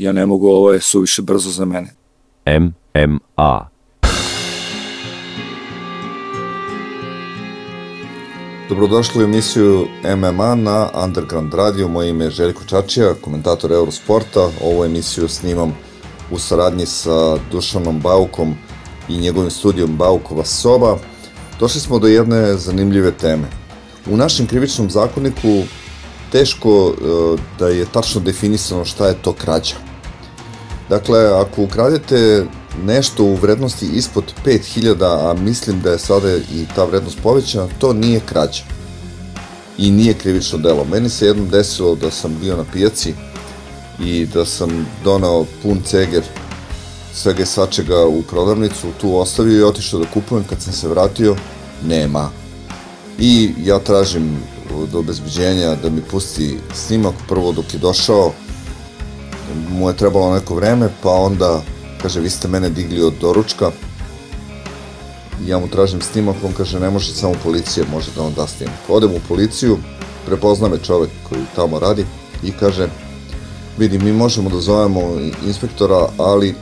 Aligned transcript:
Ja 0.00 0.12
ne 0.12 0.26
mogu, 0.26 0.48
ovo 0.48 0.72
je 0.72 0.80
suviše 0.80 1.22
brzo 1.22 1.50
za 1.50 1.64
mene. 1.64 1.94
MMA. 2.46 3.68
Dobrodošli 8.68 9.22
u 9.22 9.24
emisiju 9.24 9.86
MMA 10.16 10.54
na 10.54 10.88
Underground 11.04 11.54
Radio. 11.54 11.88
Moje 11.88 12.10
ime 12.10 12.24
je 12.24 12.30
Željko 12.30 12.64
Čačija, 12.64 13.14
komentator 13.20 13.72
Eurosporta. 13.72 14.48
Ovu 14.64 14.84
emisiju 14.84 15.28
snimam 15.28 15.76
u 16.30 16.38
saradnji 16.38 16.86
sa 16.86 17.36
Dušanom 17.52 18.00
Baukom 18.00 18.54
i 19.08 19.18
njegovim 19.18 19.50
studijom 19.50 19.96
Baukova 19.96 20.44
soba. 20.44 20.96
Došli 21.58 21.80
smo 21.80 21.98
do 21.98 22.06
jedne 22.06 22.54
zanimljive 22.54 23.12
teme. 23.12 23.48
U 24.10 24.16
našem 24.16 24.46
krivičnom 24.46 24.90
zakoniku 24.90 25.62
teško 26.32 26.70
e, 26.88 27.36
da 27.58 27.68
je 27.68 27.84
tačno 27.92 28.20
definisano 28.20 28.84
šta 28.84 29.06
je 29.06 29.22
to 29.22 29.32
krađa. 29.32 29.89
Dakle, 30.90 31.18
ako 31.40 31.62
ukradete 31.62 32.46
nešto 32.84 33.24
u 33.24 33.34
vrednosti 33.34 33.86
ispod 33.86 34.24
5000, 34.44 35.30
a 35.30 35.34
mislim 35.34 35.80
da 35.80 35.90
je 35.90 35.98
sada 35.98 36.36
i 36.36 36.66
ta 36.74 36.84
vrednost 36.84 37.18
povećana, 37.22 37.68
to 37.78 37.92
nije 37.92 38.20
krađa. 38.20 38.62
I 39.78 39.90
nije 39.90 40.14
krivično 40.14 40.58
delo. 40.58 40.84
Meni 40.84 41.08
se 41.08 41.26
jednom 41.26 41.48
desilo 41.48 41.94
da 41.94 42.10
sam 42.10 42.36
bio 42.40 42.56
na 42.56 42.64
pijaci 42.72 43.14
i 44.00 44.26
da 44.26 44.44
sam 44.44 44.86
donao 45.04 45.46
pun 45.62 45.80
ceger 45.84 46.22
svega 47.14 47.42
i 47.42 47.46
svačega 47.46 48.06
u 48.06 48.22
prodavnicu, 48.22 48.86
tu 49.00 49.16
ostavio 49.16 49.58
i 49.58 49.62
otišao 49.62 50.00
da 50.00 50.10
kupujem, 50.10 50.44
kad 50.44 50.62
sam 50.62 50.72
se 50.72 50.88
vratio, 50.88 51.36
nema. 51.86 52.30
I 53.18 53.54
ja 53.64 53.78
tražim 53.78 54.36
od 54.74 54.94
obezbeđenja 54.94 55.74
da 55.82 55.90
mi 55.90 56.02
pusti 56.02 56.58
snimak, 56.74 57.14
prvo 57.28 57.52
dok 57.52 57.74
je 57.74 57.78
došao, 57.78 58.32
mu 59.70 59.88
je 59.88 59.96
trebalo 59.96 60.34
neko 60.34 60.54
vreme, 60.54 60.88
pa 61.02 61.10
onda 61.10 61.62
kaže, 62.02 62.20
vi 62.20 62.30
ste 62.30 62.48
mene 62.48 62.70
digli 62.70 63.02
od 63.02 63.14
doručka, 63.20 63.70
ja 65.46 65.58
mu 65.58 65.68
tražim 65.68 66.00
snimak, 66.00 66.36
on 66.44 66.52
kaže, 66.52 66.80
ne 66.80 66.90
može 66.90 67.12
samo 67.12 67.34
policija, 67.42 67.86
može 67.92 68.10
da 68.16 68.22
on 68.22 68.32
da 68.34 68.46
snimak. 68.46 68.78
Odem 68.88 69.10
u 69.10 69.20
policiju, 69.28 69.78
prepozna 70.26 70.68
me 70.68 70.78
čovek 70.78 71.10
koji 71.28 71.40
tamo 71.56 71.78
radi 71.78 72.06
i 72.42 72.52
kaže, 72.52 72.88
vidi, 73.78 73.98
mi 73.98 74.12
možemo 74.12 74.50
da 74.50 74.60
zovemo 74.60 75.00
inspektora, 75.46 76.08
ali 76.18 76.54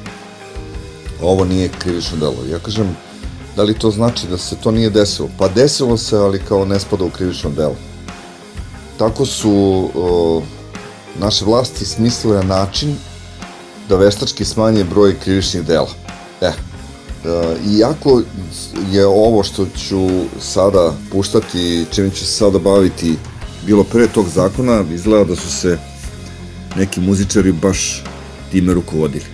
ovo 1.23 1.45
nije 1.45 1.71
krivično 1.79 2.17
delo. 2.17 2.37
Ja 2.51 2.59
kažem, 2.59 2.97
da 3.57 3.63
li 3.63 3.75
to 3.75 3.91
znači 3.91 4.27
da 4.27 4.39
se 4.39 4.57
to 4.57 4.71
nije 4.71 4.91
desilo? 4.91 5.29
Pa 5.39 5.49
desilo 5.49 5.97
se, 5.97 6.17
ali 6.17 6.43
kao 6.49 6.65
ne 6.65 6.81
spada 6.81 7.05
u 7.05 7.11
krivično 7.11 7.51
delo. 7.51 7.77
Tako 8.99 9.27
su 9.27 9.91
o, 9.95 10.43
naše 11.19 11.45
vlasti 11.45 11.85
smislile 11.85 12.45
način 12.45 12.97
da 13.89 13.97
veštački 13.97 14.45
smanje 14.45 14.85
broj 14.85 15.17
krivičnih 15.25 15.63
dela. 15.63 15.91
E, 16.41 16.47
e, 16.47 16.53
iako 17.79 18.23
je 18.91 19.07
ovo 19.07 19.43
što 19.43 19.67
ću 19.67 20.09
sada 20.41 20.95
puštati, 21.13 21.87
čim 21.91 22.11
ću 22.11 22.19
se 22.19 22.33
sada 22.33 22.59
baviti, 22.59 23.17
bilo 23.67 23.85
pre 23.85 24.07
tog 24.07 24.27
zakona, 24.35 24.85
izgleda 24.95 25.25
da 25.25 25.37
su 25.37 25.53
se 25.53 25.79
neki 26.77 27.01
muzičari 27.01 27.53
baš 27.53 28.05
time 28.51 28.75
rukovodili. 28.75 29.25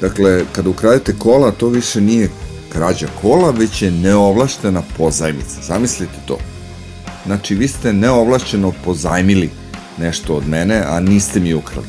Dakle, 0.00 0.44
kada 0.52 0.70
ukradete 0.70 1.14
kola, 1.18 1.50
to 1.50 1.68
više 1.68 2.00
nije 2.00 2.30
krađa 2.72 3.06
kola, 3.22 3.50
već 3.50 3.82
je 3.82 3.90
neovlaštena 3.90 4.82
pozajmica. 4.96 5.62
Zamislite 5.62 6.18
to. 6.26 6.38
Znači, 7.26 7.54
vi 7.54 7.68
ste 7.68 7.92
neovlašćeno 7.92 8.72
pozajmili 8.84 9.50
nešto 9.98 10.34
od 10.34 10.48
mene, 10.48 10.82
a 10.86 11.00
niste 11.00 11.40
mi 11.40 11.54
ukrali. 11.54 11.86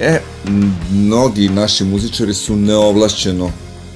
E, 0.00 0.20
mnogi 0.90 1.48
naši 1.48 1.84
muzičari 1.84 2.34
su 2.34 2.56
neovlašćeno 2.56 3.50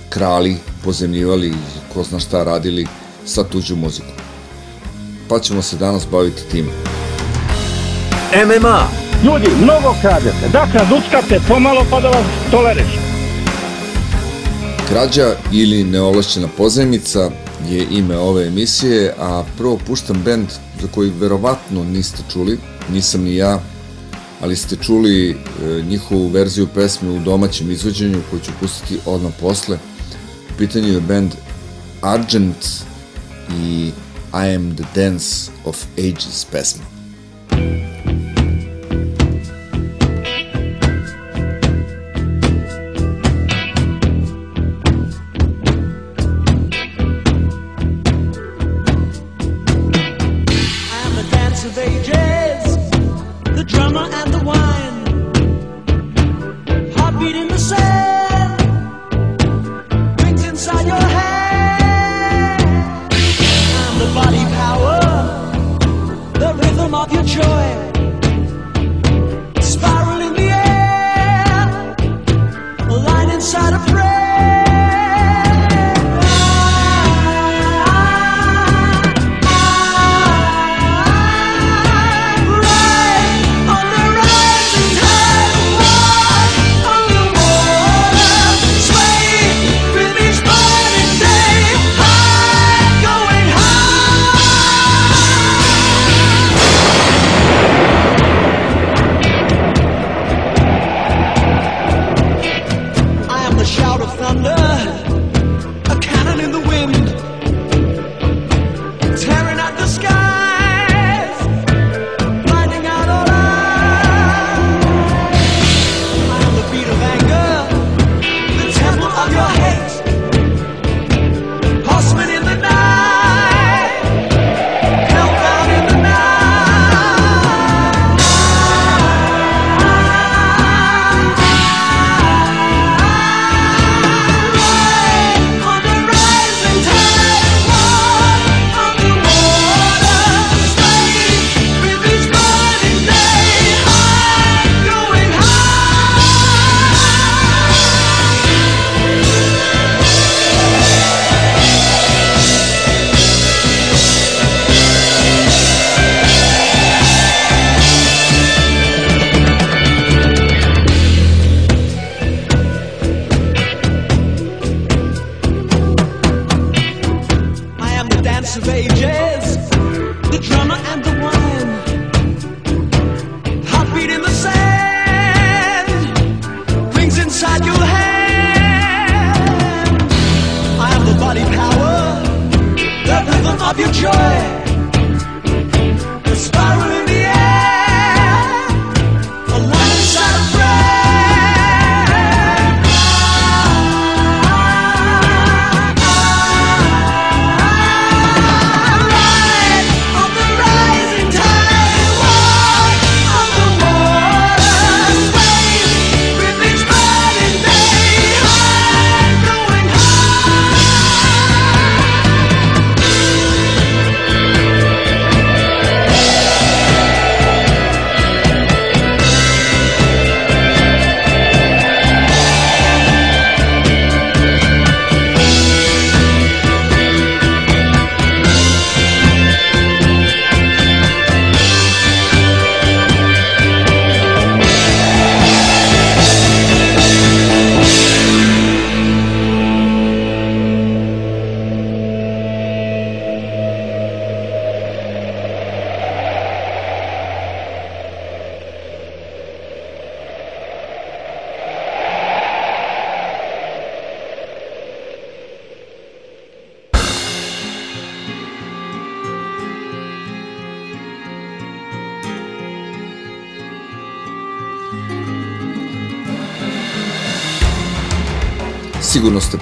krali, 0.09 0.56
pozemljivali, 0.84 1.54
ko 1.94 2.03
zna 2.03 2.21
šta 2.21 2.44
radili 2.44 2.87
sa 3.25 3.44
tuđu 3.44 3.77
muziku. 3.77 4.12
Pa 5.28 5.38
ćemo 5.38 5.62
se 5.62 5.77
danas 5.77 6.06
baviti 6.12 6.43
time. 6.50 6.72
MMA. 8.32 8.88
Ljudi, 9.25 9.47
mnogo 9.62 9.94
kradete. 10.00 10.48
Dakle, 10.53 10.81
zuckate 10.88 11.41
pomalo 11.48 11.87
pa 11.91 12.00
da 12.00 12.09
vas 12.09 12.27
toleriš. 12.50 12.98
Krađa 14.88 15.37
ili 15.53 15.84
neovlašćena 15.84 16.48
pozajmica 16.56 17.31
je 17.69 17.87
ime 17.91 18.16
ove 18.16 18.47
emisije, 18.47 19.15
a 19.19 19.44
prvo 19.59 19.78
puštam 19.87 20.22
bend 20.25 20.48
za 20.83 20.89
koji 20.94 21.11
verovatno 21.11 21.84
niste 21.84 22.22
čuli, 22.33 22.59
nisam 22.93 23.22
ni 23.22 23.37
ja, 23.37 23.61
ali 24.41 24.56
ste 24.56 24.77
čuli 24.77 25.31
e, 25.31 25.37
njihovu 25.83 26.28
verziju 26.28 26.66
pesme 26.75 27.11
u 27.11 27.19
domaćem 27.19 27.71
izvođenju 27.71 28.22
koju 28.31 28.41
ću 28.41 28.50
pustiti 28.61 28.99
odmah 29.06 29.33
posle. 29.41 29.78
U 30.55 30.59
pitanju 30.59 30.89
je 30.89 31.00
band 31.00 31.34
Argent 32.03 32.66
i 33.61 33.91
I 34.33 34.55
am 34.55 34.77
the 34.77 34.84
dance 34.94 35.50
of 35.65 35.87
ages 35.97 36.44
pesma. 36.44 36.97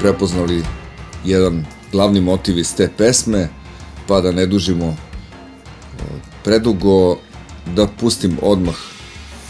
Prepoznali 0.07 0.63
jedan 1.25 1.65
glavni 1.93 2.21
motiv 2.21 2.59
iz 2.59 2.75
te 2.75 2.89
pesme, 2.99 3.49
pa 4.07 4.21
da 4.21 4.33
ne 4.33 4.47
dužimo 4.47 4.97
predugo, 6.45 7.17
da 7.75 7.87
pustim 7.87 8.39
odmah 8.43 8.75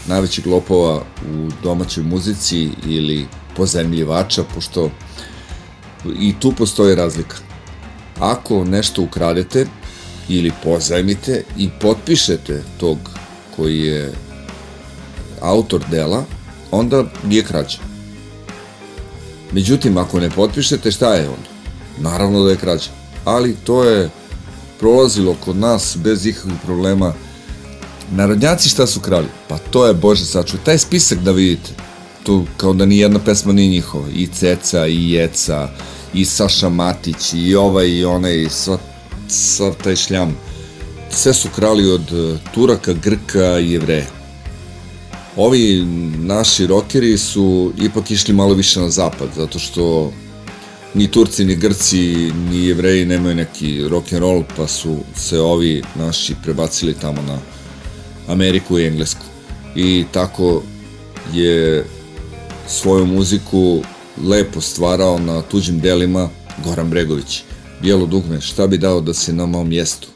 najvećeg 0.07 0.47
lopova 0.47 1.01
u 1.33 1.49
domaćoj 1.63 2.03
muzici 2.03 2.69
ili 2.85 3.27
pozemljivača, 3.55 4.43
pošto 4.55 4.89
i 6.19 6.33
tu 6.39 6.51
postoji 6.51 6.95
razlika. 6.95 7.37
Ako 8.19 8.65
nešto 8.65 9.01
ukradete 9.01 9.67
ili 10.29 10.51
pozajmite 10.63 11.43
i 11.57 11.69
potpišete 11.81 12.63
tog 12.79 12.97
koji 13.55 13.79
je 13.79 14.13
autor 15.41 15.83
dela, 15.91 16.25
onda 16.71 17.03
nije 17.23 17.43
krađa. 17.43 17.76
Međutim, 19.51 19.97
ako 19.97 20.19
ne 20.19 20.29
potpišete, 20.29 20.91
šta 20.91 21.13
je 21.13 21.29
onda? 21.29 21.49
Naravno 21.97 22.43
da 22.43 22.49
je 22.49 22.57
krađa. 22.57 22.89
Ali 23.25 23.55
to 23.63 23.83
je 23.83 24.09
prolazilo 24.79 25.35
kod 25.45 25.55
nas 25.55 25.97
bez 26.03 26.25
ikakvih 26.25 26.57
problema. 26.65 27.13
Narodnjaci 28.11 28.69
šta 28.69 28.87
su 28.87 28.99
krali? 28.99 29.27
Pa 29.47 29.57
to 29.57 29.85
je, 29.87 29.93
bože 29.93 30.25
sačuvaj, 30.25 30.65
taj 30.65 30.77
spisak 30.77 31.19
da 31.19 31.31
vidite. 31.31 31.71
Tu 32.23 32.45
kao 32.57 32.73
da 32.73 32.85
ni 32.85 32.97
jedna 32.97 33.19
pesma 33.19 33.53
nije 33.53 33.69
njihova. 33.69 34.07
I 34.15 34.27
Ceca, 34.27 34.87
i 34.87 35.11
Jeca, 35.11 35.69
i 36.13 36.25
Saša 36.25 36.69
Matić, 36.69 37.33
i 37.33 37.55
ovaj, 37.55 37.87
i 37.87 38.05
onaj, 38.05 38.41
i 38.41 38.49
sva, 38.49 38.77
sav 39.27 39.75
taj 39.83 39.95
šljam. 39.95 40.37
Sve 41.09 41.33
su 41.33 41.49
krali 41.55 41.91
od 41.91 42.13
eh, 42.13 42.37
Turaka, 42.53 42.93
Grka 42.93 43.59
i 43.59 43.71
Jevreja 43.71 44.16
ovi 45.37 45.85
naši 46.17 46.67
rokeri 46.67 47.17
su 47.17 47.73
ipak 47.81 48.11
išli 48.11 48.33
malo 48.33 48.53
više 48.53 48.79
na 48.79 48.89
zapad, 48.89 49.29
zato 49.35 49.59
što 49.59 50.11
ni 50.93 51.11
Turci, 51.11 51.45
ni 51.45 51.55
Grci, 51.55 52.31
ni 52.49 52.65
Jevreji 52.65 53.05
nemaju 53.05 53.35
neki 53.35 53.87
rock 53.87 54.13
and 54.13 54.21
roll, 54.21 54.43
pa 54.57 54.67
su 54.67 54.97
se 55.15 55.39
ovi 55.39 55.83
naši 55.95 56.35
prebacili 56.43 56.93
tamo 56.93 57.21
na 57.21 57.39
Ameriku 58.27 58.79
i 58.79 58.85
Englesku. 58.85 59.25
I 59.75 60.05
tako 60.11 60.63
je 61.33 61.85
svoju 62.67 63.05
muziku 63.05 63.81
lepo 64.23 64.61
stvarao 64.61 65.19
na 65.19 65.41
tuđim 65.41 65.79
delima 65.79 66.29
Goran 66.63 66.89
Bregović. 66.89 67.43
Bijelo 67.81 68.05
dugme, 68.05 68.41
šta 68.41 68.67
bi 68.67 68.77
dao 68.77 69.01
da 69.01 69.13
si 69.13 69.33
na 69.33 69.45
mom 69.45 69.69
mjestu? 69.69 70.07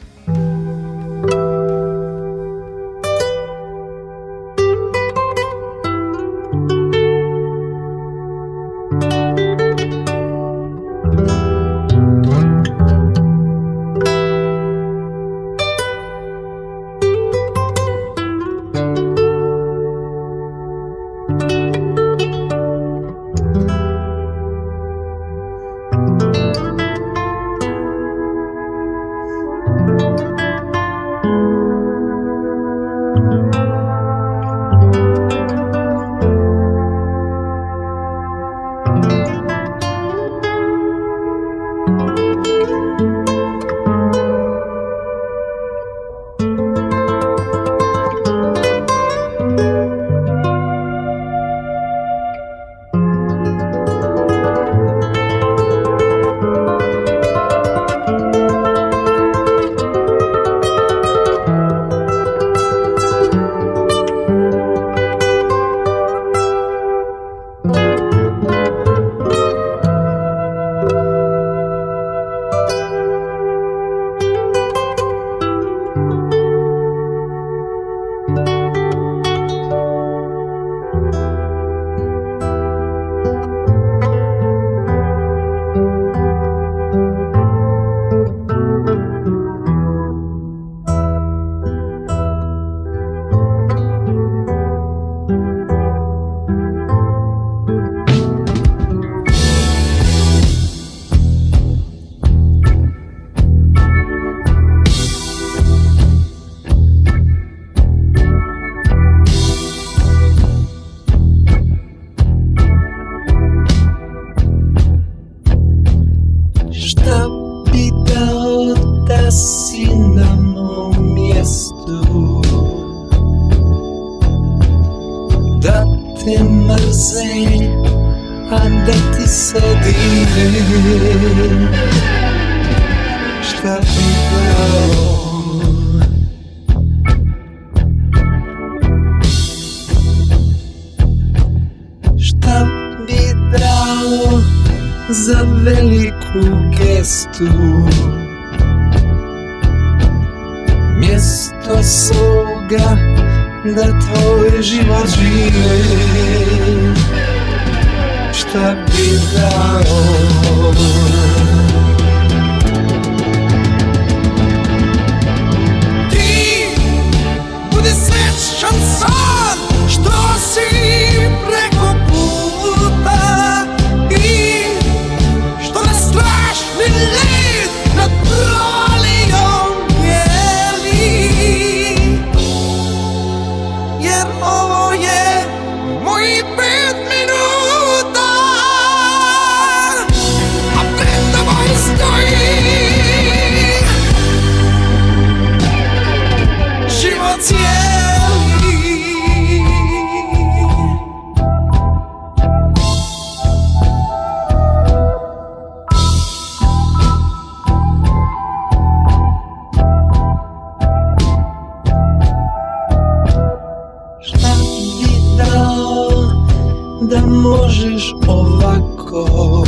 Možeš 218.02 218.14
ovako. 218.28 219.64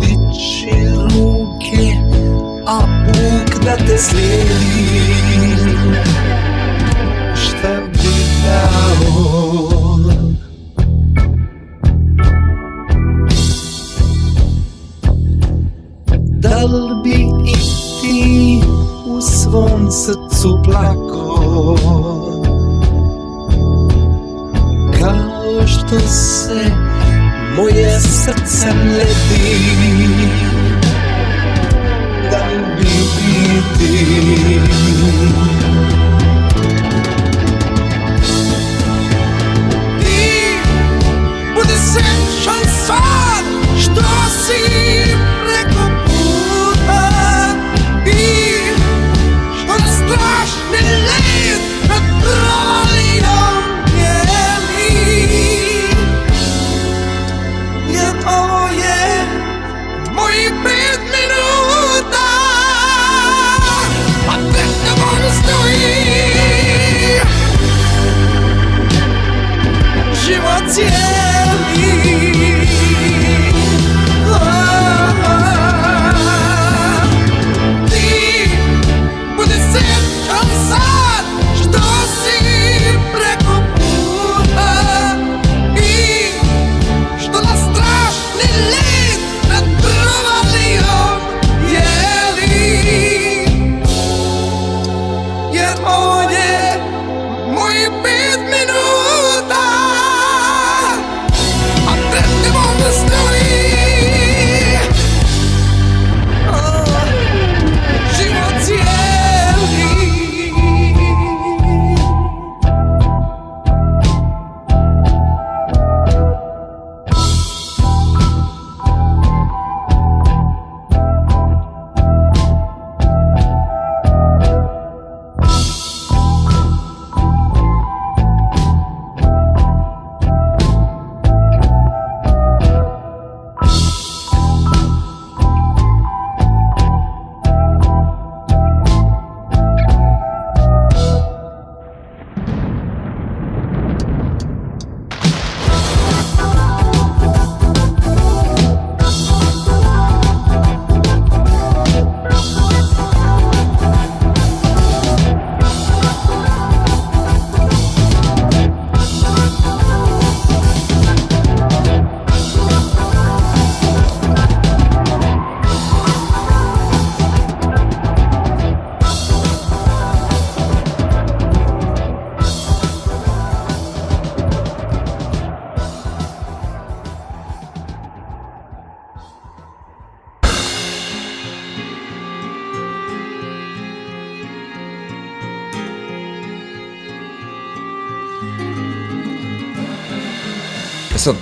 Dići 0.00 0.70
ruke, 1.02 1.92
a 2.66 2.78
uk 3.08 3.64
da 3.64 3.76
te 3.76 3.98
slijedi 3.98 4.85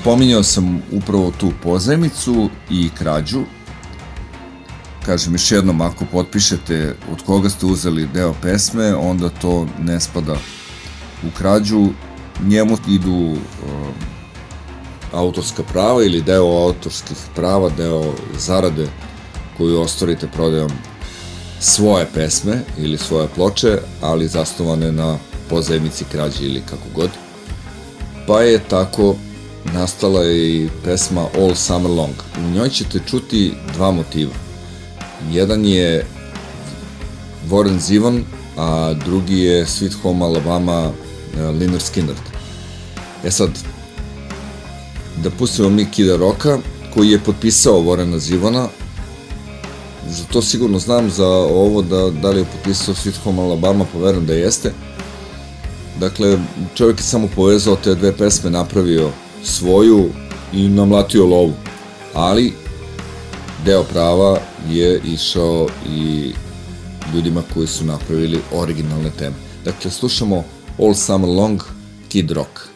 pominjao 0.04 0.42
sam 0.42 0.82
upravo 0.92 1.32
tu 1.40 1.52
pozajmicu 1.62 2.50
i 2.70 2.90
krađu. 2.98 3.40
Kažem 5.06 5.34
još 5.34 5.52
jednom, 5.52 5.80
ako 5.80 6.04
potpišete 6.12 6.96
od 7.12 7.22
koga 7.22 7.50
ste 7.50 7.66
uzeli 7.66 8.08
deo 8.14 8.34
pesme, 8.42 8.94
onda 8.94 9.28
to 9.28 9.66
ne 9.80 10.00
spada 10.00 10.36
u 11.22 11.30
krađu. 11.38 11.88
Njemu 12.46 12.76
idu 12.88 13.12
uh, 13.12 13.38
autorska 15.12 15.62
prava 15.62 16.04
ili 16.04 16.22
deo 16.22 16.46
autorskih 16.46 17.16
prava, 17.34 17.70
deo 17.76 18.14
zarade 18.38 18.88
koju 19.56 19.80
ostvarite 19.80 20.26
prodajom 20.26 20.70
svoje 21.60 22.06
pesme 22.14 22.60
ili 22.78 22.98
svoje 22.98 23.28
ploče, 23.34 23.78
ali 24.00 24.28
zasnovane 24.28 24.92
na 24.92 25.18
pozajmici 25.50 26.04
krađi 26.12 26.44
ili 26.44 26.60
kako 26.60 26.88
god. 26.94 27.10
Pa 28.26 28.40
je 28.40 28.58
tako 28.58 29.16
nastala 29.72 30.20
je 30.20 30.56
i 30.56 30.68
pesma 30.84 31.26
All 31.38 31.54
Summer 31.54 31.90
Long. 31.90 32.14
U 32.38 32.50
njoj 32.50 32.68
ćete 32.68 33.00
čuti 33.06 33.52
dva 33.74 33.90
motiva. 33.90 34.32
Jedan 35.30 35.64
je 35.64 36.06
Warren 37.50 37.78
Zivon, 37.78 38.24
a 38.56 38.94
drugi 39.04 39.38
je 39.38 39.66
Sweet 39.66 39.92
Home 40.02 40.24
Alabama 40.24 40.90
e, 41.36 41.40
Lynyrd 41.40 41.92
Skynyrd. 41.92 42.24
E 43.24 43.30
sad, 43.30 43.50
da 45.22 45.30
pustimo 45.30 45.68
mi 45.68 45.90
Kida 45.90 46.16
Roka, 46.16 46.58
koji 46.94 47.10
je 47.10 47.18
potpisao 47.18 47.82
Warrena 47.82 48.18
Zivona, 48.18 48.68
za 50.08 50.24
to 50.24 50.42
sigurno 50.42 50.78
znam, 50.78 51.10
za 51.10 51.26
ovo 51.28 51.82
da, 51.82 52.10
da 52.10 52.30
li 52.30 52.40
je 52.40 52.44
potpisao 52.44 52.94
Sweet 52.94 53.16
Home 53.24 53.42
Alabama, 53.42 53.84
pa 53.84 53.90
poverujem 53.92 54.26
da 54.26 54.34
jeste. 54.34 54.72
Dakle, 56.00 56.38
čovjek 56.74 56.98
je 56.98 57.02
samo 57.02 57.28
povezao 57.36 57.76
te 57.76 57.94
dve 57.94 58.16
pesme, 58.16 58.50
napravio 58.50 59.10
svoju 59.44 60.08
i 60.52 60.68
namlatio 60.68 61.26
lovu. 61.26 61.52
Ali 62.14 62.52
deo 63.64 63.82
prava 63.82 64.38
je 64.70 65.00
išao 65.04 65.68
i 65.88 66.32
ljudima 67.14 67.42
koji 67.54 67.66
su 67.66 67.84
napravili 67.84 68.40
originalne 68.52 69.10
teme. 69.18 69.36
Dakle, 69.64 69.90
slušamo 69.90 70.44
All 70.78 70.94
Summer 70.94 71.30
Long, 71.30 71.62
Kid 72.08 72.30
Rock. 72.30 72.73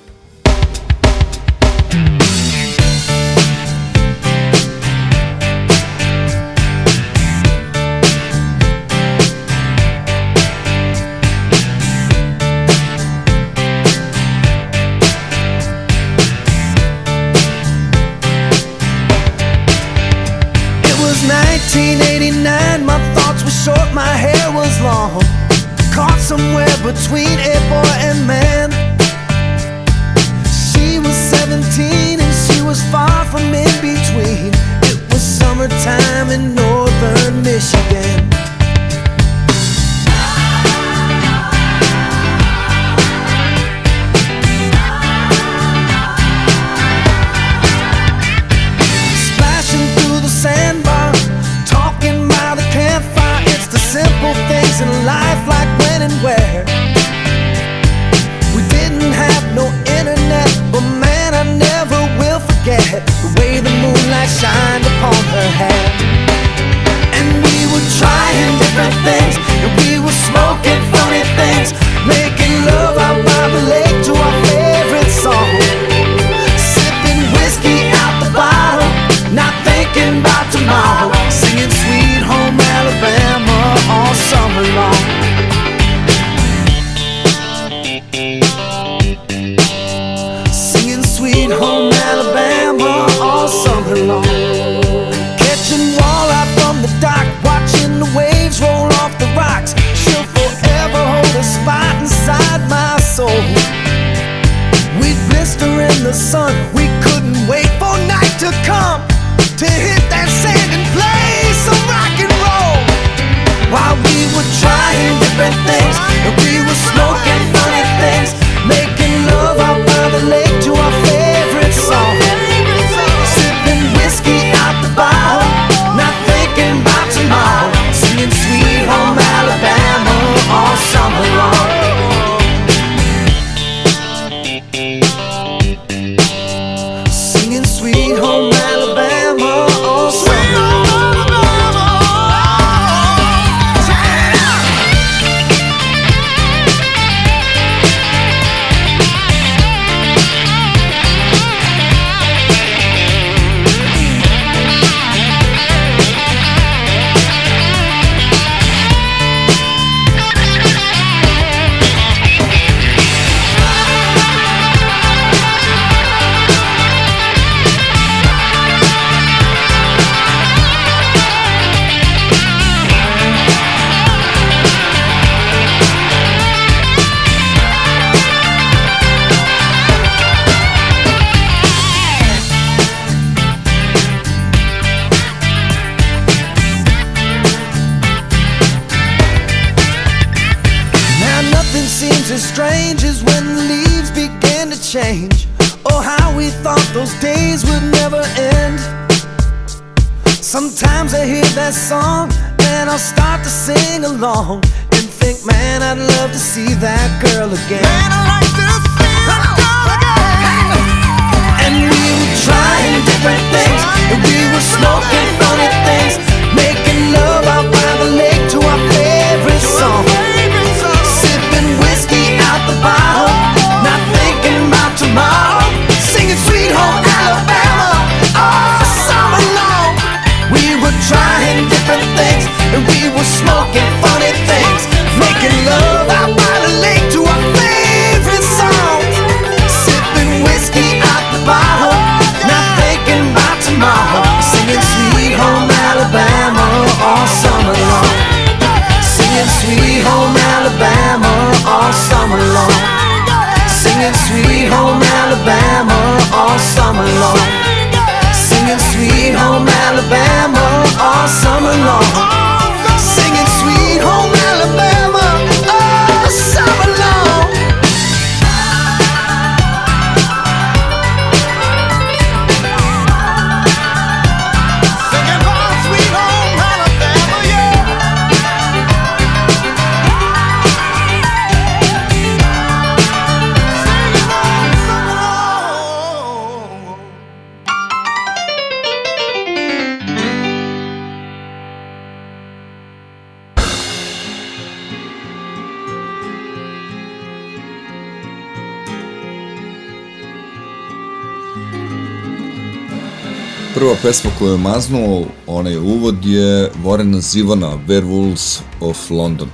Pesma 304.08 304.30
koju 304.38 304.52
je 304.52 304.58
maznuo, 304.58 305.26
onaj 305.46 305.76
uvod 305.76 306.24
je 306.24 306.70
Warren 306.84 307.20
Zivana, 307.20 307.78
Werewolves 307.88 308.60
of 308.80 309.10
London. 309.10 309.48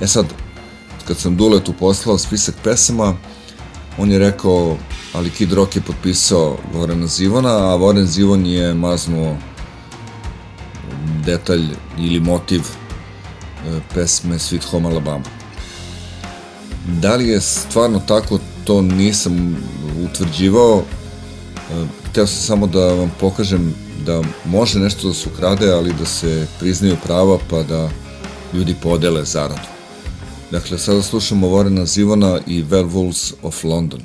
E 0.00 0.06
sad, 0.06 0.26
kad 1.06 1.16
sam 1.16 1.36
Duletu 1.36 1.72
poslao 1.72 2.18
spisak 2.18 2.54
pesama, 2.64 3.14
on 3.98 4.12
je 4.12 4.18
rekao, 4.18 4.76
ali 5.12 5.30
Kid 5.30 5.52
Rock 5.52 5.76
je 5.76 5.82
potpisao 5.82 6.56
Warren 6.74 7.06
Zivana, 7.06 7.48
a 7.48 7.76
Warren 7.76 8.04
Zivon 8.04 8.46
je 8.46 8.74
maznuo 8.74 9.36
detalj 11.26 11.64
ili 11.98 12.20
motiv 12.20 12.60
e, 12.60 13.80
pesme 13.94 14.38
Sweet 14.38 14.64
Home 14.70 14.88
Alabama. 14.88 15.24
Da 16.86 17.16
li 17.16 17.28
je 17.28 17.40
stvarno 17.40 18.00
tako, 18.06 18.38
to 18.64 18.82
nisam 18.82 19.56
utvrđivao. 20.04 20.82
E, 21.70 21.86
Hteo 22.10 22.26
sam 22.26 22.42
samo 22.42 22.66
da 22.66 22.84
vam 22.94 23.12
pokažem 23.20 23.87
da 24.08 24.22
može 24.44 24.78
nešto 24.78 25.08
da 25.08 25.14
se 25.14 25.28
ukrade, 25.34 25.70
ali 25.72 25.92
da 25.98 26.04
se 26.04 26.46
priznaju 26.58 26.96
prava 27.04 27.38
pa 27.50 27.62
da 27.62 27.90
ljudi 28.54 28.74
podele 28.82 29.24
zaradu. 29.24 29.68
Dakle, 30.50 30.78
sada 30.78 31.02
slušamo 31.02 31.48
Vorena 31.48 31.86
Zivona 31.86 32.40
i 32.46 32.64
Werewolves 32.64 33.32
of 33.42 33.64
London. 33.64 34.00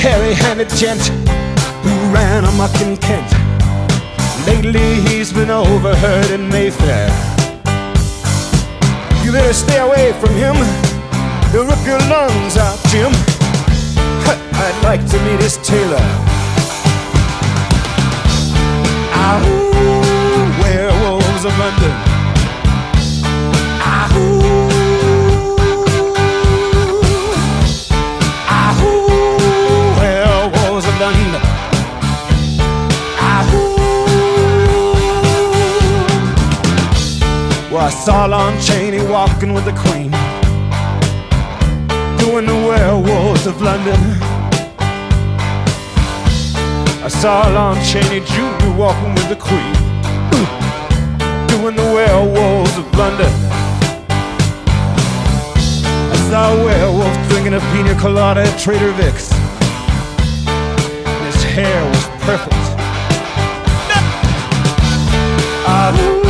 Hairy-handed 0.00 0.70
gent 0.70 1.08
who 1.84 1.92
ran 2.08 2.44
amok 2.44 2.74
in 2.80 2.96
Kent. 2.96 3.30
Lately 4.46 4.94
he's 5.06 5.30
been 5.30 5.50
overheard 5.50 6.30
in 6.30 6.48
Mayfair. 6.48 7.08
You 9.22 9.30
better 9.30 9.52
stay 9.52 9.78
away 9.78 10.12
from 10.18 10.32
him. 10.34 10.56
He'll 11.52 11.66
rip 11.66 11.84
your 11.84 12.00
lungs 12.08 12.56
out, 12.56 12.80
Jim. 12.88 13.12
I'd 14.62 14.80
like 14.82 15.04
to 15.10 15.18
meet 15.24 15.40
his 15.40 15.58
tailor. 15.58 16.06
Ahoo, 19.12 20.62
werewolves 20.62 21.44
of 21.44 21.52
London. 21.58 21.89
I 37.90 37.92
saw 37.92 38.24
Lon 38.24 38.56
Chaney 38.60 39.02
walking 39.10 39.52
with 39.52 39.64
the 39.64 39.72
Queen, 39.72 40.12
doing 42.18 42.46
the 42.46 42.54
werewolves 42.54 43.48
of 43.48 43.60
London. 43.60 43.98
I 47.02 47.08
saw 47.08 47.48
Lon 47.48 47.84
Chaney 47.84 48.20
Jr. 48.20 48.70
walking 48.78 49.12
with 49.16 49.28
the 49.28 49.34
Queen, 49.34 49.74
doing 51.48 51.74
the 51.74 51.90
werewolves 51.92 52.78
of 52.78 52.86
London. 52.94 53.32
I 56.12 56.16
saw 56.30 56.54
a 56.54 56.64
werewolf 56.64 57.28
drinking 57.28 57.54
a 57.54 57.60
pina 57.72 57.98
colada 57.98 58.42
at 58.42 58.56
Trader 58.56 58.92
Vic's. 58.92 59.32
His 61.26 61.42
hair 61.42 61.84
was 61.90 62.04
perfect. 62.20 62.54
Ah. 65.66 66.29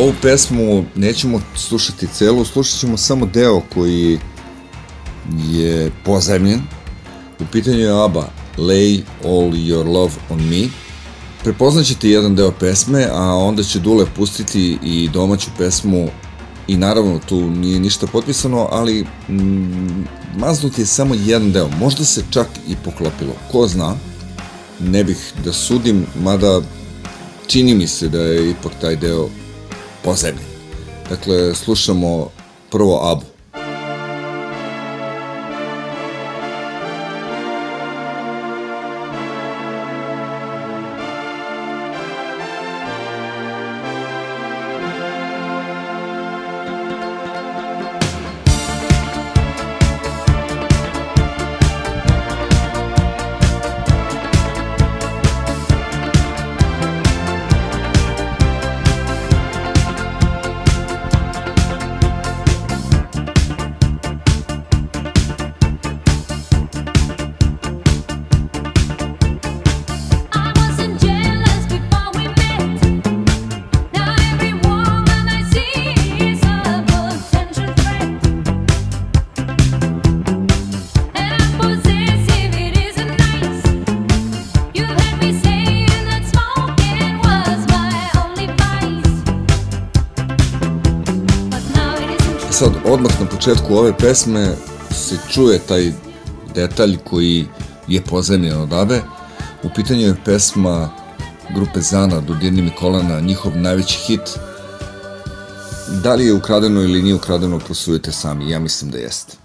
Ovu 0.00 0.12
pesmu 0.22 0.84
nećemo 0.94 1.40
slušati 1.54 2.06
celu, 2.06 2.44
slušat 2.44 2.80
ćemo 2.80 2.96
samo 2.96 3.26
deo 3.26 3.62
koji 3.74 4.18
je 5.48 5.90
pozemljen. 6.04 6.60
U 7.40 7.44
pitanju 7.52 7.78
je 7.78 8.04
ABBA, 8.04 8.28
Lay 8.58 9.02
All 9.24 9.50
Your 9.52 9.86
Love 9.86 10.12
On 10.30 10.40
Me. 10.48 10.68
Prepoznaćete 11.44 12.10
jedan 12.10 12.34
deo 12.34 12.52
pesme, 12.60 13.08
a 13.12 13.22
onda 13.22 13.62
će 13.62 13.78
Dule 13.78 14.06
pustiti 14.16 14.78
i 14.82 15.08
domaću 15.12 15.50
pesmu 15.58 16.08
i 16.68 16.76
naravno 16.76 17.20
tu 17.28 17.50
nije 17.50 17.80
ništa 17.80 18.06
potpisano, 18.06 18.68
ali 18.70 19.06
mm, 19.28 20.04
maznut 20.36 20.78
je 20.78 20.86
samo 20.86 21.14
jedan 21.14 21.52
deo. 21.52 21.68
Možda 21.80 22.04
se 22.04 22.24
čak 22.30 22.46
i 22.68 22.76
poklopilo, 22.84 23.32
ko 23.52 23.66
zna. 23.66 23.96
Ne 24.80 25.04
bih 25.04 25.32
da 25.44 25.52
sudim, 25.52 26.06
mada 26.22 26.60
čini 27.46 27.74
mi 27.74 27.86
se 27.86 28.08
da 28.08 28.20
je 28.20 28.50
ipak 28.50 28.72
taj 28.80 28.96
deo 28.96 29.28
pozemljen. 30.04 30.46
Dakle, 31.10 31.54
slušamo 31.54 32.28
prvo 32.70 33.10
Abu. 33.10 33.29
početku 93.40 93.74
ove 93.74 93.92
pesme 93.96 94.54
se 94.90 95.16
čuje 95.32 95.58
taj 95.58 95.92
detalj 96.54 96.96
koji 97.04 97.46
je 97.88 98.02
pozemljen 98.02 98.60
od 98.60 98.72
Abe. 98.72 99.00
U 99.62 99.68
pitanju 99.74 100.00
je 100.00 100.16
pesma 100.24 100.90
grupe 101.54 101.80
Zana, 101.80 102.20
Dodirni 102.20 102.62
mi 102.62 102.70
kolana, 102.70 103.20
njihov 103.20 103.56
najveći 103.56 103.98
hit. 103.98 104.20
Da 106.02 106.14
li 106.14 106.26
je 106.26 106.34
ukradeno 106.34 106.82
ili 106.82 107.02
nije 107.02 107.14
ukradeno, 107.14 107.58
prosujete 107.58 108.12
sami, 108.12 108.50
ja 108.50 108.58
mislim 108.58 108.90
da 108.90 108.98
jeste. 108.98 109.39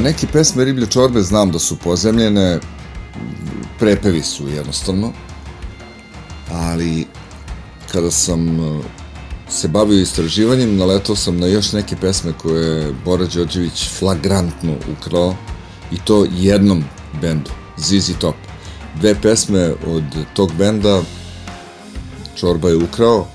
neki 0.00 0.26
pesme 0.26 0.64
Riblje 0.64 0.86
čorbe 0.86 1.22
znam 1.22 1.50
da 1.50 1.58
su 1.58 1.76
pozemljene, 1.76 2.60
prepevi 3.78 4.22
su 4.22 4.48
jednostavno, 4.48 5.12
ali 6.52 7.06
kada 7.92 8.10
sam 8.10 8.60
e, 8.60 8.80
se 9.48 9.68
bavio 9.68 10.00
istraživanjem, 10.00 10.76
naletao 10.76 11.16
sam 11.16 11.38
na 11.38 11.46
još 11.46 11.72
neke 11.72 11.96
pesme 11.96 12.32
koje 12.42 12.66
je 12.66 12.92
Bora 13.04 13.26
Đorđević 13.34 13.88
flagrantno 13.98 14.74
ukrao 14.98 15.34
i 15.92 15.96
to 16.04 16.26
jednom 16.36 16.84
bendu, 17.20 17.50
ZZ 17.76 18.12
Top. 18.18 18.34
Dve 19.00 19.14
pesme 19.22 19.72
od 19.86 20.04
tog 20.34 20.52
benda 20.58 21.02
Čorba 22.34 22.68
je 22.68 22.76
ukrao. 22.76 23.26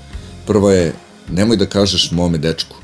Prva 0.46 0.72
je 0.72 0.94
Nemoj 1.28 1.56
da 1.56 1.66
kažeš 1.66 2.10
mome 2.12 2.38
dečku. 2.38 2.75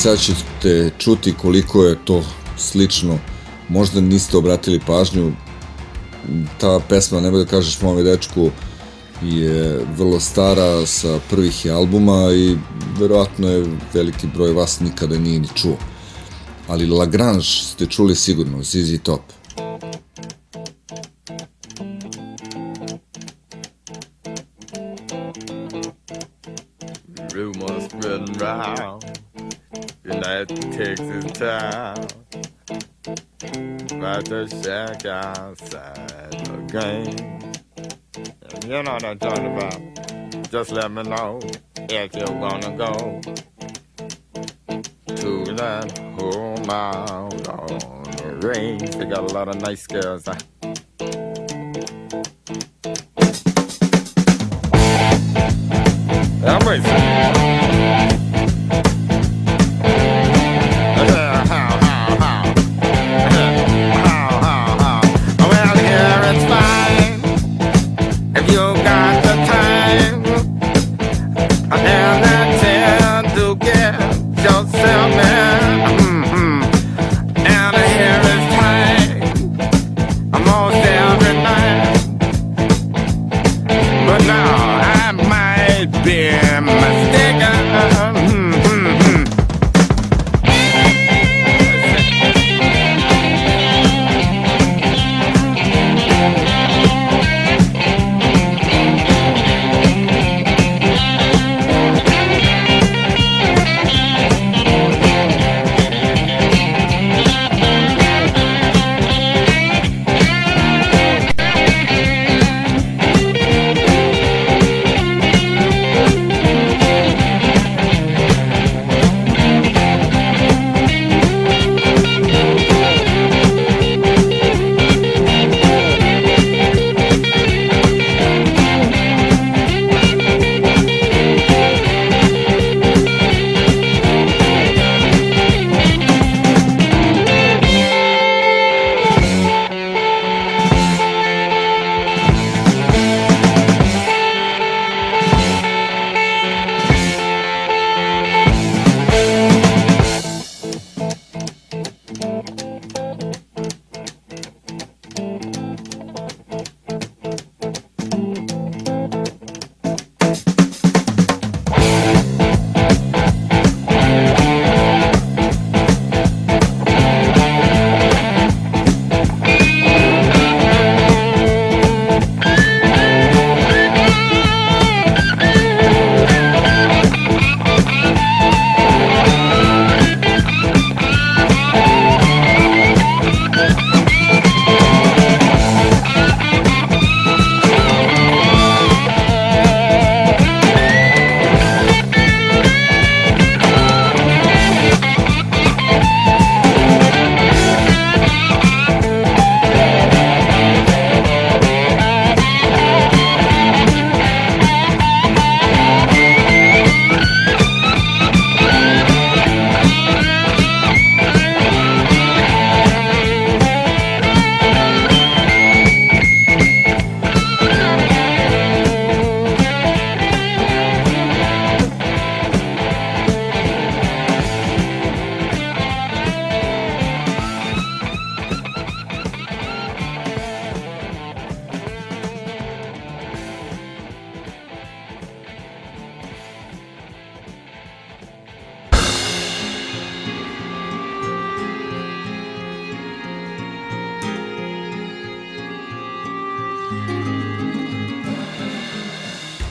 Sad 0.00 0.20
ćete 0.20 0.90
čuti 0.98 1.34
koliko 1.42 1.84
je 1.84 1.98
to 2.04 2.24
slično. 2.58 3.18
Možda 3.68 4.00
niste 4.00 4.36
obratili 4.36 4.80
pažnju, 4.86 5.32
ta 6.58 6.80
pesma, 6.88 7.20
nemoj 7.20 7.44
da 7.44 7.50
kažeš 7.50 7.82
mome 7.82 8.02
dečku, 8.02 8.50
je 9.22 9.86
vrlo 9.96 10.20
stara 10.20 10.86
sa 10.86 11.18
prvih 11.30 11.66
albuma 11.72 12.32
i 12.32 12.56
verovatno 12.98 13.48
je 13.48 13.66
veliki 13.94 14.26
broj 14.26 14.52
vas 14.52 14.80
nikada 14.80 15.18
nije 15.18 15.40
ni 15.40 15.48
čuo. 15.54 15.76
Ali 16.68 16.86
Lagrange 16.86 17.44
ste 17.44 17.86
čuli 17.86 18.16
sigurno, 18.16 18.62
ZZ 18.62 19.02
Top. 19.02 19.20
Shack 34.48 35.04
outside 35.04 36.32
the 36.32 36.56
game. 36.72 37.52
You 38.64 38.82
know 38.82 38.94
what 38.94 39.04
I'm 39.04 39.18
talking 39.18 39.54
about. 39.54 40.50
Just 40.50 40.72
let 40.72 40.90
me 40.90 41.02
know 41.02 41.40
if 41.76 42.14
you 42.16 42.24
wanna 42.36 42.74
go 42.74 43.20
To 45.16 45.44
that 45.56 45.98
home 46.18 46.70
out 46.70 47.48
on 47.48 48.02
the 48.16 48.48
range. 48.48 48.90
They 48.96 49.04
got 49.04 49.30
a 49.30 49.34
lot 49.34 49.48
of 49.48 49.60
nice 49.60 49.86
girls 49.86 50.24
huh? 50.24 50.36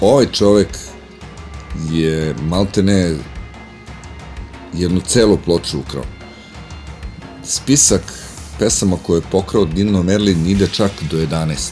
Ovaj 0.01 0.25
čovek 0.31 0.67
je 1.91 2.35
maltene 2.41 3.15
jednu 4.73 5.01
celu 5.01 5.37
ploču 5.45 5.79
ukrao. 5.79 6.03
Spisak 7.43 8.01
pesama 8.59 8.97
koje 9.03 9.17
je 9.17 9.29
pokrao 9.31 9.65
Dino 9.65 10.03
Merlin 10.03 10.47
ide 10.47 10.67
čak 10.67 10.91
do 11.11 11.17
11. 11.17 11.71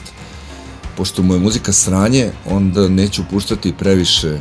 Pošto 0.98 1.22
mu 1.22 1.34
je 1.34 1.40
muzika 1.40 1.72
sranje, 1.72 2.32
onda 2.50 2.88
neću 2.88 3.24
puštati 3.32 3.74
previše 3.80 4.30
e, 4.30 4.40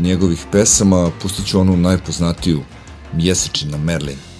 njegovih 0.00 0.46
pesama, 0.52 1.10
pustit 1.22 1.46
ću 1.46 1.60
onu 1.60 1.76
najpoznatiju, 1.76 2.62
Mjesečina 3.12 3.78
Merlin. 3.78 4.31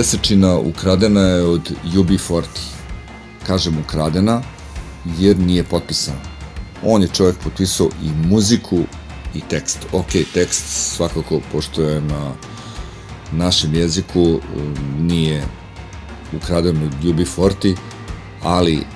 pjesečina 0.00 0.58
ukradena 0.58 1.20
je 1.20 1.42
od 1.44 1.72
UB40. 1.94 2.42
Kažem 3.46 3.78
ukradena 3.78 4.42
jer 5.18 5.38
nije 5.38 5.64
potpisana. 5.64 6.18
On 6.84 7.02
je 7.02 7.08
čovjek 7.08 7.36
potpisao 7.44 7.88
i 8.02 8.28
muziku 8.28 8.78
i 9.34 9.40
tekst. 9.40 9.78
Ok, 9.92 10.06
tekst 10.34 10.64
svakako 10.96 11.40
pošto 11.52 11.82
je 11.82 12.00
na 12.00 12.32
našem 13.32 13.74
jeziku 13.74 14.22
um, 14.22 14.40
nije 15.00 15.44
ukraden 16.36 16.82
od 16.82 17.04
UB40, 17.04 17.76
ali 18.42 18.86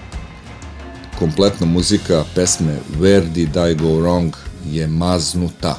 kompletna 1.19 1.67
muzika 1.67 2.25
pesme 2.35 2.79
Where 3.01 3.29
Did 3.29 3.57
I 3.57 3.75
Go 3.75 3.89
Wrong 3.89 4.33
je 4.71 4.87
maznuta. 4.87 5.79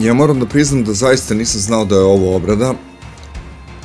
Ja 0.00 0.14
moram 0.14 0.40
da 0.40 0.46
priznam 0.46 0.84
da 0.84 0.92
zaista 0.92 1.34
nisam 1.34 1.60
znao 1.60 1.84
da 1.84 1.94
je 1.94 2.02
ovo 2.02 2.36
obrada. 2.36 2.74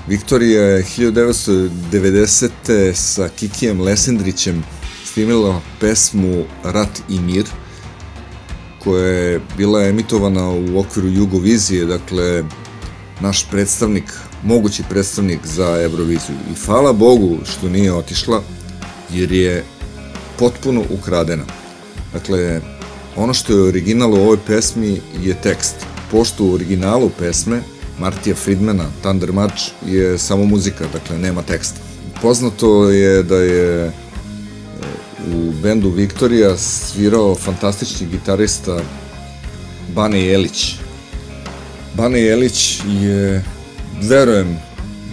Viktorija 0.07 0.63
je 0.63 0.83
1990. 0.83 2.93
sa 2.93 3.29
Kikijem 3.29 3.81
Lesendrićem 3.81 4.63
snimila 5.05 5.61
pesmu 5.79 6.43
Rat 6.63 7.01
i 7.09 7.19
mir, 7.19 7.45
koja 8.83 9.05
je 9.05 9.41
bila 9.57 9.83
emitovana 9.83 10.49
u 10.49 10.79
okviru 10.79 11.09
Jugovizije, 11.09 11.85
dakle, 11.85 12.43
naš 13.19 13.47
predstavnik, 13.51 14.13
mogući 14.43 14.83
predstavnik 14.89 15.39
za 15.43 15.81
Euroviziju. 15.81 16.35
I 16.51 16.55
hvala 16.65 16.93
Bogu 16.93 17.37
što 17.45 17.69
nije 17.69 17.93
otišla, 17.93 18.43
jer 19.13 19.31
je 19.31 19.63
potpuno 20.39 20.83
ukradena. 20.89 21.43
Dakle, 22.13 22.61
ono 23.15 23.33
što 23.33 23.53
je 23.53 23.69
original 23.69 24.13
u 24.13 24.17
ovoj 24.17 24.37
pesmi 24.47 25.01
je 25.23 25.41
tekst. 25.41 25.90
Pošto 26.11 26.43
u 26.43 26.53
originalu 26.53 27.09
pesme 27.19 27.61
Martija 27.99 28.35
Friedmana, 28.35 28.85
Thunder 29.01 29.31
March, 29.31 29.63
je 29.85 30.17
samo 30.17 30.45
muzika, 30.45 30.85
dakle 30.93 31.17
nema 31.17 31.41
teksta. 31.41 31.79
Poznato 32.21 32.89
je 32.89 33.23
da 33.23 33.35
je 33.35 33.85
e, 33.85 33.91
u 35.35 35.51
bendu 35.63 35.89
Viktorija 35.89 36.57
svirao 36.57 37.35
fantastični 37.35 38.07
gitarista 38.07 38.79
Bane 39.95 40.21
Jelić. 40.21 40.75
Bane 41.93 42.21
Jelić 42.21 42.81
je, 43.01 43.43
verujem, 44.01 44.57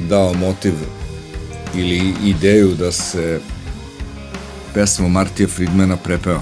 dao 0.09 0.35
motiv 0.35 0.73
ili 1.75 2.15
ideju 2.25 2.75
da 2.75 2.93
se 2.93 3.41
pesma 4.75 5.09
Martija 5.09 5.49
Friedmana 5.49 5.97
prepeva. 5.97 6.41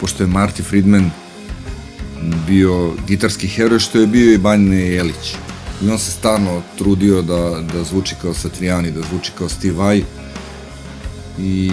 Pošto 0.00 0.22
je 0.22 0.28
Marty 0.28 0.62
Friedman 0.62 1.10
bio 2.46 2.92
gitarski 3.08 3.48
heroj, 3.48 3.78
što 3.78 3.98
je 3.98 4.06
bio 4.06 4.32
i 4.32 4.38
Bane 4.38 4.76
Jelić. 4.76 5.34
I 5.82 5.90
on 5.90 5.98
se 5.98 6.10
stalno 6.10 6.62
trudio 6.78 7.22
da, 7.22 7.62
da 7.72 7.84
zvuči 7.84 8.14
kao 8.22 8.34
Satriani, 8.34 8.90
da 8.90 9.00
zvuči 9.10 9.32
kao 9.38 9.48
Steve 9.48 9.74
Vai. 9.74 10.04
I 11.38 11.70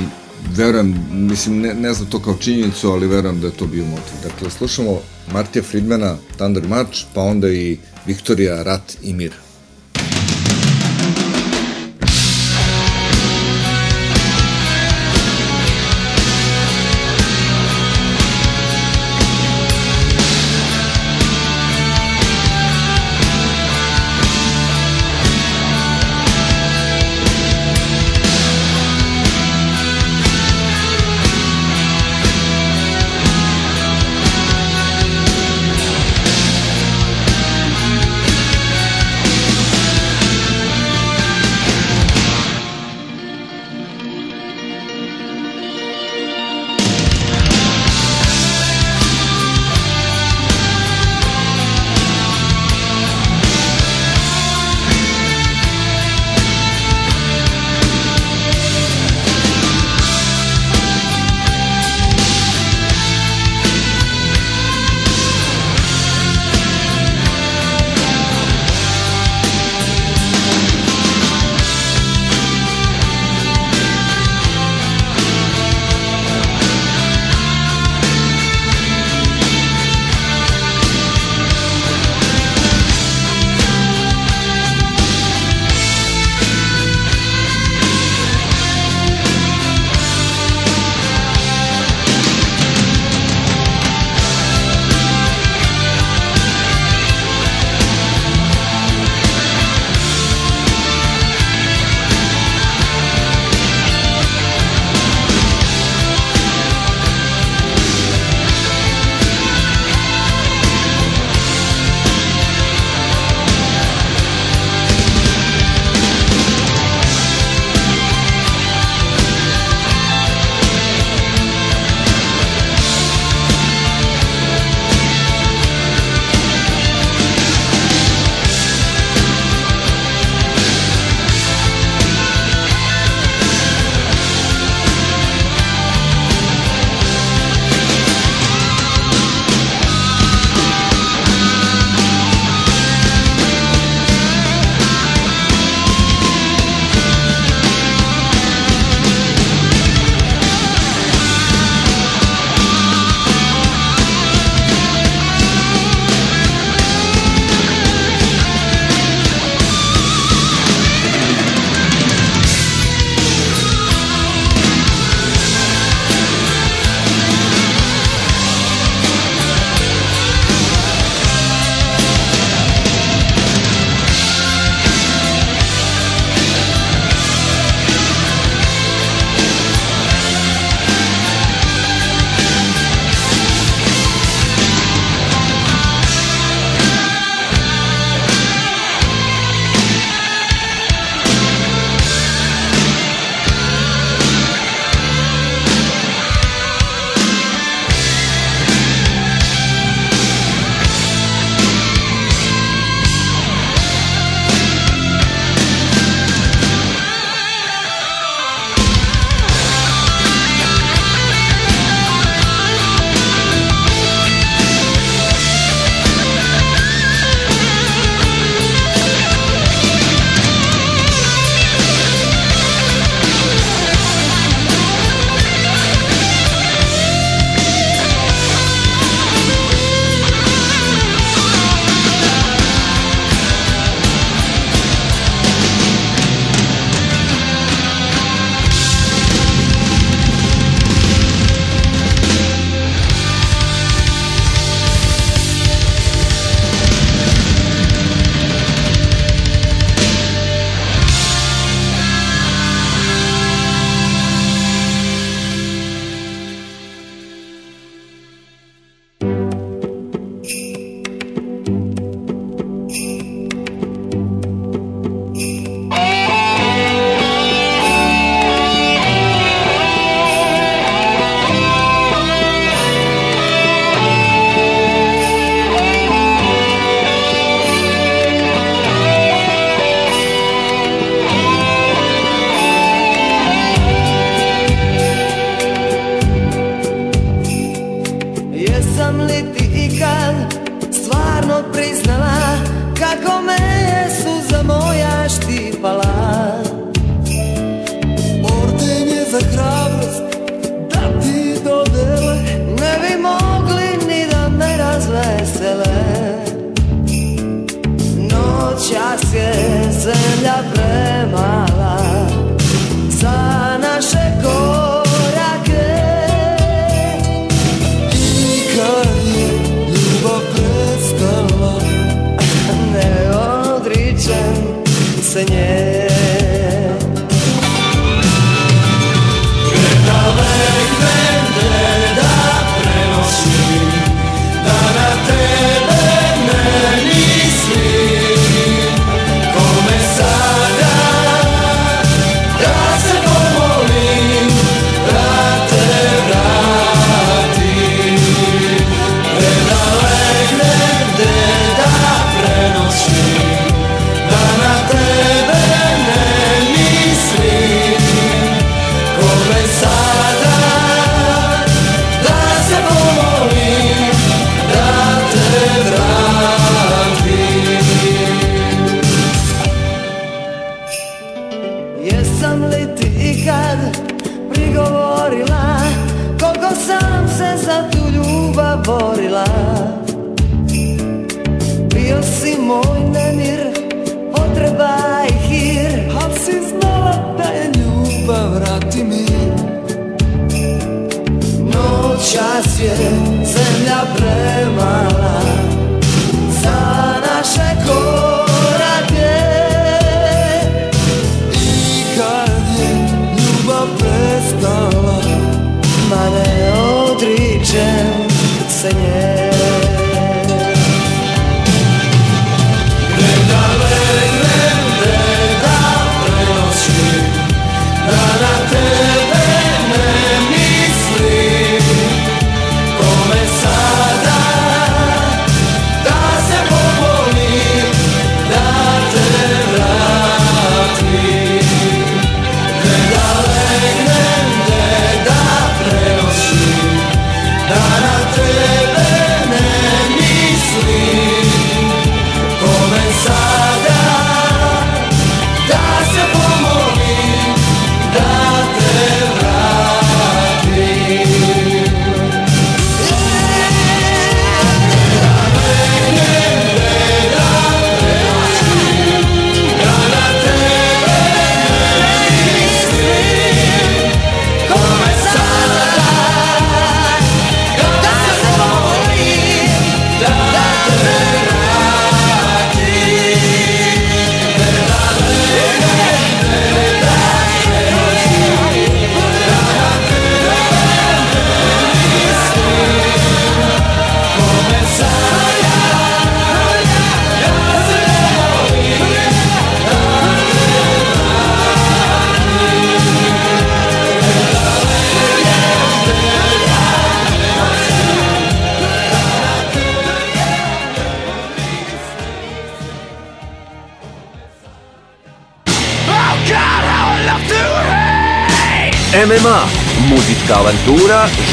verujem, 0.56 1.08
mislim, 1.12 1.60
ne, 1.60 1.74
ne 1.74 1.94
znam 1.94 2.10
to 2.10 2.20
kao 2.20 2.36
činjenicu, 2.38 2.92
ali 2.92 3.08
verujem 3.08 3.40
da 3.40 3.48
je 3.48 3.54
to 3.54 3.68
bio 3.68 3.86
motiv. 3.86 4.14
Dakle, 4.24 4.50
slušamo 4.50 5.00
Martija 5.34 5.64
Friedmana, 5.64 6.16
Thunder 6.38 6.68
March, 6.68 7.04
pa 7.14 7.22
onda 7.22 7.50
i 7.50 7.78
Viktorija, 8.06 8.64
Rat 8.64 8.98
i 9.04 9.14
Mir. 9.14 9.32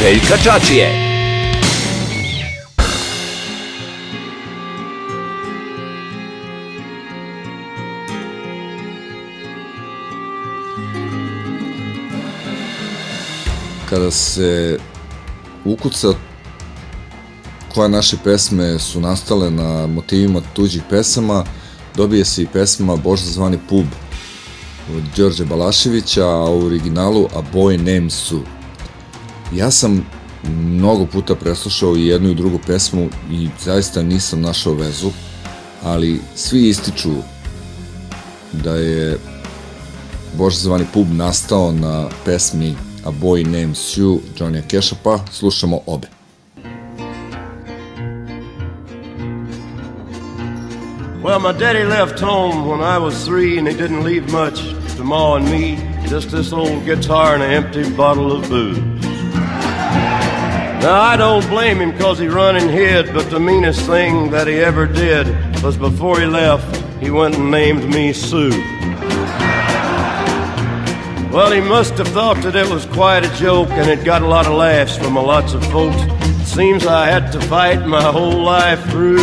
Željka 0.09 0.37
Čačije. 0.45 1.09
kada 13.89 14.11
se 14.11 14.79
ukuca 15.65 16.09
koje 17.75 17.89
naše 17.89 18.17
pesme 18.25 18.79
su 18.79 19.01
nastale 19.01 19.51
na 19.51 19.87
motivima 19.87 20.41
tuđih 20.53 20.83
pesama, 20.91 21.45
dobije 21.97 22.25
se 22.25 22.43
i 22.43 22.47
pesma 22.53 22.97
Boža 22.97 23.25
zvani 23.25 23.59
pub 23.69 23.87
od 24.97 25.03
Đorđe 25.17 25.45
Balaševića, 25.45 26.29
a 26.29 26.51
u 26.51 26.67
originalu 26.67 27.29
A 27.35 27.43
Boy 27.53 27.77
Named 27.77 28.13
Sue. 28.13 28.58
Ja 29.53 29.71
sam 29.71 30.07
mnogo 30.45 31.07
puta 31.07 31.35
preslušao 31.35 31.97
i 31.97 32.07
jednu 32.07 32.29
i 32.31 32.35
drugu 32.35 32.59
pesmu 32.67 33.09
i 33.31 33.49
zaista 33.65 34.03
nisam 34.03 34.41
našao 34.41 34.75
vezu, 34.75 35.11
ali 35.85 36.21
svi 36.35 36.69
ističu 36.69 37.11
da 38.53 38.75
je 38.75 39.19
Bože 40.35 40.57
zvani 40.57 40.85
pub 40.93 41.07
nastao 41.13 41.73
na 41.73 42.09
pesmi 42.25 42.75
A 43.05 43.11
Boy 43.11 43.45
Named 43.45 43.77
Sue 43.77 44.19
Johnny 44.39 44.63
Casha, 44.71 44.97
pa 45.03 45.19
slušamo 45.33 45.81
obe. 45.87 46.07
Well, 51.25 51.41
my 51.41 51.53
daddy 51.53 51.85
left 51.85 52.21
home 52.21 52.69
when 52.69 52.81
I 52.81 52.99
was 52.99 53.25
three, 53.25 53.59
and 53.59 53.69
he 53.69 53.75
didn't 53.75 54.05
leave 54.05 54.33
much 54.33 54.61
to 54.97 55.05
Ma 55.05 55.35
and 55.37 55.51
me. 55.51 55.79
Just 56.11 56.31
this 56.31 56.53
old 56.53 56.85
guitar 56.85 57.35
and 57.35 57.43
an 57.43 57.51
empty 57.51 57.91
bottle 57.97 58.33
of 58.33 58.49
booze. 58.49 58.98
Now, 60.81 61.01
I 61.01 61.17
don't 61.17 61.47
blame 61.49 61.81
him 61.81 61.91
because 61.91 62.21
he 62.21 62.29
run 62.29 62.55
and 62.55 62.71
hid, 62.71 63.13
but 63.13 63.29
the 63.31 63.41
meanest 63.41 63.81
thing 63.87 64.31
that 64.31 64.47
he 64.47 64.55
ever 64.55 64.87
did 64.87 65.27
was 65.63 65.77
before 65.77 66.21
he 66.21 66.27
left, 66.27 66.77
he 67.01 67.11
went 67.11 67.35
and 67.37 67.51
named 67.51 67.93
me 67.93 68.13
Sue. 68.13 68.51
Well, 71.33 71.51
he 71.51 71.61
must 71.61 71.99
have 71.99 72.09
thought 72.09 72.41
that 72.43 72.55
it 72.55 72.69
was 72.69 72.87
quite 72.87 73.25
a 73.25 73.35
joke, 73.37 73.71
and 73.71 73.91
it 73.91 74.05
got 74.05 74.23
a 74.23 74.27
lot 74.27 74.47
of 74.47 74.55
laughs 74.55 74.97
from 74.97 75.17
a 75.17 75.23
lots 75.23 75.53
of 75.53 75.65
folks. 75.67 76.01
Seems 76.49 76.87
I 76.87 77.07
had 77.07 77.33
to 77.33 77.41
fight 77.43 77.85
my 77.87 78.03
whole 78.03 78.43
life 78.43 78.83
through. 78.89 79.19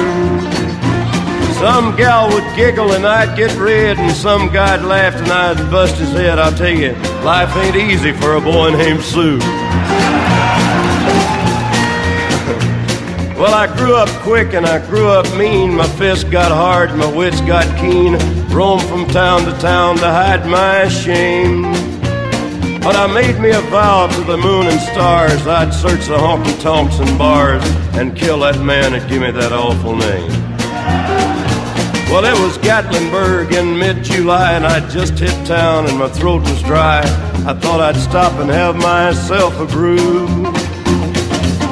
Some 1.55 1.95
gal 1.95 2.29
would 2.29 2.43
giggle 2.55 2.91
and 2.91 3.07
I'd 3.07 3.35
get 3.37 3.55
red, 3.57 3.97
and 3.97 4.11
some 4.11 4.51
guy'd 4.51 4.83
laugh 4.83 5.15
and 5.15 5.31
I'd 5.31 5.71
bust 5.71 5.95
his 5.95 6.11
head. 6.11 6.37
I'll 6.37 6.55
tell 6.55 6.69
you, 6.69 6.91
life 7.23 7.55
ain't 7.55 7.77
easy 7.77 8.11
for 8.11 8.35
a 8.35 8.41
boy 8.41 8.71
named 8.71 9.01
Sue. 9.01 9.39
Grew 13.85 13.95
up 13.97 14.09
quick 14.23 14.55
and 14.55 14.65
I 14.65 14.83
grew 14.87 15.09
up 15.09 15.31
mean. 15.37 15.75
My 15.75 15.87
fists 15.87 16.23
got 16.23 16.51
hard, 16.51 16.95
my 16.95 17.05
wits 17.05 17.39
got 17.41 17.67
keen. 17.77 18.13
Roamed 18.49 18.81
from 18.81 19.05
town 19.05 19.45
to 19.45 19.51
town 19.59 19.97
to 19.97 20.05
hide 20.05 20.47
my 20.47 20.87
shame. 20.87 21.61
But 22.81 22.95
I 22.95 23.05
made 23.05 23.39
me 23.39 23.51
a 23.51 23.61
vow 23.61 24.07
to 24.07 24.21
the 24.23 24.37
moon 24.37 24.65
and 24.65 24.79
stars 24.79 25.45
I'd 25.45 25.71
search 25.71 26.07
the 26.07 26.17
honky 26.17 26.59
tonks 26.63 26.97
and 26.97 27.15
bars 27.15 27.63
and 27.93 28.17
kill 28.17 28.39
that 28.39 28.59
man 28.59 28.93
that 28.93 29.07
gave 29.07 29.21
me 29.21 29.29
that 29.29 29.53
awful 29.53 29.95
name. 29.95 30.31
Well, 32.09 32.25
it 32.25 32.39
was 32.41 32.57
Gatlinburg 32.59 33.51
in 33.51 33.77
mid-July, 33.77 34.53
and 34.53 34.65
I'd 34.65 34.89
just 34.89 35.19
hit 35.19 35.45
town, 35.45 35.85
and 35.87 35.99
my 35.99 36.07
throat 36.07 36.41
was 36.41 36.61
dry. 36.63 37.01
I 37.45 37.53
thought 37.53 37.81
I'd 37.81 37.97
stop 37.97 38.33
and 38.39 38.49
have 38.49 38.75
myself 38.77 39.59
a 39.59 39.65
brew. 39.65 40.54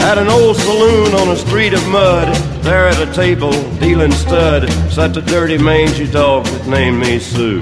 At 0.03 0.17
an 0.17 0.27
old 0.27 0.57
saloon 0.57 1.13
on 1.15 1.29
a 1.29 1.35
street 1.35 1.73
of 1.73 1.87
mud, 1.87 2.35
there 2.61 2.87
at 2.87 3.01
a 3.01 3.11
table, 3.13 3.51
dealing 3.79 4.11
stud, 4.11 4.69
sat 4.91 5.13
the 5.13 5.21
dirty 5.21 5.57
mangy 5.57 6.05
dog 6.11 6.45
that 6.45 6.67
named 6.67 6.99
me 6.99 7.19
Sue. 7.19 7.61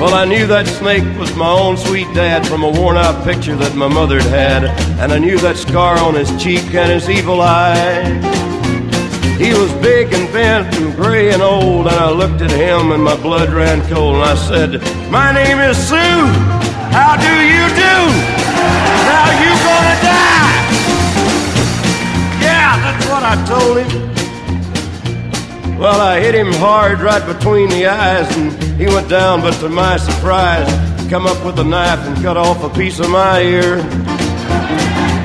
Well, 0.00 0.14
I 0.14 0.24
knew 0.24 0.46
that 0.46 0.66
snake 0.66 1.04
was 1.18 1.36
my 1.36 1.48
own 1.48 1.76
sweet 1.76 2.12
dad 2.14 2.46
from 2.46 2.64
a 2.64 2.70
worn 2.70 2.96
out 2.96 3.22
picture 3.22 3.54
that 3.54 3.76
my 3.76 3.86
mother'd 3.86 4.22
had, 4.22 4.64
and 4.98 5.12
I 5.12 5.18
knew 5.18 5.38
that 5.38 5.56
scar 5.56 5.98
on 5.98 6.14
his 6.14 6.30
cheek 6.42 6.74
and 6.74 6.90
his 6.90 7.08
evil 7.08 7.40
eye. 7.40 8.08
He 9.38 9.52
was 9.52 9.70
big 9.74 10.12
and 10.12 10.32
bent 10.32 10.74
and 10.74 10.96
gray 10.96 11.32
and 11.32 11.42
old, 11.42 11.86
and 11.86 11.96
I 11.96 12.10
looked 12.10 12.40
at 12.40 12.50
him 12.50 12.92
and 12.92 13.04
my 13.04 13.16
blood 13.20 13.50
ran 13.50 13.86
cold, 13.88 14.16
and 14.16 14.24
I 14.24 14.34
said, 14.34 14.80
My 15.10 15.32
name 15.32 15.58
is 15.58 15.76
Sue. 15.76 16.26
How 16.96 17.14
do 17.20 17.32
you 17.44 17.64
do? 17.76 17.96
Now 19.06 19.28
you 19.44 19.51
told 23.72 23.86
him. 23.86 24.08
Well, 25.78 26.00
I 26.00 26.20
hit 26.20 26.34
him 26.34 26.52
hard 26.52 27.00
right 27.00 27.24
between 27.26 27.68
the 27.70 27.86
eyes, 27.86 28.36
and 28.36 28.52
he 28.78 28.86
went 28.86 29.08
down, 29.08 29.40
but 29.40 29.54
to 29.60 29.68
my 29.68 29.96
surprise, 29.96 30.68
he 31.00 31.08
come 31.08 31.26
up 31.26 31.44
with 31.44 31.58
a 31.58 31.64
knife 31.64 31.98
and 32.00 32.16
cut 32.22 32.36
off 32.36 32.62
a 32.62 32.70
piece 32.70 33.00
of 33.00 33.10
my 33.10 33.40
ear. 33.40 33.76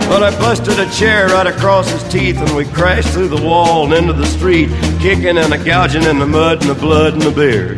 But 0.10 0.24
I 0.24 0.32
busted 0.39 0.80
a 0.80 0.89
chair 0.91 1.28
right 1.28 1.48
across 1.48 1.89
his 1.89 2.04
teeth, 2.10 2.38
and 2.38 2.56
we 2.56 2.66
crashed 2.66 3.10
through 3.10 3.28
the 3.28 3.41
wall 3.41 3.86
and 3.86 3.93
into 3.93 4.14
the 4.14 4.26
street, 4.26 4.70
kicking 5.00 5.38
and 5.38 5.54
a 5.54 5.64
gouging 5.64 6.04
in 6.04 6.18
the 6.20 6.26
mud 6.26 6.62
and 6.62 6.70
the 6.70 6.80
blood 6.80 7.14
and 7.14 7.22
the 7.22 7.32
beard. 7.32 7.78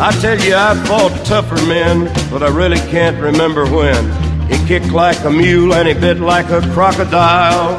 I 0.00 0.10
tell 0.20 0.38
you, 0.40 0.56
I've 0.56 0.84
fought 0.88 1.12
tougher 1.24 1.64
men, 1.66 2.06
but 2.30 2.42
I 2.42 2.48
really 2.48 2.80
can't 2.90 3.20
remember 3.20 3.66
when. 3.66 4.10
He 4.50 4.66
kicked 4.66 4.90
like 4.90 5.22
a 5.24 5.30
mule 5.30 5.74
and 5.74 5.86
he 5.86 5.94
bit 5.94 6.18
like 6.18 6.50
a 6.50 6.60
crocodile. 6.72 7.78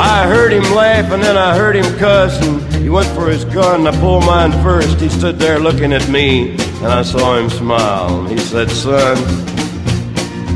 I 0.00 0.28
heard 0.28 0.52
him 0.52 0.62
laugh 0.74 1.10
and 1.10 1.20
then 1.20 1.36
I 1.36 1.56
heard 1.56 1.74
him 1.74 1.98
cuss, 1.98 2.40
and 2.46 2.62
he 2.74 2.88
went 2.88 3.08
for 3.08 3.28
his 3.28 3.44
gun. 3.44 3.84
I 3.84 3.90
pulled 3.98 4.24
mine 4.24 4.52
first. 4.62 5.00
He 5.00 5.08
stood 5.08 5.40
there 5.40 5.58
looking 5.58 5.92
at 5.92 6.08
me, 6.08 6.52
and 6.52 6.86
I 6.86 7.02
saw 7.02 7.36
him 7.36 7.50
smile. 7.50 8.24
He 8.26 8.38
said, 8.38 8.70
Son, 8.70 9.16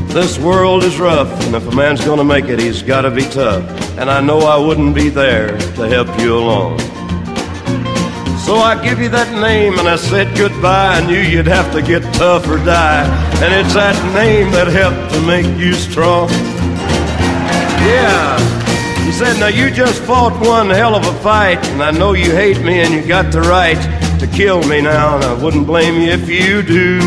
this 0.07 0.39
world 0.39 0.85
is 0.85 0.97
rough, 0.97 1.29
and 1.45 1.55
if 1.55 1.67
a 1.67 1.75
man's 1.75 2.05
gonna 2.05 2.23
make 2.23 2.45
it, 2.45 2.57
he's 2.57 2.81
gotta 2.81 3.11
be 3.11 3.23
tough. 3.23 3.63
And 3.97 4.09
I 4.09 4.21
know 4.21 4.39
I 4.39 4.57
wouldn't 4.57 4.95
be 4.95 5.09
there 5.09 5.57
to 5.57 5.89
help 5.89 6.07
you 6.21 6.37
along. 6.37 6.79
So 8.39 8.55
I 8.55 8.81
give 8.81 8.99
you 8.99 9.09
that 9.09 9.29
name, 9.41 9.77
and 9.77 9.89
I 9.89 9.97
said 9.97 10.37
goodbye. 10.37 10.99
I 10.99 11.05
knew 11.05 11.19
you'd 11.19 11.47
have 11.47 11.69
to 11.73 11.81
get 11.81 12.01
tough 12.13 12.47
or 12.47 12.57
die. 12.57 13.03
And 13.43 13.53
it's 13.53 13.73
that 13.73 13.95
name 14.13 14.51
that 14.51 14.67
helped 14.67 15.13
to 15.13 15.21
make 15.21 15.47
you 15.59 15.73
strong. 15.73 16.29
Yeah. 17.83 18.62
Said, 19.13 19.39
Now 19.39 19.47
you 19.47 19.69
just 19.69 20.01
fought 20.01 20.33
one 20.43 20.71
hell 20.71 20.95
of 20.95 21.05
a 21.05 21.13
fight, 21.21 21.63
and 21.67 21.83
I 21.83 21.91
know 21.91 22.13
you 22.13 22.31
hate 22.31 22.59
me, 22.61 22.81
and 22.81 22.91
you 22.91 23.05
got 23.07 23.31
the 23.31 23.41
right 23.41 23.77
to 24.19 24.25
kill 24.25 24.63
me 24.67 24.81
now, 24.81 25.17
and 25.17 25.23
I 25.23 25.33
wouldn't 25.33 25.67
blame 25.67 26.01
you 26.01 26.09
if 26.09 26.27
you 26.27 26.63
do. 26.63 26.99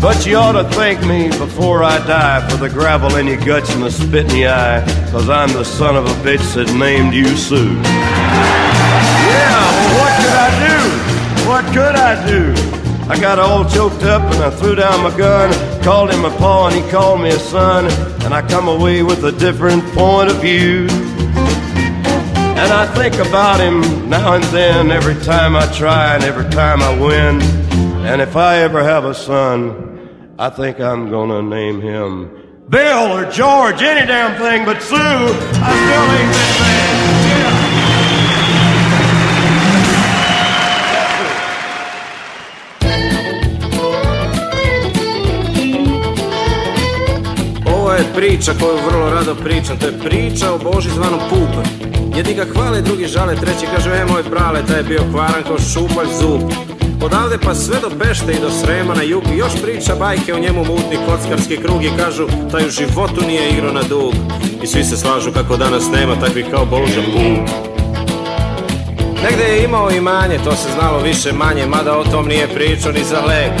But 0.00 0.24
you 0.24 0.36
ought 0.36 0.52
to 0.52 0.62
thank 0.62 1.04
me 1.04 1.30
before 1.30 1.82
I 1.82 1.98
die 2.06 2.48
for 2.48 2.58
the 2.58 2.68
gravel 2.68 3.16
in 3.16 3.26
your 3.26 3.44
guts 3.44 3.74
and 3.74 3.82
the 3.82 3.90
spit 3.90 4.30
in 4.30 4.38
your 4.38 4.50
eye, 4.50 4.84
cause 5.10 5.28
I'm 5.28 5.52
the 5.52 5.64
son 5.64 5.96
of 5.96 6.06
a 6.06 6.14
bitch 6.22 6.54
that 6.54 6.72
named 6.78 7.12
you 7.12 7.26
Sue. 7.36 7.72
Yeah, 9.34 9.62
well, 9.74 9.98
what 9.98 10.12
could 10.22 10.36
I 10.46 10.50
do? 10.68 11.48
What 11.48 11.64
could 11.74 11.96
I 11.96 12.24
do? 12.24 12.75
I 13.08 13.18
got 13.20 13.38
all 13.38 13.64
choked 13.68 14.02
up 14.02 14.22
and 14.22 14.42
I 14.42 14.50
threw 14.50 14.74
down 14.74 15.02
my 15.02 15.16
gun, 15.16 15.52
called 15.82 16.10
him 16.10 16.24
a 16.24 16.30
paw 16.38 16.68
and 16.68 16.74
he 16.74 16.90
called 16.90 17.20
me 17.20 17.28
a 17.28 17.38
son, 17.38 17.86
and 18.24 18.34
I 18.34 18.46
come 18.48 18.68
away 18.68 19.02
with 19.02 19.24
a 19.24 19.32
different 19.32 19.84
point 19.94 20.30
of 20.30 20.40
view. 20.40 20.88
And 22.58 22.72
I 22.72 22.86
think 22.94 23.14
about 23.14 23.60
him 23.60 24.08
now 24.08 24.34
and 24.34 24.44
then, 24.44 24.90
every 24.90 25.14
time 25.24 25.54
I 25.54 25.66
try 25.72 26.14
and 26.14 26.24
every 26.24 26.50
time 26.50 26.82
I 26.82 26.98
win. 26.98 27.42
And 28.06 28.20
if 28.20 28.34
I 28.34 28.58
ever 28.58 28.82
have 28.82 29.04
a 29.04 29.14
son, 29.14 30.34
I 30.38 30.50
think 30.50 30.80
I'm 30.80 31.10
gonna 31.10 31.42
name 31.42 31.80
him 31.80 32.46
Bill 32.68 33.12
or 33.12 33.30
George, 33.30 33.80
any 33.80 34.04
damn 34.06 34.36
thing 34.40 34.64
but 34.64 34.82
Sue. 34.82 34.96
I 34.96 35.70
still 35.70 36.02
ain't 36.18 36.32
bad. 36.32 36.75
Priča 48.16 48.52
koju 48.60 48.76
vrlo 48.90 49.10
rado 49.10 49.34
pričam, 49.34 49.78
to 49.78 49.86
je 49.86 49.98
priča 49.98 50.52
o 50.52 50.58
Boži 50.58 50.90
zvanom 50.90 51.20
Pupanj. 51.30 51.68
Jedni 52.16 52.34
ga 52.34 52.44
hvale, 52.44 52.80
drugi 52.80 53.06
žale, 53.06 53.36
treći 53.36 53.66
kaže, 53.74 53.90
e 53.90 54.04
moj 54.04 54.22
brale, 54.30 54.66
taj 54.66 54.76
je 54.76 54.82
bio 54.82 55.02
kvaran 55.12 55.42
kao 55.46 55.58
šupalj 55.58 56.08
zub. 56.20 56.40
Odavde 57.02 57.38
pa 57.44 57.54
sve 57.54 57.76
do 57.80 57.90
Bešte 57.98 58.32
i 58.32 58.40
do 58.40 58.50
Srema 58.50 58.94
na 58.94 59.02
jug 59.02 59.22
još 59.36 59.52
priča 59.62 59.94
bajke 59.94 60.34
o 60.34 60.38
njemu 60.38 60.64
mutni 60.64 60.98
kockarski 61.06 61.56
krug 61.56 61.84
i 61.84 61.90
kažu, 61.96 62.26
taj 62.50 62.66
u 62.66 62.70
životu 62.70 63.26
nije 63.26 63.50
igro 63.50 63.72
na 63.72 63.82
dug. 63.82 64.14
I 64.62 64.66
svi 64.66 64.84
se 64.84 64.96
slažu 64.96 65.32
kako 65.32 65.56
danas 65.56 65.84
nema 65.92 66.20
takvih 66.20 66.46
kao 66.50 66.66
Boža 66.66 67.02
Puk. 67.12 67.48
Negde 69.24 69.44
je 69.44 69.64
imao 69.64 69.90
imanje, 69.90 70.38
to 70.44 70.56
se 70.56 70.68
znalo 70.78 70.98
više 70.98 71.32
manje, 71.32 71.66
mada 71.66 71.98
o 71.98 72.04
tom 72.04 72.28
nije 72.28 72.48
pričao 72.54 72.92
ni 72.92 73.04
za 73.04 73.20
lek. 73.20 73.52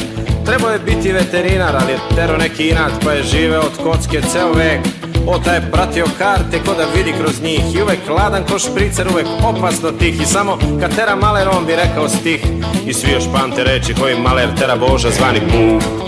Trebao 0.46 0.70
je 0.70 0.78
biti 0.78 1.12
veterinar, 1.12 1.76
ali 1.80 1.92
je 1.92 1.98
tero 2.14 2.36
neki 2.36 2.68
inat, 2.68 2.92
pa 3.04 3.12
je 3.12 3.22
živeo 3.22 3.60
od 3.60 3.76
kocke 3.82 4.20
ceo 4.32 4.52
vek. 4.52 4.80
O, 5.26 5.38
taj 5.38 5.56
je 5.56 5.70
pratio 5.72 6.04
karte 6.18 6.58
ko 6.66 6.74
da 6.74 6.84
vidi 6.96 7.14
kroz 7.20 7.42
njih. 7.42 7.74
I 7.74 7.82
uvek 7.82 7.98
ladan 8.08 8.44
ko 8.50 8.58
špricer, 8.58 9.08
uvek 9.12 9.26
opasno 9.44 9.90
tih. 9.92 10.20
I 10.22 10.26
samo 10.26 10.58
kad 10.80 10.96
tera 10.96 11.16
maler 11.16 11.48
on 11.48 11.66
bi 11.66 11.76
rekao 11.76 12.08
stih. 12.08 12.46
I 12.86 12.92
svi 12.92 13.12
još 13.12 13.24
pamte 13.32 13.64
reči 13.64 13.94
koji 13.94 14.18
maler 14.18 14.48
tera 14.58 14.76
Boža 14.76 15.10
zvani 15.10 15.40
Buk 15.40 16.06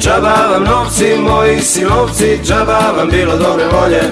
Džaba 0.00 0.34
vam 0.50 0.64
novci, 0.64 1.16
moji 1.18 1.60
sinovci, 1.60 2.38
džaba 2.44 2.78
vam 2.96 3.08
bilo 3.10 3.36
dobre 3.36 3.64
volje. 3.72 4.02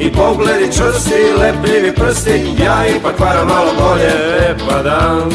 I 0.00 0.12
pogledi 0.12 0.76
čvrsti, 0.76 1.14
lepljivi 1.40 1.94
prsti, 1.94 2.54
ja 2.64 2.86
ipak 2.96 3.20
varam 3.20 3.48
malo 3.48 3.70
bolje, 3.78 4.10
e 4.40 4.54
pa 4.68 4.82
da 4.82 5.26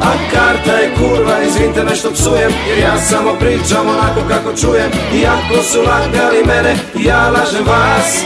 A 0.00 0.12
karta 0.32 0.72
je 0.72 0.94
kurva, 0.98 1.42
izvinite 1.42 1.84
me 1.84 1.96
što 1.96 2.10
psujem 2.10 2.52
Jer 2.68 2.78
ja 2.78 3.00
samo 3.00 3.34
pričam 3.40 3.88
onako 3.88 4.20
kako 4.28 4.56
čujem. 4.56 4.90
Iako 5.22 5.62
su 5.62 5.78
lagali 5.78 6.44
mene, 6.46 6.74
ja 7.04 7.30
lažem 7.30 7.66
vas. 7.66 8.24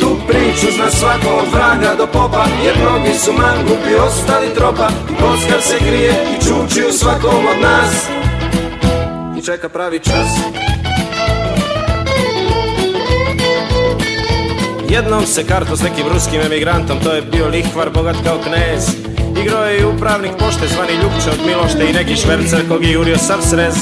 Tu 0.00 0.16
priču 0.28 0.66
zna 0.76 0.90
svako 0.90 1.36
od 1.42 1.52
vraga 1.52 1.94
do 1.98 2.06
popa 2.06 2.44
Jer 2.64 2.74
mnogi 2.78 3.18
su 3.18 3.32
mangupi, 3.32 3.94
ostali 4.06 4.54
tropa. 4.54 4.88
Kockar 5.08 5.62
se 5.62 5.76
grije 5.86 6.12
i 6.32 6.44
čuči 6.44 6.88
u 6.88 6.92
svakom 6.92 7.46
od 7.52 7.62
nas. 7.62 8.06
I 9.38 9.42
čeka 9.44 9.68
pravi 9.68 9.98
čas. 9.98 10.28
Jednom 14.88 15.26
se 15.26 15.44
karto 15.46 15.76
s 15.76 15.82
nekim 15.82 16.04
ruskim 16.12 16.40
emigrantom 16.40 16.98
To 17.04 17.12
je 17.12 17.22
bio 17.22 17.48
lihvar, 17.48 17.90
bogat 17.90 18.16
kao 18.24 18.38
knez 18.38 19.12
Igrao 19.40 19.64
je 19.64 19.80
i 19.80 19.84
upravnik 19.84 20.32
pošte 20.38 20.66
zvani 20.68 20.92
Ljupče 20.92 21.30
od 21.30 21.46
Milošte 21.46 21.90
I 21.90 21.92
neki 21.92 22.16
švercer 22.16 22.68
kog 22.68 22.84
je 22.84 22.92
jurio 22.92 23.18
sav 23.18 23.38
srez. 23.42 23.74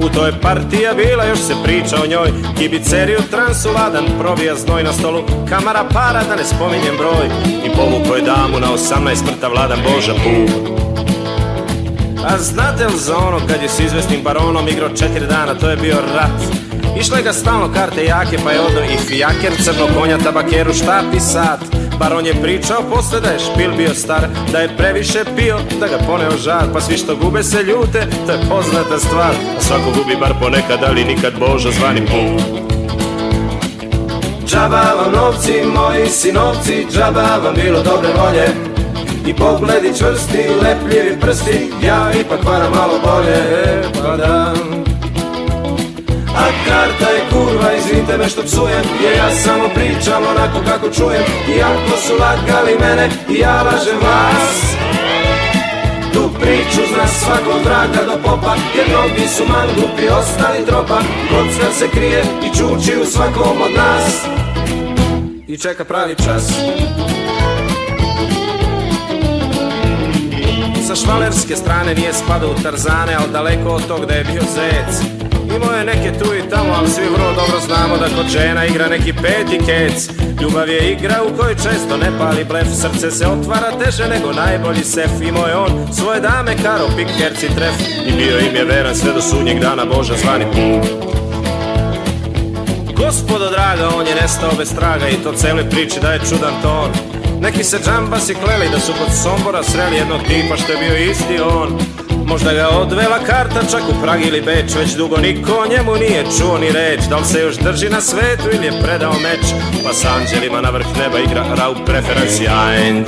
U 0.00 0.08
toj 0.08 0.32
partija 0.42 0.94
bila, 0.94 1.24
još 1.24 1.38
se 1.38 1.54
priča 1.64 1.96
o 2.02 2.06
njoj. 2.06 2.32
Kibiceriju 2.58 3.18
transu 3.30 3.68
ladan, 3.72 4.04
probija 4.18 4.54
znoj 4.54 4.82
na 4.82 4.92
stolu. 4.92 5.22
Kamara 5.48 5.84
para, 5.94 6.22
da 6.28 6.36
ne 6.36 6.44
spominjem 6.44 6.96
broj. 6.98 7.26
I 7.66 7.68
povuko 7.76 8.16
je 8.16 8.22
damu 8.22 8.60
na 8.60 8.68
18 8.72 9.26
mrtav 9.26 9.50
vladan 9.50 9.78
Boža 9.84 10.12
Bub 10.12 10.78
A 12.24 12.38
znate 12.38 12.86
li 12.86 12.98
za 12.98 13.16
ono 13.16 13.38
kad 13.48 13.62
je 13.62 13.68
s 13.68 13.80
izvesnim 13.80 14.20
baronom 14.22 14.68
igrao 14.68 14.88
četiri 14.88 15.26
dana, 15.26 15.54
to 15.54 15.70
je 15.70 15.76
bio 15.76 15.96
rat 16.14 16.67
Išle 17.00 17.22
ga 17.22 17.32
stalno 17.32 17.72
karte 17.74 18.04
jake, 18.04 18.38
pa 18.44 18.50
je 18.50 18.60
odno 18.60 18.80
i 18.80 18.96
fijaker, 18.96 19.52
crno 19.64 19.86
konja, 19.98 20.18
tabakeru, 20.18 20.74
štap 20.74 21.14
i 21.14 21.20
sat 21.20 21.78
Baron 21.98 22.26
je 22.26 22.42
pričao 22.42 22.82
posle 22.90 23.20
da 23.20 23.28
je 23.28 23.38
špil 23.38 23.76
bio 23.76 23.94
star, 23.94 24.28
da 24.52 24.58
je 24.58 24.76
previše 24.76 25.24
pio, 25.36 25.58
da 25.80 25.86
ga 25.86 25.98
poneo 26.06 26.36
žar 26.38 26.64
Pa 26.72 26.80
svi 26.80 26.96
što 26.96 27.16
gube 27.16 27.42
se 27.42 27.62
ljute, 27.62 28.06
to 28.26 28.32
je 28.32 28.38
poznata 28.48 28.98
stvar. 28.98 29.32
A 29.58 29.60
svako 29.60 29.90
gubi 29.96 30.16
bar 30.20 30.34
ponekad, 30.40 30.78
ali 30.88 31.04
nikad 31.04 31.32
Boža 31.38 31.70
zvani 31.70 32.00
puk 32.00 32.58
Džaba 34.46 34.82
vam 34.96 35.12
novci, 35.12 35.52
moji 35.74 36.08
sinovci, 36.08 36.86
džaba 36.92 37.40
vam 37.44 37.54
bilo 37.54 37.82
dobre 37.82 38.08
volje. 38.08 38.48
I 39.26 39.34
pogledi 39.34 39.98
čvrsti, 39.98 40.38
lepljivi 40.62 41.20
prsti, 41.20 41.70
ja 41.82 42.10
ipak 42.20 42.44
varam 42.44 42.72
malo 42.72 42.94
bolje, 43.04 43.42
pa 44.02 44.16
da 44.16 44.54
A 46.38 46.46
karta 46.66 47.08
je 47.10 47.22
kurva, 47.30 47.72
izvinite 47.78 48.16
me 48.18 48.28
što 48.28 48.42
psujem 48.42 48.84
Jer 49.02 49.16
ja 49.16 49.30
samo 49.30 49.68
pričam 49.74 50.22
onako 50.30 50.58
kako 50.70 50.90
čujem. 50.90 51.24
Iako 51.56 51.96
su 52.06 52.12
lagali 52.20 52.74
mene, 52.80 53.08
ja 53.40 53.62
lažem 53.62 53.98
vas. 54.02 54.58
Tu 56.12 56.30
priču 56.40 56.80
zna 56.94 57.06
svako 57.06 57.50
od 57.50 57.64
vraga 57.64 58.02
do 58.06 58.16
popa 58.24 58.54
Jer 58.76 58.86
mnogi 58.88 59.28
su 59.28 59.42
mangupi, 59.52 60.08
ostali 60.08 60.66
tropa. 60.66 60.98
Kocka 61.30 61.72
se 61.78 61.88
krije 61.88 62.22
i 62.46 62.56
čuči 62.56 63.00
u 63.02 63.06
svakom 63.06 63.62
od 63.62 63.72
nas. 63.76 64.24
I 65.46 65.58
čeka 65.58 65.84
pravi 65.84 66.14
čas. 66.24 66.52
Sa 70.86 70.94
švalerske 70.94 71.56
strane 71.56 71.94
nije 71.94 72.12
spadao 72.12 72.50
u 72.50 72.62
Tarzane, 72.62 73.14
ali 73.18 73.32
daleko 73.32 73.68
od 73.68 73.86
tog 73.86 74.06
da 74.06 74.14
je 74.14 74.24
bio 74.24 74.42
zec. 74.42 75.17
Imao 75.62 75.74
je 75.74 75.84
neke 75.84 76.18
tu 76.18 76.34
i 76.34 76.50
tamo, 76.50 76.72
ali 76.78 76.88
svi 76.88 77.04
vrlo 77.14 77.32
dobro 77.32 77.60
znamo 77.66 77.96
da 77.96 78.16
kod 78.16 78.26
žena 78.28 78.66
igra 78.66 78.88
neki 78.88 79.12
peti 79.12 79.58
kec. 79.66 80.08
Ljubav 80.42 80.68
je 80.68 80.92
igra 80.92 81.22
u 81.22 81.36
kojoj 81.36 81.54
često 81.54 81.96
ne 81.96 82.18
pali 82.18 82.44
blef, 82.44 82.66
srce 82.82 83.10
se 83.10 83.26
otvara 83.26 83.70
teže 83.78 84.08
nego 84.08 84.32
najbolji 84.32 84.84
sef. 84.84 85.10
Imao 85.28 85.46
je 85.46 85.56
on 85.56 85.70
svoje 85.92 86.20
dame, 86.20 86.56
karo, 86.62 86.86
pik, 86.96 87.08
herci, 87.18 87.46
tref 87.56 87.74
i 88.06 88.12
bio 88.12 88.38
im 88.38 88.56
je 88.56 88.64
veran 88.64 88.94
sve 88.94 89.12
do 89.12 89.20
sudnjeg 89.20 89.60
dana 89.60 89.84
Boža 89.84 90.14
zvani. 90.22 90.44
Gospodo 92.96 93.50
draga, 93.50 93.88
on 93.96 94.06
je 94.06 94.14
nestao 94.14 94.50
bez 94.58 94.74
traga 94.74 95.08
i 95.08 95.22
to 95.22 95.32
cele 95.32 95.70
priči 95.70 96.00
da 96.00 96.12
je 96.12 96.20
čudan 96.28 96.54
ton. 96.62 96.90
Neki 97.40 97.64
se 97.64 97.78
džambasi 97.84 98.34
kleli 98.34 98.70
da 98.72 98.80
su 98.80 98.92
kod 98.92 99.14
Sombora 99.22 99.62
sreli 99.62 99.96
jednog 99.96 100.20
tipa 100.28 100.56
što 100.56 100.72
je 100.72 100.78
bio 100.78 101.10
isti 101.10 101.40
on. 101.40 101.78
Možda 102.28 102.52
ga 102.52 102.68
odvela 102.68 103.18
karta 103.26 103.60
čak 103.70 103.82
u 103.88 104.02
Prag 104.02 104.20
ili 104.26 104.40
Beč 104.40 104.74
Već 104.76 104.94
dugo 104.94 105.16
niko 105.16 105.52
o 105.52 105.66
njemu 105.66 105.94
nije 105.94 106.24
čuo 106.38 106.58
ni 106.58 106.72
reč. 106.72 107.00
Da 107.10 107.16
li 107.16 107.24
se 107.24 107.40
još 107.40 107.56
drži 107.56 107.88
na 107.88 108.00
svetu 108.00 108.48
ili 108.52 108.66
je 108.66 108.82
predao 108.82 109.12
meč? 109.12 109.46
Pa 109.84 109.92
s 109.92 110.04
anđelima 110.04 110.60
na 110.60 110.70
vrh 110.70 110.86
neba 110.98 111.18
igra 111.18 111.44
Rau 111.56 111.74
preferenci 111.86 112.44
1 112.44 113.04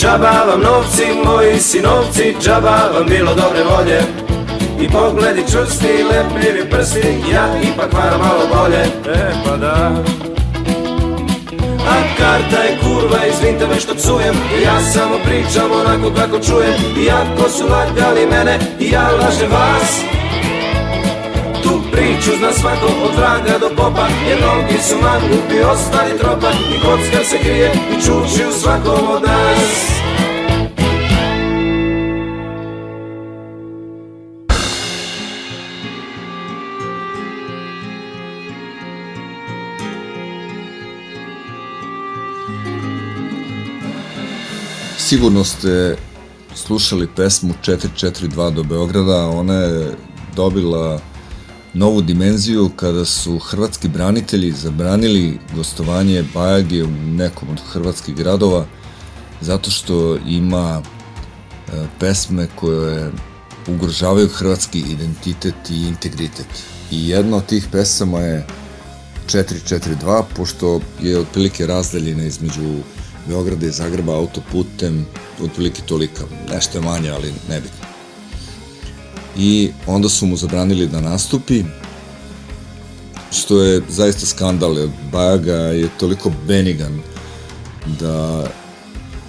Džaba 0.00 0.44
vam 0.46 0.60
novci, 0.60 1.04
moji 1.24 1.58
sinovci, 1.58 2.34
džaba 2.40 2.90
vam 2.94 3.06
bilo 3.08 3.34
dobre 3.34 3.62
volje. 3.62 4.00
I 4.80 4.88
pogledi 4.88 5.42
čvrsti, 5.52 6.04
lepljivi 6.10 6.70
prsti, 6.70 7.14
ja 7.32 7.46
ipak 7.62 7.92
varam 7.92 8.20
malo 8.20 8.44
bolje, 8.54 8.82
e 9.16 9.32
pa 9.44 9.56
da 9.56 9.92
A 11.88 11.96
karta 12.18 12.62
je 12.62 12.78
kurva, 12.82 13.26
izvinite 13.26 13.66
me 13.66 13.80
što 13.80 13.94
psujem. 13.94 14.34
Ja 14.64 14.80
samo 14.92 15.16
pričam 15.24 15.70
onako 15.72 16.14
kako 16.14 16.38
čujem. 16.40 16.74
Iako 17.06 17.50
su 17.50 17.64
lagali 17.68 18.26
mene, 18.26 18.58
ja 18.80 19.08
lažem 19.10 19.50
vas. 19.50 20.00
Tu 21.62 21.82
priču 21.92 22.30
zna 22.38 22.52
svako 22.52 22.86
od 23.04 23.16
vraga 23.16 23.58
do 23.58 23.68
popa 23.76 24.06
Jer 24.28 24.38
mnogi 24.38 24.82
su 24.82 24.94
mangupi, 25.02 25.60
ostali 25.72 26.18
tropa 26.18 26.50
I 26.50 26.80
kocka 26.80 27.24
se 27.24 27.38
krije 27.38 27.72
i 27.90 27.94
čuči 27.94 28.48
u 28.48 28.52
svakom 28.52 29.08
od 29.10 29.22
nas 29.22 29.99
Sigurno 45.10 45.44
ste 45.44 45.96
slušali 46.54 47.08
pesmu 47.16 47.54
442 47.62 48.54
do 48.54 48.62
Beograda, 48.62 49.28
ona 49.28 49.54
je 49.54 49.96
dobila 50.36 51.00
novu 51.74 52.02
dimenziju 52.02 52.70
kada 52.76 53.04
su 53.04 53.38
hrvatski 53.38 53.88
branitelji 53.88 54.52
zabranili 54.52 55.38
gostovanje 55.56 56.24
Bajage 56.34 56.84
u 56.84 56.90
nekom 56.90 57.48
od 57.48 57.60
hrvatskih 57.72 58.14
gradova 58.14 58.66
zato 59.40 59.70
što 59.70 60.16
ima 60.26 60.82
e, 60.82 61.86
pesme 62.00 62.48
koje 62.56 63.12
ugrožavaju 63.68 64.28
hrvatski 64.28 64.78
identitet 64.78 65.70
i 65.70 65.86
integritet. 65.86 66.48
I 66.90 67.08
jedna 67.08 67.36
od 67.36 67.46
tih 67.46 67.66
pesama 67.72 68.18
je 68.18 68.46
442, 69.26 70.22
pošto 70.36 70.80
je 71.02 71.18
otprilike 71.18 71.66
razdaljena 71.66 72.24
između 72.24 72.74
Beograda 73.28 73.66
i 73.66 73.70
Zagreba 73.70 74.14
autoputem, 74.14 75.06
otprilike 75.42 75.82
tolika, 75.82 76.24
nešto 76.52 76.78
je 76.78 76.82
manje, 76.82 77.10
ali 77.10 77.32
nebitno. 77.48 77.86
I 79.36 79.70
onda 79.86 80.08
su 80.08 80.26
mu 80.26 80.36
zabranili 80.36 80.86
da 80.86 81.00
nastupi, 81.00 81.64
što 83.32 83.62
je 83.62 83.82
zaista 83.88 84.26
skandal, 84.26 84.78
jer 84.78 84.88
Bajaga 85.12 85.54
je 85.54 85.88
toliko 85.98 86.32
benigan 86.46 87.00
da 88.00 88.46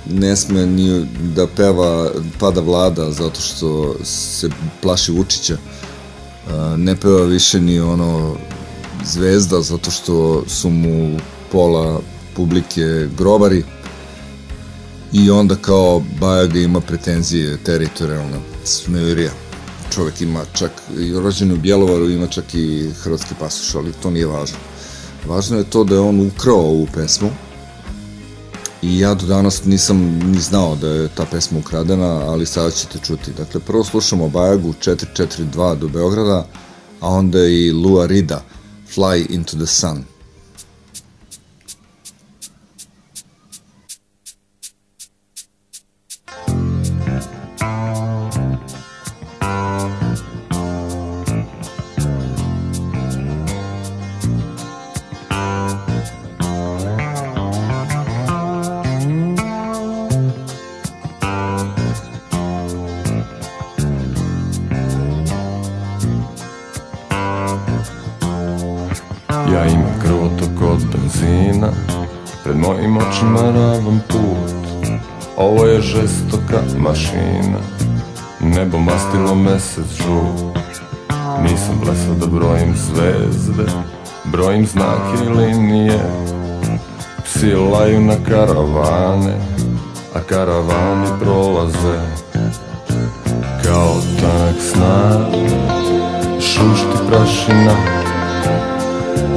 ne 0.10 0.36
sme 0.36 0.66
ni 0.66 1.06
da 1.36 1.48
peva 1.48 2.12
Pada 2.40 2.62
vlada 2.62 3.12
zato 3.12 3.42
što 3.42 3.96
se 4.04 4.50
plaši 4.82 5.12
Vučića. 5.12 5.58
Ne 6.78 6.96
peva 6.96 7.26
više 7.26 7.60
ni 7.60 7.80
ono 7.80 8.36
zvezda 9.06 9.62
zato 9.62 9.92
što 9.92 10.44
su 10.48 10.70
mu 10.70 11.20
pola 11.52 12.02
publike 12.36 13.08
grobari 13.18 13.64
i 15.14 15.32
onda 15.32 15.56
kao 15.56 16.02
Bajaga 16.20 16.60
ima 16.60 16.82
pretenzije 16.82 17.58
teritorijalne, 17.58 18.40
smevirija. 18.64 19.32
Čovek 19.94 20.22
ima 20.22 20.46
čak, 20.54 20.72
i 21.00 21.14
rođen 21.14 21.52
u 21.52 21.58
Bjelovaru, 21.58 22.10
ima 22.10 22.28
čak 22.28 22.54
i 22.54 22.90
hrvatski 23.04 23.36
pasoš, 23.40 23.76
ali 23.76 23.94
to 24.04 24.12
nije 24.12 24.26
važno. 24.26 24.58
Važno 25.28 25.58
je 25.58 25.64
to 25.64 25.84
da 25.84 25.96
je 25.96 26.02
on 26.02 26.28
ukrao 26.28 26.60
ovu 26.60 26.88
pesmu 26.94 27.30
i 28.82 29.00
ja 29.00 29.14
do 29.14 29.26
danas 29.26 29.66
nisam 29.66 29.98
ni 30.20 30.40
znao 30.40 30.76
da 30.76 30.88
je 30.88 31.08
ta 31.08 31.26
pesma 31.26 31.60
ukradena, 31.60 32.06
ali 32.06 32.46
sada 32.46 32.72
ćete 32.72 33.00
čuti. 33.00 33.32
Dakle, 33.38 33.62
prvo 33.62 33.84
slušamo 33.84 34.30
Bajagu 34.30 34.74
442 34.74 35.76
do 35.76 35.88
Beograda, 35.88 36.48
a 37.00 37.08
onda 37.08 37.40
i 37.40 37.72
Lua 37.72 38.06
Rida, 38.06 38.44
Fly 38.96 39.26
into 39.30 39.58
the 39.58 39.66
Sun. 39.66 40.11
Očima 73.72 73.78
ravan 73.78 74.02
put. 74.08 74.92
Ovo 75.38 75.66
je 75.66 75.82
žestoka 75.82 76.62
mašina. 76.78 77.60
Nebo 78.40 78.78
mastilo 78.78 79.36
mesec 79.36 79.86
žut. 79.98 80.80
Nisam 81.44 81.80
blesao 81.84 82.14
da 82.16 82.26
brojim 82.26 82.76
zvezde. 82.76 83.72
Brojim 84.24 84.66
znake 84.66 85.26
i 85.26 85.30
linije. 85.30 86.00
Psi 87.24 87.56
laju 87.56 88.02
na 88.02 88.16
karavane 88.30 89.36
A 90.16 90.20
karavani 90.30 91.08
prolaze 91.20 92.00
Kao 93.64 93.96
tanak 94.22 94.56
snag 94.72 95.50
Šušti 96.40 97.08
prašina 97.10 97.76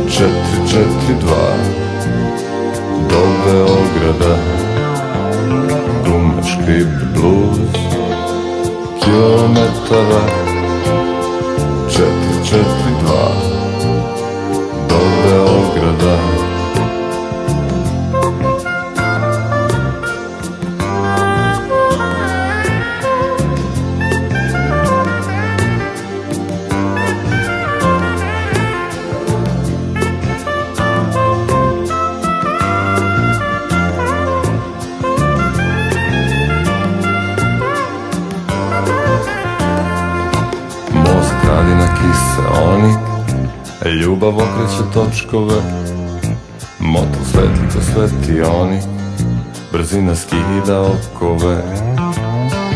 Četiri, 0.08 0.68
četiri, 0.68 1.20
dva 1.20 1.84
Do 3.14 3.20
Beograda 3.46 4.36
Dume 6.04 6.42
škripi 6.42 7.04
bluz 7.14 7.58
Kilometara 9.04 10.24
Četiri, 11.88 12.44
četiri, 12.44 12.94
dva. 13.04 13.28
Do 14.88 14.98
Beograda 15.22 16.33
ljubav 44.24 44.48
okreće 44.48 44.92
točkove 44.94 45.62
Motor 46.78 47.24
svetli 47.32 47.68
ko 47.72 47.80
svetioni 47.80 48.80
Brzina 49.72 50.14
skida 50.16 50.80
okove. 50.80 51.56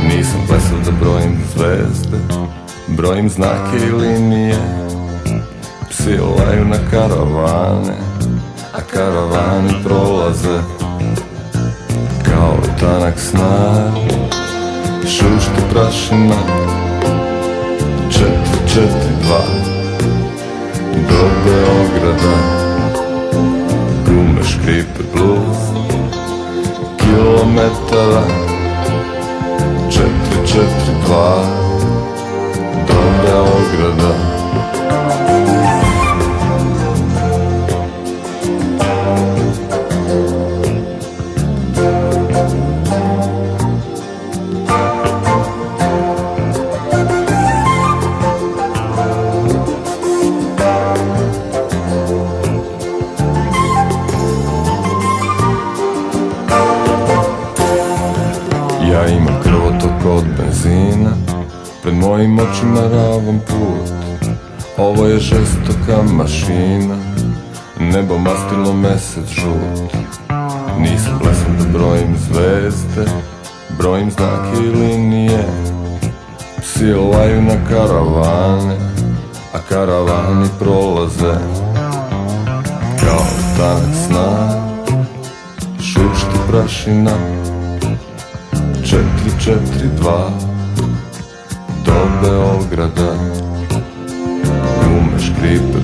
Nisam 0.08 0.40
plesao 0.48 0.78
da 0.84 0.90
brojim 1.00 1.38
zvezde 1.56 2.18
Brojim 2.86 3.30
znake 3.30 3.76
i 3.88 3.92
linije. 3.92 4.58
Psi 5.90 6.10
laju 6.10 6.64
na 6.64 6.76
karavane 6.90 7.96
A 8.74 8.80
karavani 8.92 9.74
prolaze 9.84 10.58
Kao 12.24 12.56
tanak 12.80 13.18
snar. 13.18 13.90
Šušti 15.02 15.62
prašina 15.72 16.36
Četiri, 18.10 18.68
četiri, 18.68 19.12
dva 19.22 19.57
Kilometara 27.48 28.22
Četiri, 29.90 30.46
četiri, 30.46 30.94
dva 31.06 31.57
žestoka 65.88 66.12
mašina 66.12 66.96
Nebo 67.80 68.18
mastilo 68.18 68.72
mesec 68.72 69.28
žut 69.28 69.92
Nisam 70.78 71.18
blesan 71.22 71.56
da 71.58 71.78
brojim 71.78 72.16
zvezde 72.18 73.10
Brojim 73.78 74.10
znake 74.10 74.64
i 74.64 74.68
linije. 74.68 75.44
Psi 76.60 76.92
laju 76.92 77.42
na 77.42 77.68
karavane 77.68 78.76
A 79.52 79.58
karavani 79.68 80.48
prolaze. 80.58 81.34
Kao 83.00 83.24
tanak 83.56 83.96
sna 84.06 84.48
Šušti 85.80 86.38
prašina. 86.50 87.12
Četiri, 88.82 89.40
četiri, 89.40 89.88
dva 89.96 90.30
Do 91.84 91.92
Beograda 92.22 93.17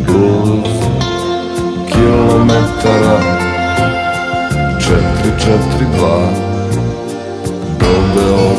blues 0.06 0.74
Kilometara 1.92 3.18
Četiri, 4.78 5.32
četiri, 5.38 5.86
dva. 5.96 6.18
Do 7.78 7.92
Beograda 8.14 8.53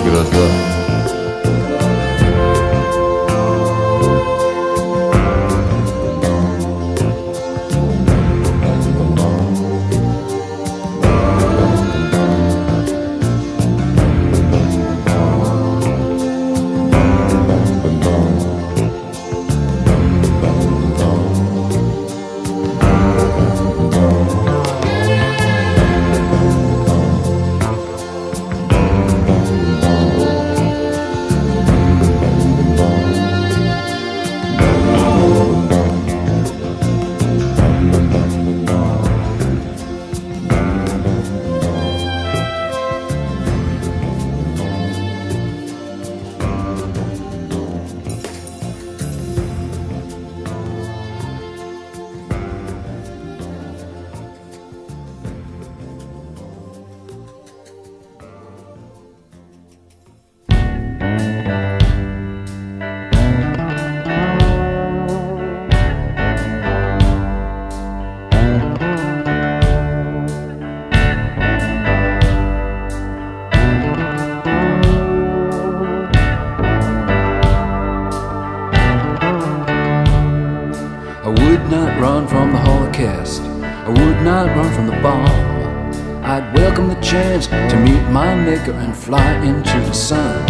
and 88.73 88.95
fly 88.95 89.35
into 89.45 89.79
the 89.81 89.93
sun. 89.93 90.47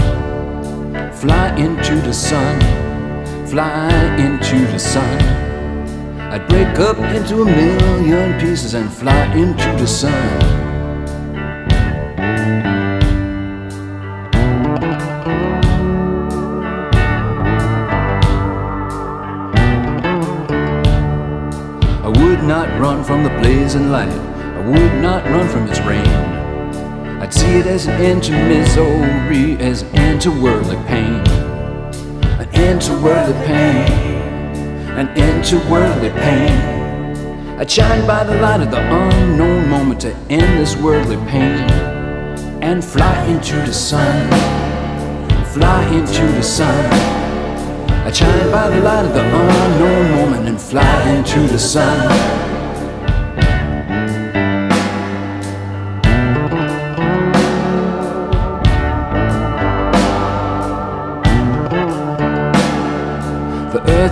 Fly 1.14 1.54
into 1.58 1.96
the 2.02 2.14
sun. 2.14 2.60
Fly 3.46 3.90
into 4.18 4.60
the 4.72 4.80
sun. 4.80 5.22
I'd 6.32 6.48
break 6.48 6.80
up 6.80 6.98
into 6.98 7.42
a 7.42 7.46
million 7.46 8.40
pieces 8.40 8.74
and 8.74 8.92
fly 8.92 9.26
into 9.34 9.70
the 9.78 9.88
sun. 9.88 10.14
I 22.04 22.08
would 22.08 22.44
not 22.44 22.70
run 22.80 23.04
from 23.04 23.24
the 23.24 23.30
blazing 23.42 23.92
light. 23.92 24.10
I 24.10 24.62
would 24.68 25.02
not 25.02 25.26
run 25.26 25.48
from 25.50 25.68
its 25.68 25.80
rain. 25.82 26.35
I'd 27.26 27.34
see 27.34 27.58
it 27.58 27.66
as 27.66 27.88
an 27.88 28.00
end 28.00 28.24
to 28.26 28.34
misery, 28.34 29.58
as 29.58 29.82
an 29.82 29.96
end 29.96 30.22
to 30.22 30.30
worldly 30.30 30.76
pain. 30.86 31.26
An 32.40 32.48
end 32.54 32.84
to 32.84 32.92
worldly 33.02 33.34
pain. 33.48 33.92
An 34.94 35.08
end 35.18 35.44
to 35.46 35.58
worldly 35.68 36.12
pain. 36.12 37.58
I'd 37.58 37.72
shine 37.72 38.06
by 38.06 38.26
the 38.26 38.40
light 38.40 38.62
of 38.62 38.70
the 38.70 38.78
unknown 38.78 39.68
moment 39.70 40.02
to 40.02 40.14
end 40.30 40.60
this 40.60 40.78
worldly 40.78 41.18
pain. 41.32 41.68
And 42.62 42.86
fly 42.86 43.24
into 43.24 43.56
the 43.56 43.74
sun. 43.74 44.30
Fly 45.46 45.84
into 45.96 46.28
the 46.28 46.44
sun. 46.44 46.86
I 48.06 48.12
shine 48.12 48.52
by 48.52 48.70
the 48.70 48.82
light 48.82 49.04
of 49.04 49.16
the 49.16 49.26
unknown 49.26 50.12
moment 50.12 50.48
and 50.48 50.62
fly 50.62 51.10
into 51.10 51.40
the 51.52 51.58
sun. 51.58 52.45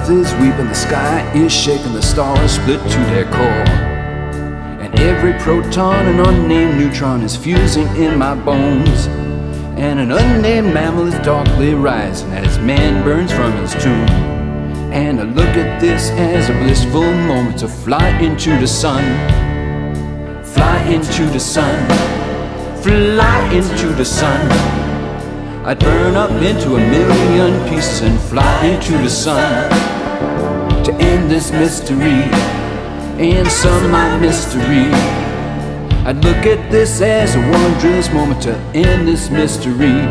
Earth 0.04 0.10
is 0.10 0.34
weeping, 0.34 0.68
the 0.68 0.74
sky 0.74 1.32
is 1.34 1.52
shaking, 1.52 1.94
the 1.94 2.02
stars 2.02 2.52
split 2.52 2.80
to 2.82 3.00
their 3.12 3.26
core. 3.26 3.66
And 4.82 5.00
every 5.00 5.34
proton 5.40 6.06
and 6.08 6.20
unnamed 6.20 6.78
neutron 6.78 7.22
is 7.22 7.36
fusing 7.36 7.88
in 7.96 8.18
my 8.18 8.36
bones. 8.36 9.08
And 9.78 10.00
an 10.00 10.12
unnamed 10.12 10.74
mammal 10.74 11.08
is 11.08 11.26
darkly 11.26 11.74
rising 11.74 12.32
as 12.32 12.60
man 12.60 13.04
burns 13.04 13.32
from 13.32 13.54
his 13.58 13.72
tomb. 13.74 14.10
And 14.92 15.20
I 15.22 15.24
look 15.24 15.56
at 15.56 15.80
this 15.80 16.10
as 16.12 16.50
a 16.50 16.54
blissful 16.54 17.02
moment 17.02 17.60
to 17.60 17.68
fly 17.68 18.10
into 18.20 18.58
the 18.58 18.68
sun. 18.68 19.04
Fly 20.44 20.84
into 20.84 21.26
the 21.28 21.40
sun. 21.40 21.88
Fly 22.82 23.54
into 23.54 23.88
the 23.94 24.06
sun. 24.06 24.52
I'd 25.66 25.80
burn 25.80 26.16
up 26.16 26.30
into 26.42 26.76
a 26.76 26.80
million 26.80 27.70
pieces 27.70 28.02
and 28.02 28.20
fly 28.20 28.66
into 28.66 28.98
the 28.98 29.10
sun. 29.10 29.93
To 30.84 30.94
end 30.96 31.32
this 31.32 31.52
mystery 31.52 32.24
and 33.18 33.48
some 33.48 33.90
my 33.90 34.18
mystery. 34.20 34.92
I'd 36.06 36.22
look 36.26 36.46
at 36.46 36.70
this 36.70 37.00
as 37.00 37.36
a 37.36 37.40
wondrous 37.40 38.12
moment 38.12 38.42
to 38.44 38.56
end 38.76 39.08
this 39.08 39.30
mystery. 39.30 40.02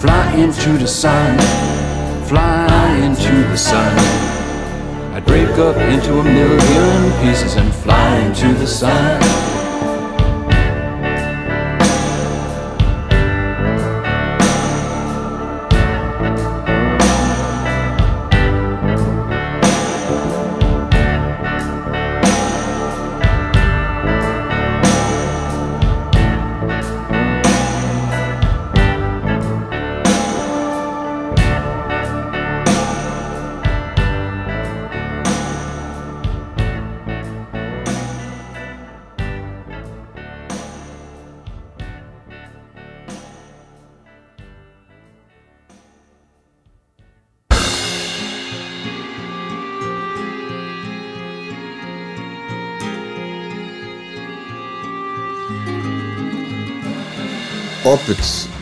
Fly 0.00 0.32
into 0.34 0.76
the 0.78 0.88
sun, 0.88 1.38
fly 2.26 2.90
into 3.04 3.48
the 3.48 3.56
sun. 3.56 3.96
I'd 5.14 5.24
break 5.24 5.50
up 5.58 5.76
into 5.76 6.18
a 6.18 6.24
million 6.24 7.12
pieces 7.22 7.54
and 7.54 7.72
fly 7.72 8.16
into 8.18 8.52
the 8.54 8.66
sun. 8.66 9.45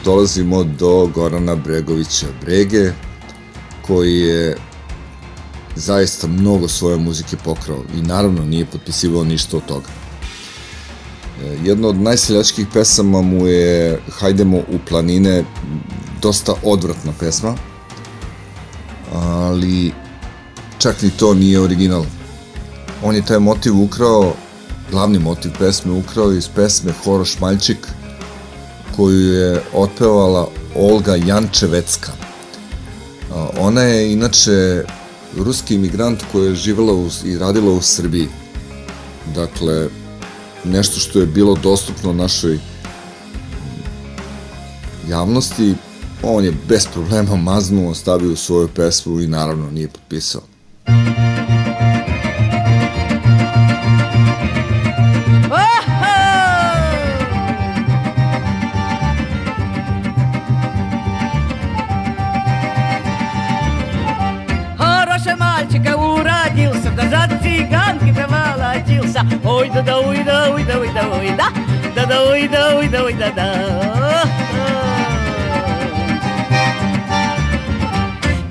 Dolazimo 0.04 0.64
do 0.64 1.06
Gorana 1.14 1.56
Bregovića 1.56 2.26
Brege, 2.40 2.92
koji 3.86 4.20
je 4.20 4.56
zaista 5.76 6.26
mnogo 6.26 6.68
svoje 6.68 6.96
muzike 6.96 7.36
pokrao 7.44 7.82
i 7.94 8.02
naravno 8.02 8.44
nije 8.44 8.66
potpisivao 8.66 9.24
ništa 9.24 9.56
od 9.56 9.66
toga. 9.66 9.86
E, 11.42 11.56
Jedna 11.64 11.88
od 11.88 11.96
najseljačkih 11.96 12.66
pesama 12.72 13.22
mu 13.22 13.46
je 13.46 14.00
Hajdemo 14.10 14.56
u 14.58 14.78
planine, 14.88 15.44
dosta 16.22 16.54
odvratna 16.62 17.12
pesma, 17.20 17.54
ali 19.12 19.92
čak 20.78 21.02
ni 21.02 21.10
to 21.10 21.34
nije 21.34 21.60
original. 21.60 22.04
On 23.02 23.14
je 23.14 23.26
taj 23.26 23.38
motiv 23.38 23.80
ukrao, 23.80 24.34
glavni 24.90 25.18
motiv 25.18 25.50
pesme 25.58 25.92
ukrao 25.92 26.32
iz 26.32 26.48
pesme 26.48 26.92
Horo 27.04 27.24
Šmaljčik, 27.24 27.88
koju 28.96 29.32
je 29.32 29.62
otpevala 29.74 30.48
Olga 30.76 31.16
Jančevecka. 31.16 32.12
Ona 33.58 33.82
je 33.82 34.12
inače 34.12 34.84
ruski 35.36 35.74
imigrant 35.74 36.22
koja 36.32 36.48
je 36.48 36.54
živela 36.54 36.92
u, 36.92 37.08
i 37.24 37.38
radila 37.38 37.72
u 37.72 37.82
Srbiji. 37.82 38.28
Dakle, 39.34 39.88
nešto 40.64 41.00
što 41.00 41.20
je 41.20 41.26
bilo 41.26 41.54
dostupno 41.54 42.12
našoj 42.12 42.58
javnosti, 45.08 45.74
on 46.22 46.44
je 46.44 46.52
bez 46.68 46.86
problema 46.92 47.36
maznuo, 47.36 47.94
stavio 47.94 48.36
svoju 48.36 48.68
pesmu 48.68 49.20
i 49.20 49.26
naravno 49.26 49.70
nije 49.70 49.88
potpisao. 49.88 50.53
Да, 72.94 73.02
ой, 73.02 73.14
да, 73.14 73.30
да. 73.32 74.24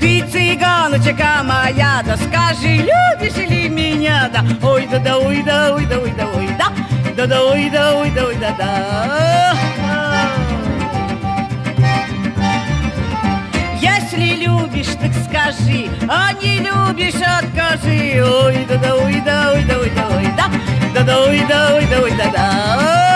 Ты 0.01 0.21
цыганочка 0.27 1.43
моя, 1.43 2.01
да 2.03 2.17
скажи, 2.17 2.83
любишь 2.89 3.37
ли 3.37 3.69
меня, 3.69 4.29
да? 4.33 4.43
Ой, 4.67 4.85
да 4.91 4.99
да, 4.99 5.17
ой, 5.17 5.41
да, 5.43 5.73
ой, 5.73 5.85
да, 5.85 5.97
ой, 5.97 6.13
да, 6.17 6.27
ой, 6.35 6.49
да, 6.59 6.67
да 7.15 7.25
да, 7.25 7.43
ой, 7.43 7.69
да, 7.69 7.95
ой, 7.95 8.11
да, 8.11 8.25
ой, 8.25 8.35
да, 8.35 8.51
да. 8.59 9.53
Если 13.79 14.45
любишь, 14.45 14.93
так 15.01 15.13
скажи, 15.25 15.89
а 16.09 16.33
не 16.33 16.57
любишь, 16.59 17.15
откажи. 17.15 18.21
Ой, 18.21 18.65
да 18.67 18.75
да, 18.75 18.95
ой, 18.95 19.21
да, 19.25 19.53
ой, 19.53 19.63
да, 19.63 19.77
ой, 19.79 19.91
да, 19.95 20.07
ой, 20.17 20.27
да, 20.35 20.49
да 20.93 21.03
да, 21.03 21.21
ой, 21.21 21.45
да, 21.47 21.75
ой, 21.75 21.85
да, 21.85 22.01
ой, 22.01 22.11
да, 22.11 22.29
да. 22.29 23.12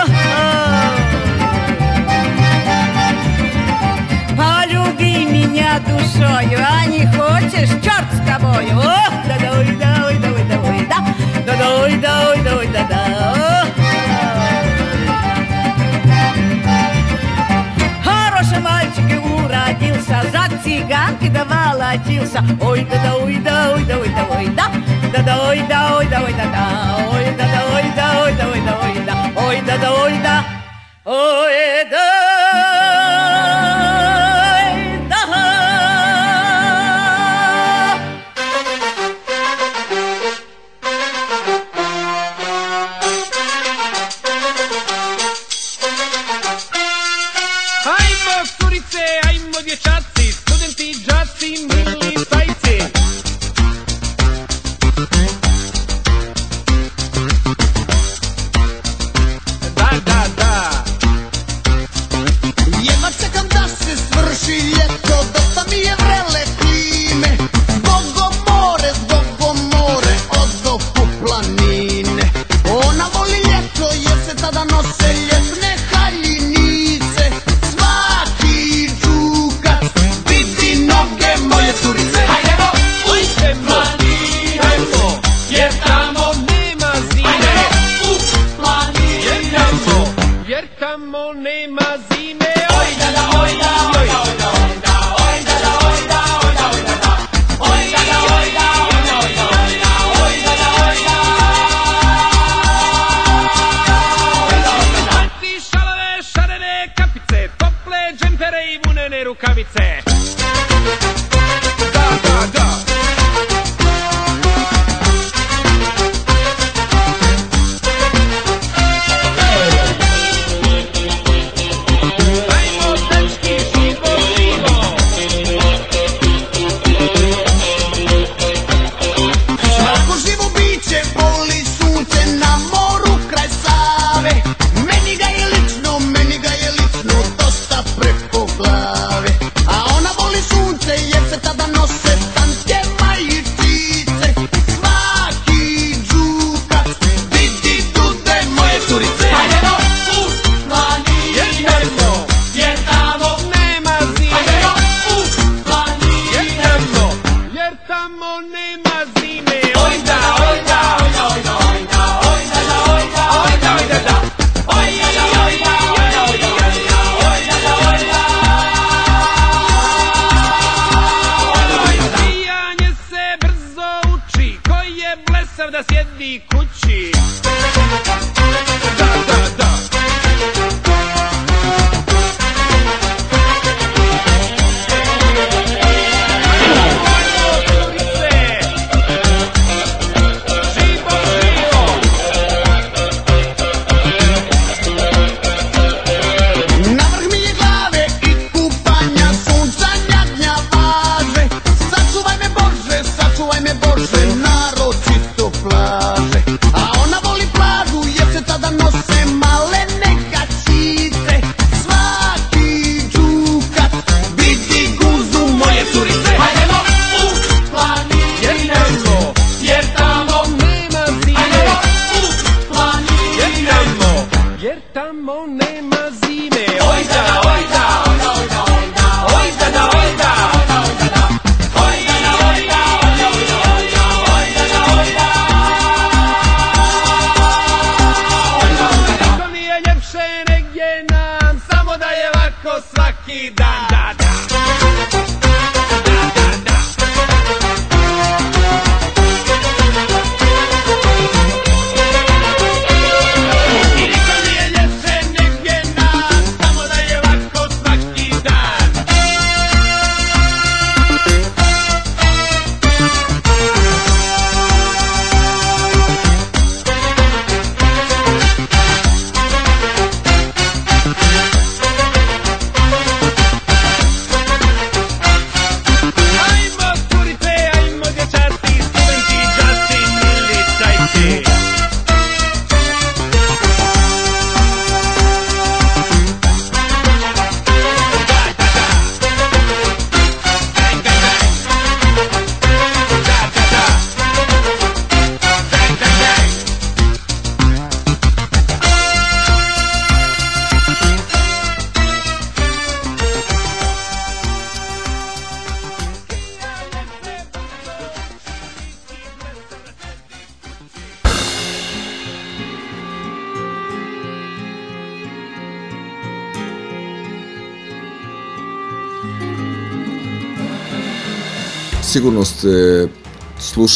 Полюби 5.18 5.26
меня 5.26 5.80
душою, 5.80 6.60
а 6.64 6.86
не 6.86 7.04
хочешь, 7.06 7.70
черт 7.82 8.06
с 8.12 8.20
тобою. 8.26 8.78
О, 8.78 9.10
да 9.26 9.36
да, 9.40 9.58
ой, 9.58 9.76
да, 9.76 10.06
ой, 10.06 10.16
да, 10.18 10.28
ой, 10.28 10.44
да, 10.48 10.60
ой, 10.60 10.86
да, 10.88 10.96
да 11.44 11.56
да, 11.56 11.80
ой, 11.80 11.96
да, 11.98 12.28
ой, 12.30 12.40
да, 12.42 12.56
ой, 12.56 12.66
да, 12.68 12.84
да. 12.88 13.66
Хороший 18.04 18.60
мальчик 18.60 19.10
и 19.10 19.16
уродился, 19.16 20.22
за 20.30 20.62
цыганки 20.62 21.28
да 21.28 21.44
молотился. 21.44 22.44
Ой, 22.60 22.86
да 22.90 23.02
да, 23.02 23.16
ой, 23.16 23.36
да, 23.36 23.72
ой, 23.72 23.84
да, 23.84 23.98
ой, 23.98 24.08
да, 24.14 24.24
ой, 24.36 24.46
да, 24.48 24.70
да 25.12 25.22
да, 25.22 25.48
ой, 25.48 25.64
да, 25.68 25.96
ой, 25.96 26.06
да, 26.06 26.20
ой, 26.22 26.32
да, 26.32 26.44
да, 26.44 26.62
ой, 27.10 27.24
да 27.36 27.44
да, 27.44 27.60
ой, 27.74 27.84
да, 27.96 28.06
ой, 28.22 28.32
да, 28.36 28.46
ой, 28.46 28.62
да, 28.62 28.78
ой, 28.78 29.00
да, 29.04 29.14
ой, 29.42 29.60
да 29.66 29.78
да, 29.78 29.92
ой, 29.92 30.18
да, 30.22 30.44
ой, 31.04 31.47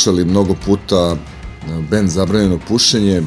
slušali 0.03 0.25
mnogo 0.25 0.55
puta 0.67 1.17
band 1.91 2.11
Zabranjeno 2.11 2.59
pušenje, 2.69 3.23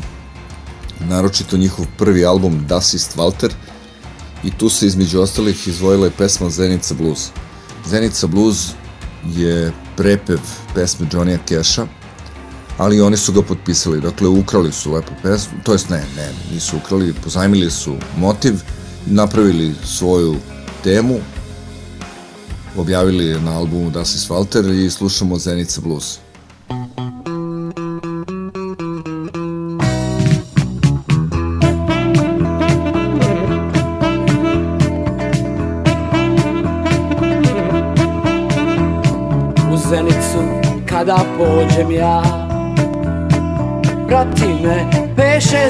naročito 1.00 1.58
njihov 1.58 1.86
prvi 1.98 2.26
album 2.26 2.66
Das 2.68 2.94
ist 2.94 3.18
Walter 3.18 3.50
i 4.44 4.52
tu 4.52 4.70
se 4.70 4.88
između 4.88 5.22
ostalih 5.22 5.68
izvojila 5.68 6.06
je 6.06 6.12
pesma 6.18 6.50
Zenica 6.50 6.94
Blues. 6.94 7.30
Zenica 7.86 8.28
Blues 8.28 8.72
je 9.36 9.72
prepev 9.98 10.40
pesme 10.74 11.08
Johnny'a 11.12 11.38
Casha, 11.50 11.88
ali 12.78 13.02
oni 13.02 13.18
su 13.18 13.34
ga 13.34 13.42
potpisali, 13.42 14.02
dakle 14.02 14.28
ukrali 14.28 14.72
su 14.72 14.94
lepo 14.94 15.12
pesmu, 15.24 15.54
to 15.64 15.72
jest 15.72 15.90
ne, 15.90 16.04
ne, 16.16 16.30
nisu 16.54 16.78
ukrali, 16.78 17.14
pozajmili 17.24 17.72
su 17.72 17.96
motiv, 18.18 18.54
napravili 19.06 19.76
svoju 19.84 20.36
temu, 20.84 21.20
objavili 22.78 23.42
na 23.42 23.58
albumu 23.58 23.90
Das 23.90 24.16
ist 24.16 24.30
Walter 24.30 24.86
i 24.86 24.90
slušamo 24.90 25.38
Zenica 25.38 25.82
Blues. 25.82 26.25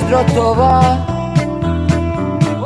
Drotova 0.09 0.97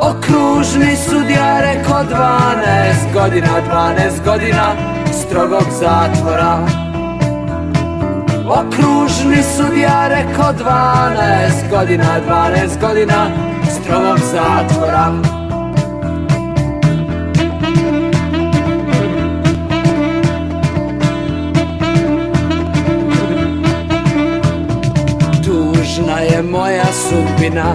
Okružni 0.00 0.96
sudija 0.96 1.60
reko 1.60 1.92
12 1.92 3.12
godina, 3.14 3.48
12 3.70 4.24
godina 4.24 4.74
strogog 5.12 5.64
zatvora. 5.80 6.58
Okružni 8.48 9.42
sudija 9.56 10.08
reko 10.08 10.42
12 10.64 11.70
godina, 11.70 12.20
12 12.28 12.80
godina 12.80 13.26
strogog 13.70 14.18
zatvora 14.18 15.29
sudbina 27.50 27.74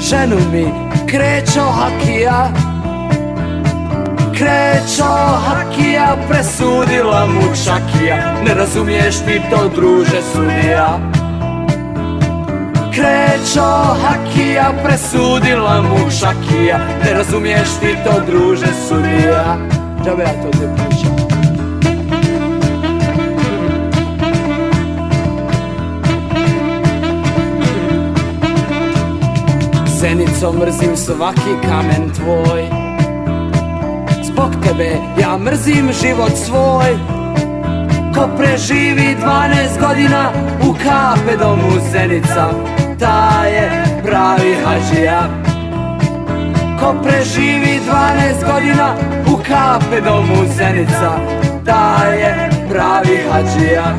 Ženu 0.00 0.36
mi 0.52 0.64
krećo 1.06 1.62
hakija. 1.62 2.48
Krećo 4.34 5.04
hakija 5.46 6.16
presudila 6.28 7.26
mu 7.26 7.42
čakija 7.64 8.34
Ne 8.46 8.54
razumiješ 8.54 9.14
ti 9.18 9.40
to 9.50 9.68
druže 9.68 10.22
sudija. 10.32 10.98
Krećo 12.94 13.94
hakija 14.02 14.72
presudila 14.84 15.82
mu 15.82 16.10
šakija. 16.10 16.78
Ne 17.04 17.14
razumiješ 17.14 17.68
ti 17.80 17.96
to 18.04 18.20
druže 18.26 18.66
sudija. 18.88 19.56
Džabe 20.04 20.22
ja 20.22 20.32
to 20.32 20.79
Zenico 30.00 30.52
mrzim 30.52 30.96
svaki 30.96 31.54
kamen 31.62 32.10
tvoj. 32.14 32.62
Zbog 34.24 34.50
tebe 34.64 34.96
ja 35.20 35.38
mrzim 35.38 35.90
život 36.02 36.32
svoj. 36.46 36.98
Ko 38.14 38.28
preživi 38.36 39.16
12 39.24 39.80
godina 39.80 40.32
u 40.68 40.72
kape 40.72 41.36
domu 41.36 41.80
Zenica 41.92 42.50
Ta 42.98 43.44
je 43.44 43.84
pravi 44.04 44.56
hađija. 44.64 45.22
Ko 46.80 46.94
preživi 47.02 47.80
12 47.90 48.52
godina 48.52 48.94
u 49.32 49.36
kape 49.36 50.00
domu 50.00 50.46
Zenica 50.56 51.18
Ta 51.66 52.04
je 52.04 52.50
pravi 52.70 53.18
hađija. 53.30 53.94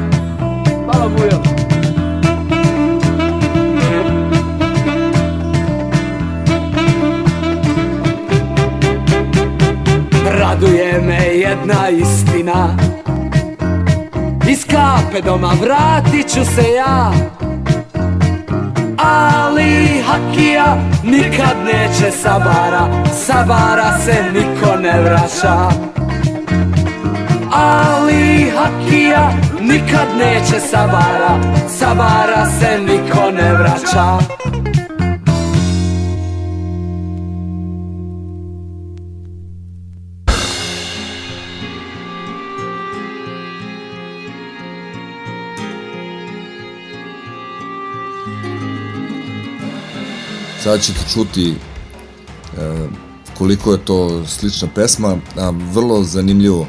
Hvala 0.85 1.09
Bujo 1.17 1.50
Raduje 10.61 11.01
me 11.01 11.37
jedna 11.37 11.89
istina. 11.89 12.77
Iz 14.49 14.65
kape 14.65 15.21
doma 15.21 15.51
vratit 15.61 16.33
ću 16.33 16.45
se 16.45 16.71
ja. 16.77 17.11
Ali 18.97 20.03
Hakija 20.07 20.77
nikad 21.03 21.57
neće 21.65 22.11
sabara 22.11 23.03
Sabara 23.13 23.97
se 24.05 24.23
niko 24.33 24.75
ne 24.75 25.01
vraća. 25.01 25.69
Ali 27.51 28.51
Hakija 28.57 29.31
nikad 29.61 30.07
neće 30.17 30.59
sabara 30.59 31.39
Sabara 31.67 32.45
se 32.59 32.79
niko 32.79 33.31
ne 33.31 33.53
vraća 33.53 34.17
Sada 50.71 50.83
ćete 50.83 50.99
čuti 51.13 51.49
e, 51.51 51.55
koliko 53.37 53.71
je 53.71 53.85
to 53.85 54.25
slična 54.25 54.67
pesma, 54.75 55.17
a 55.37 55.49
vrlo 55.49 56.03
zanimljivo. 56.03 56.67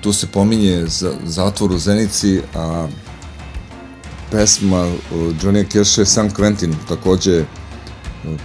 Tu 0.00 0.12
se 0.12 0.26
pominje 0.26 0.86
za, 0.86 1.12
zatvor 1.24 1.72
u 1.72 1.78
Zenici, 1.78 2.40
a 2.54 2.88
pesma 4.30 4.90
Johnny 5.12 5.72
Cash 5.72 5.98
je 5.98 6.06
San 6.06 6.30
Quentin, 6.30 6.74
takođe 6.88 7.44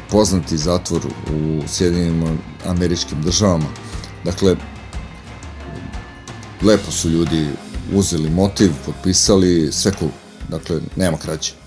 poznati 0.09 0.57
zatvor 0.57 1.01
u 1.33 1.61
Sjedinim 1.67 2.39
američkim 2.65 3.21
državama. 3.21 3.67
Dakle, 4.25 4.55
lepo 6.61 6.91
su 6.91 7.09
ljudi 7.09 7.47
uzeli 7.93 8.29
motiv, 8.29 8.71
potpisali, 8.85 9.71
sve 9.71 9.91
cool. 9.99 10.11
Dakle, 10.49 10.79
nema 10.95 11.17
kraće. 11.17 11.62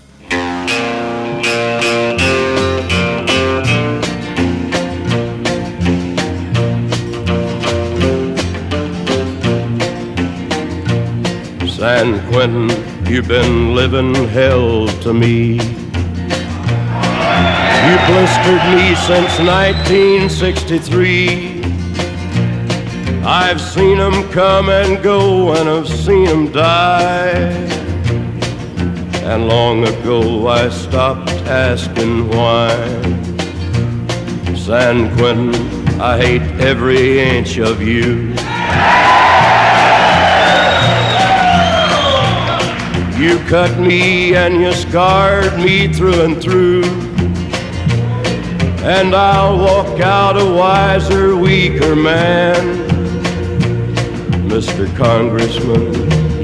San 11.87 12.19
Quentin, 12.29 12.67
you've 13.05 13.29
been 13.29 13.73
living 13.73 14.13
hell 14.13 14.89
to 15.03 15.13
me. 15.13 15.53
You 17.85 17.95
blistered 18.09 18.65
me 18.75 18.93
since 19.07 19.33
1963. 19.39 21.61
I've 23.23 23.61
seen 23.61 24.01
'em 24.01 24.27
come 24.31 24.67
and 24.67 25.01
go, 25.01 25.53
and 25.53 25.69
I've 25.69 25.87
seen 25.87 26.27
'em 26.27 26.51
die. 26.51 27.53
And 29.23 29.47
long 29.47 29.87
ago 29.87 30.45
I 30.61 30.67
stopped 30.67 31.31
asking 31.47 32.27
why. 32.35 32.75
San 34.55 35.09
Quentin, 35.15 35.55
I 36.01 36.17
hate 36.17 36.43
every 36.59 37.21
inch 37.21 37.59
of 37.59 37.81
you. 37.81 38.33
You 43.19 43.39
cut 43.47 43.79
me 43.79 44.35
and 44.35 44.61
you 44.61 44.71
scarred 44.73 45.57
me 45.57 45.91
through 45.91 46.21
and 46.21 46.39
through. 46.39 46.83
And 48.83 49.15
I'll 49.15 49.57
walk 49.57 49.99
out 49.99 50.39
a 50.39 50.45
wiser, 50.45 51.35
weaker 51.35 51.95
man. 51.95 52.77
Mr. 54.47 54.85
Congressman, 54.95 55.93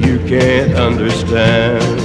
you 0.02 0.18
can't 0.26 0.74
understand. 0.74 2.03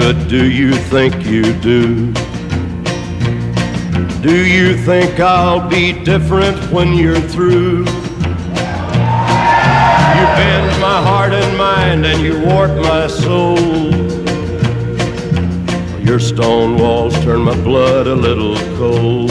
Good 0.00 0.28
do 0.28 0.50
you 0.50 0.74
think 0.74 1.24
you 1.24 1.54
do? 1.60 2.12
Do 4.20 4.44
you 4.44 4.76
think 4.76 5.18
I'll 5.20 5.66
be 5.66 6.04
different 6.04 6.58
when 6.70 6.92
you're 6.92 7.18
through? 7.18 7.78
You 10.16 10.24
bend 10.36 10.68
my 10.82 10.98
heart 11.08 11.32
and 11.32 11.56
mind 11.56 12.04
and 12.04 12.20
you 12.20 12.38
warp 12.44 12.72
my 12.72 13.06
soul. 13.06 13.58
Your 16.04 16.20
stone 16.20 16.76
walls 16.76 17.14
turn 17.24 17.40
my 17.40 17.58
blood 17.62 18.06
a 18.06 18.14
little 18.14 18.56
cold. 18.76 19.30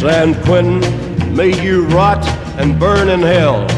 San 0.00 0.42
Quentin, 0.44 0.80
may 1.36 1.52
you 1.62 1.84
rot 1.88 2.26
and 2.58 2.80
burn 2.80 3.10
in 3.10 3.20
hell. 3.20 3.73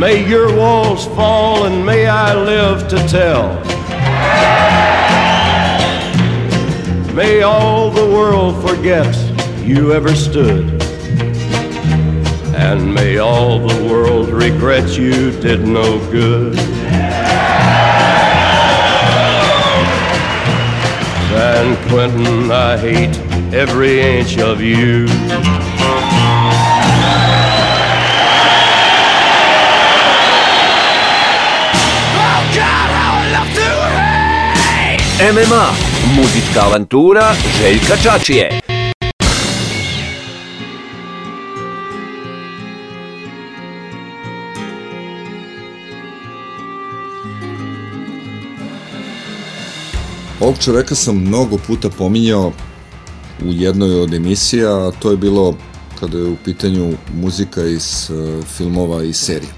May 0.00 0.26
your 0.26 0.56
walls 0.56 1.04
fall 1.08 1.66
and 1.66 1.84
may 1.84 2.06
I 2.06 2.34
live 2.34 2.88
to 2.88 2.96
tell. 3.06 3.52
May 7.14 7.42
all 7.42 7.90
the 7.90 8.06
world 8.06 8.66
forget 8.66 9.14
you 9.62 9.92
ever 9.92 10.14
stood. 10.14 10.82
And 12.56 12.94
may 12.94 13.18
all 13.18 13.58
the 13.58 13.90
world 13.92 14.30
regret 14.30 14.96
you 14.96 15.32
did 15.32 15.68
no 15.68 15.98
good. 16.10 16.56
San 21.28 21.76
Quentin, 21.90 22.50
I 22.50 22.78
hate 22.78 23.18
every 23.52 24.00
inch 24.00 24.38
of 24.38 24.62
you. 24.62 25.08
MMA, 35.20 35.66
muzička 36.16 36.60
avantura 36.60 37.34
Željka 37.58 37.96
Čačije. 38.02 38.60
Ovog 50.40 50.58
čoveka 50.58 50.94
sam 50.94 51.16
mnogo 51.16 51.56
puta 51.66 51.88
pominjao 51.90 52.52
u 53.42 53.52
jednoj 53.52 54.00
od 54.00 54.14
emisija, 54.14 54.88
a 54.88 54.90
to 54.90 55.10
je 55.10 55.16
bilo 55.16 55.54
kada 56.00 56.18
je 56.18 56.24
u 56.24 56.36
pitanju 56.44 56.92
muzika 57.14 57.62
iz 57.62 58.10
uh, 58.10 58.44
filmova 58.44 59.02
i 59.02 59.12
serija. 59.12 59.52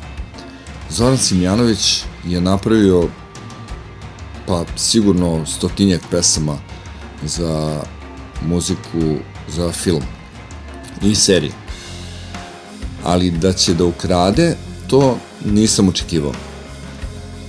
Zoran 0.91 1.19
Simjanović 1.19 2.03
je 2.25 2.41
napravio 2.41 3.09
pa 4.47 4.65
sigurno 4.77 5.47
stotinjak 5.47 6.01
pesama 6.11 6.59
za 7.25 7.83
muziku 8.47 9.17
za 9.49 9.73
film 9.73 10.03
i 11.03 11.15
serije. 11.15 11.53
Ali 13.05 13.31
da 13.31 13.53
će 13.53 13.75
da 13.75 13.85
ukrade, 13.85 14.57
to 14.87 15.19
nisam 15.45 15.89
očekivao. 15.89 16.33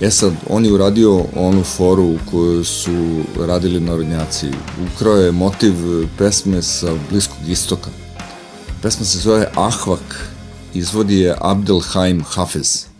E 0.00 0.10
sad, 0.10 0.32
on 0.48 0.64
je 0.64 0.72
uradio 0.72 1.24
onu 1.36 1.62
foru 1.62 2.04
u 2.04 2.18
kojoj 2.30 2.64
su 2.64 3.22
radili 3.40 3.80
narodnjaci. 3.80 4.46
Ukrao 4.94 5.16
je 5.16 5.32
motiv 5.32 5.74
pesme 6.18 6.62
sa 6.62 6.92
Bliskog 7.10 7.48
istoka. 7.48 7.90
Pesma 8.82 9.04
se 9.04 9.18
zove 9.18 9.46
Ahvak, 9.54 10.28
izvodi 10.74 11.18
je 11.18 11.34
Abdelhaim 11.40 12.24
Hafez. 12.28 12.93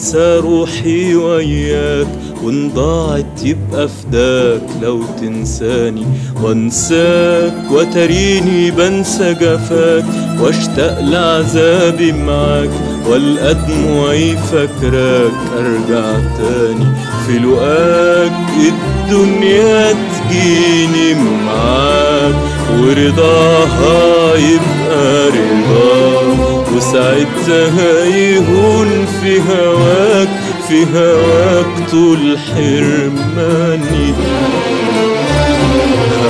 وأنسى 0.00 0.36
روحي 0.38 1.14
وياك 1.14 2.06
وإن 2.42 2.70
ضاعت 2.74 3.44
يبقى 3.44 3.88
فداك 3.88 4.62
لو 4.82 5.02
تنساني 5.20 6.06
وأنساك 6.42 7.70
وتريني 7.70 8.70
بنسى 8.70 9.34
جفاك 9.34 10.04
واشتاق 10.40 11.00
لعذابي 11.00 12.12
معاك 12.12 12.70
والقى 13.08 13.54
دموعي 13.54 14.36
فاكراك. 14.36 15.32
أرجع 15.58 16.12
تاني 16.38 16.86
في 17.26 17.38
لقاك 17.38 18.72
الدنيا 18.72 19.92
تجيني 19.92 21.14
معاك 21.46 22.34
ورضاها 22.72 24.34
يبقى 24.36 25.26
رضاك. 25.28 26.49
وساعتها 26.76 28.04
يهون 28.04 29.06
في 29.22 29.40
هواك 29.40 30.28
في 30.68 30.86
هواك 30.94 31.90
طول 31.90 32.38
حرماني. 32.38 34.14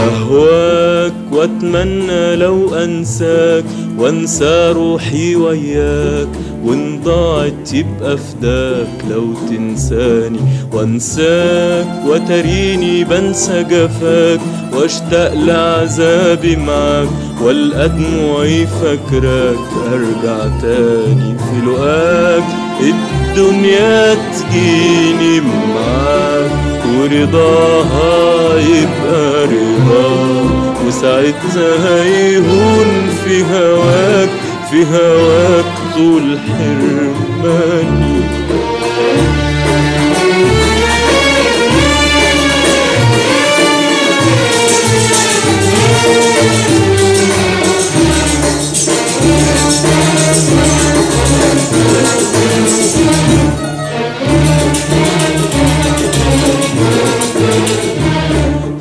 أهواك 0.07 1.13
وأتمنى 1.33 2.37
لو 2.37 2.75
أنساك 2.75 3.65
وأنسى 3.99 4.73
روحي 4.73 5.37
وياك. 5.37 6.29
وإن 6.65 7.01
ضاعت 7.05 7.53
تبقى 7.65 8.17
فداك 8.19 8.89
لو 9.11 9.35
تنساني. 9.51 10.39
وأنساك 10.73 11.87
وتريني 12.07 13.05
بنسى 13.05 13.63
جفاك 13.63 14.41
وأشتاق 14.73 15.35
لعذابي 15.35 16.57
معاك. 16.57 17.09
والقى 17.41 17.89
دموعي 17.89 18.67
فاكراك 18.67 19.59
أرجع 19.93 20.47
تاني 20.63 21.37
في 21.39 21.67
لقاك 21.67 22.43
الدنيا 22.81 24.15
تجيني 24.15 25.41
معاك 25.41 26.51
ورضاها 26.99 28.59
يبقى 28.61 29.45
رضاك 29.47 30.77
وساعتها 30.87 32.03
هيهون 32.03 33.09
في 33.25 33.43
هواك 33.45 34.29
في 34.71 34.85
هواك 34.85 35.65
طول 35.97 36.39
حرماني 36.39 38.21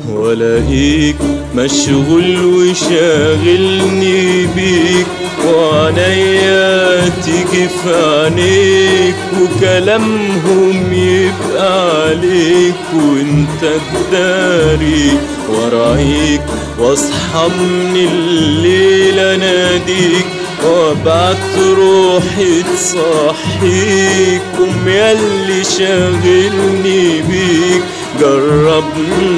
والاقيك 0.08 1.16
مشغول 1.56 2.44
وشاغلني 2.44 4.46
بيك 4.46 5.06
وعنيا 5.46 7.08
تيجي 7.24 7.68
في 7.68 7.94
عينيك 7.94 9.14
وكلامهم 9.42 10.92
يبقى 10.92 12.06
عليك 12.06 12.74
وأنت 12.94 13.72
تداري 13.92 15.10
ورأيك 15.48 16.40
وأصحى 16.78 17.48
من 17.58 17.96
الليل 17.96 19.18
أناديك 19.18 20.26
وابعت 20.64 21.58
روحي 21.76 22.62
تصحيك 22.62 24.42
قوم 24.58 24.88
ياللي 24.88 25.64
شاغلني 25.64 27.22
بيك. 27.22 27.82
جرب 28.20 28.84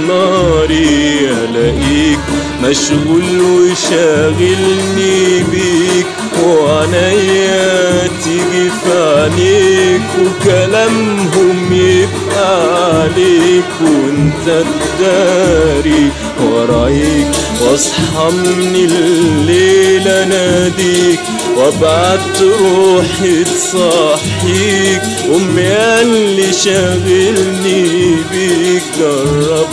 ناري 0.08 1.30
ألاقيك 1.30 2.18
مشغول 2.62 3.40
وشاغلني 3.40 5.42
بيك. 5.52 6.06
وعنيا 6.44 8.08
تيجي 8.24 8.70
في 8.70 9.18
عينيك 9.18 10.02
وكلامهم 10.20 11.72
يبقى 11.72 13.00
عليك. 13.00 13.64
وأنت 13.80 14.64
تداري 14.98 16.10
ورايك 16.52 17.26
واصحى 17.60 18.30
من 18.30 18.90
الليل 18.90 20.08
اناديك 20.08 21.20
وابعت 21.56 22.42
روحي 22.42 23.44
تصحيك 23.44 25.02
امي 25.34 26.02
اللي 26.02 26.52
شاغلني 26.52 28.14
بيك 28.32 28.82
جرب 28.98 29.68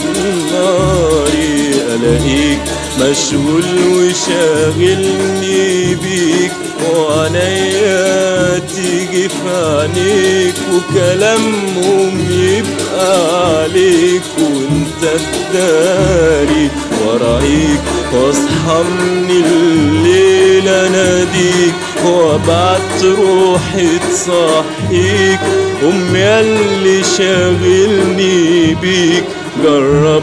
ناري 0.52 1.70
ألاقيك. 1.94 2.69
مشغول 3.00 3.64
وشاغلني 3.92 5.94
بيك 5.94 6.52
وعنيا 6.94 8.58
تيجي 8.58 9.28
في 9.28 9.48
عينيك 9.48 10.54
وكلامهم 10.74 12.26
يبقى 12.30 13.62
عليك 13.62 14.22
وأنت 14.38 15.20
تداري 15.52 16.70
ورأيك 17.06 17.80
واصحى 18.12 18.82
من 19.28 19.30
الليل 19.30 20.68
اناديك 20.68 21.74
وأبعت 22.04 23.04
روحي 23.04 23.88
تصحيك. 24.12 25.40
امي 25.82 26.24
اللي 26.40 27.02
شاغلني 27.18 28.74
بيك 28.74 29.24
جرب 29.64 30.22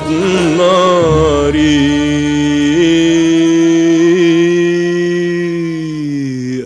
ناري 0.58 1.98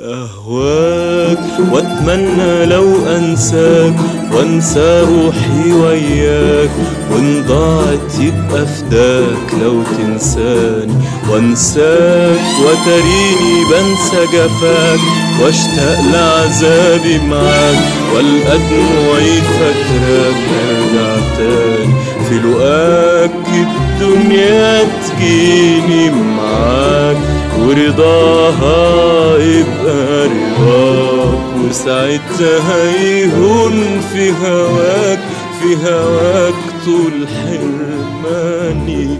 أهواك 0.04 1.40
وأتمنى 1.72 2.66
لو 2.66 2.96
أنساك 3.18 3.96
وأنسى 4.32 5.02
روحي 5.02 5.72
وياك 5.74 6.70
وإن 7.12 7.44
ضاعت 7.48 8.12
يبقى 8.20 8.66
فداك 8.66 9.54
لو 9.62 9.84
تنساني. 9.84 10.94
وأنساك 11.30 12.42
وتريني 12.62 13.56
بنسى 13.72 14.26
جفاك 14.34 15.00
وأشتاق 15.42 16.00
لعذابي 16.14 17.18
معاك 17.30 17.80
والقد 18.16 18.62
دموعي 18.72 19.42
فاكراك 19.42 20.42
نرجع 20.62 21.16
تاني. 21.38 21.94
في 22.32 22.38
لقاك 22.38 23.48
الدنيا 23.48 24.84
تجيني 24.84 26.10
معاك 26.10 27.18
ورضاها 27.60 29.38
يبقى 29.38 30.28
رضاك 30.28 31.40
وساعتها 31.70 32.74
هيهون 33.00 34.02
في 34.14 34.32
هواك 34.32 35.20
في 35.62 35.76
هواك 35.90 36.54
طول 36.86 37.28
حرماني 37.28 39.18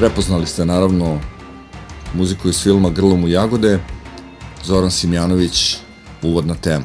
Prepoznali 0.00 0.46
ste 0.46 0.64
naravno 0.64 1.20
muziku 2.14 2.48
iz 2.48 2.62
filma 2.62 2.90
Grlom 2.90 3.24
u 3.24 3.28
jagode, 3.28 3.78
Zoran 4.64 4.90
Simjanović, 4.90 5.76
uvodna 6.22 6.54
tema. 6.54 6.84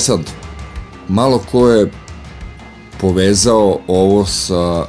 Sad, 0.00 0.20
malo 1.08 1.38
ko 1.50 1.68
je 1.68 1.90
povezao 3.00 3.80
ovo 3.86 4.26
sa 4.26 4.86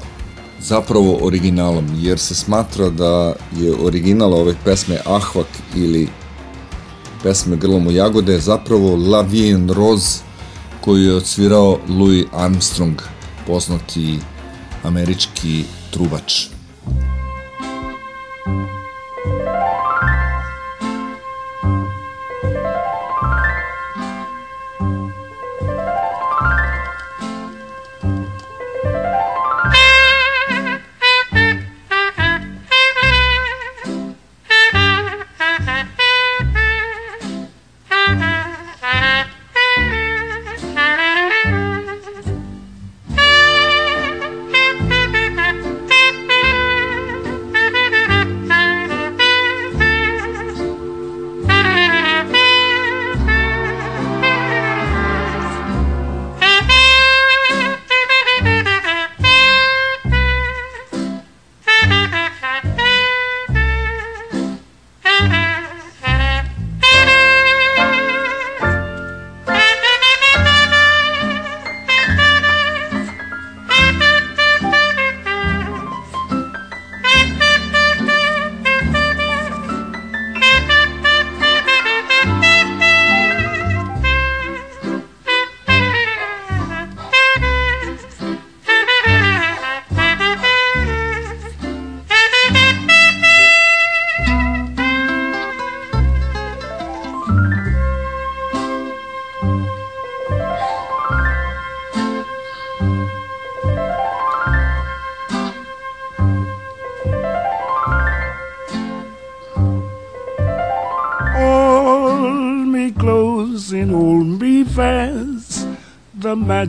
zapravo 0.60 1.20
originalom, 1.22 1.86
jer 1.98 2.20
se 2.20 2.36
smatra 2.36 2.90
da 2.90 3.34
je 3.58 3.74
original 3.84 4.34
ove 4.34 4.56
pesme 4.66 4.98
Ahvak 5.06 5.48
ili 5.76 6.10
pesme 7.24 7.56
Grlom 7.56 7.88
u 7.88 7.92
jagode 7.92 8.40
zapravo 8.40 8.96
La 8.96 9.22
Vie 9.22 9.52
en 9.52 9.70
Rose 9.70 10.20
koju 10.82 11.04
je 11.04 11.16
odsvirao 11.16 11.80
Louis 11.88 12.26
Armstrong, 12.34 13.02
poznati 13.48 14.20
američki 14.84 15.64
trubač. 15.92 16.51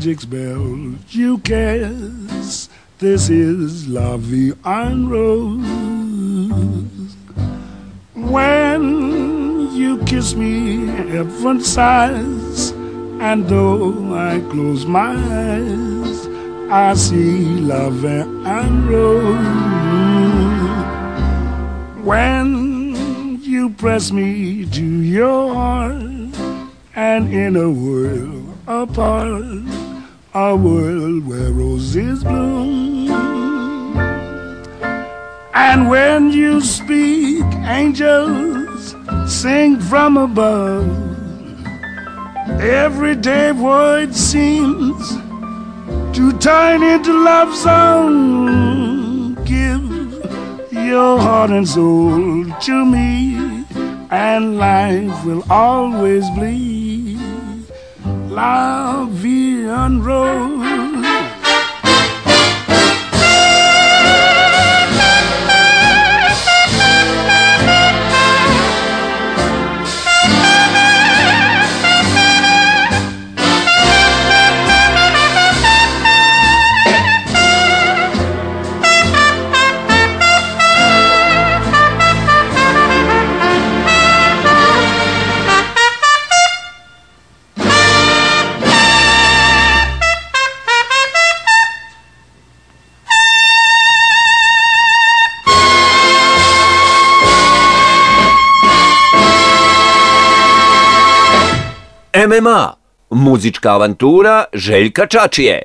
Magic 0.03 0.21
spell 0.21 0.97
you 1.11 1.39
cast. 1.39 2.69
This 2.99 3.31
is 3.31 3.85
Vie 3.85 4.53
en 4.65 5.09
Rose. 5.09 5.65
When 8.13 9.71
you 9.73 10.03
kiss 10.03 10.35
me, 10.35 10.87
heaven 10.87 11.61
sighs. 11.61 12.73
And 13.21 13.47
though 13.47 14.13
I 14.13 14.41
close 14.51 14.85
my 14.87 15.15
eyes, 15.15 16.27
I 16.69 16.95
see 16.95 17.61
Vie 17.61 18.27
en 18.45 18.89
Rose. 18.89 19.39
When 22.05 23.41
you 23.41 23.71
press 23.71 24.11
me 24.11 24.67
to 24.67 24.85
your 24.85 25.55
heart, 25.55 26.03
and 26.97 27.33
in 27.33 27.55
a 27.55 27.71
world 27.71 28.59
apart, 28.67 29.92
a 30.35 30.57
world 30.57 31.27
where 31.27 31.53
roses 31.53 32.25
bloom. 32.25 33.11
And 35.53 35.91
when 35.91 36.33
you 36.33 36.63
speak, 36.63 37.45
angels 37.67 38.97
sing 39.27 39.79
from 39.79 40.17
above. 40.17 40.89
Everyday 42.63 43.53
word 43.53 44.15
seems 44.15 45.11
to 46.17 46.33
turn 46.39 46.83
into 46.83 47.13
love 47.13 47.55
song. 47.55 49.35
Give 49.45 49.85
your 50.73 51.19
heart 51.21 51.51
and 51.51 51.69
soul 51.69 52.47
to 52.47 52.85
me, 52.87 53.67
and 54.11 54.57
life 54.57 55.25
will 55.27 55.45
always 55.51 56.25
be 56.31 56.72
La 58.35 59.07
Vie 59.11 59.69
en 59.69 60.01
Rose. 60.01 60.82
MMA, 102.29 102.75
muzička 103.11 103.73
avantura 103.73 104.45
Željka 104.53 105.07
Čačije. 105.07 105.63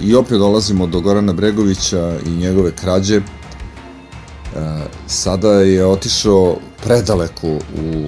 I 0.00 0.14
opet 0.14 0.38
dolazimo 0.38 0.86
do 0.86 1.00
Gorana 1.00 1.32
Bregovića 1.32 2.16
i 2.26 2.30
njegove 2.30 2.72
krađe. 2.76 3.16
E, 3.16 3.22
sada 5.06 5.52
je 5.52 5.86
otišao 5.86 6.56
predaleko 6.84 7.48
u 7.48 8.06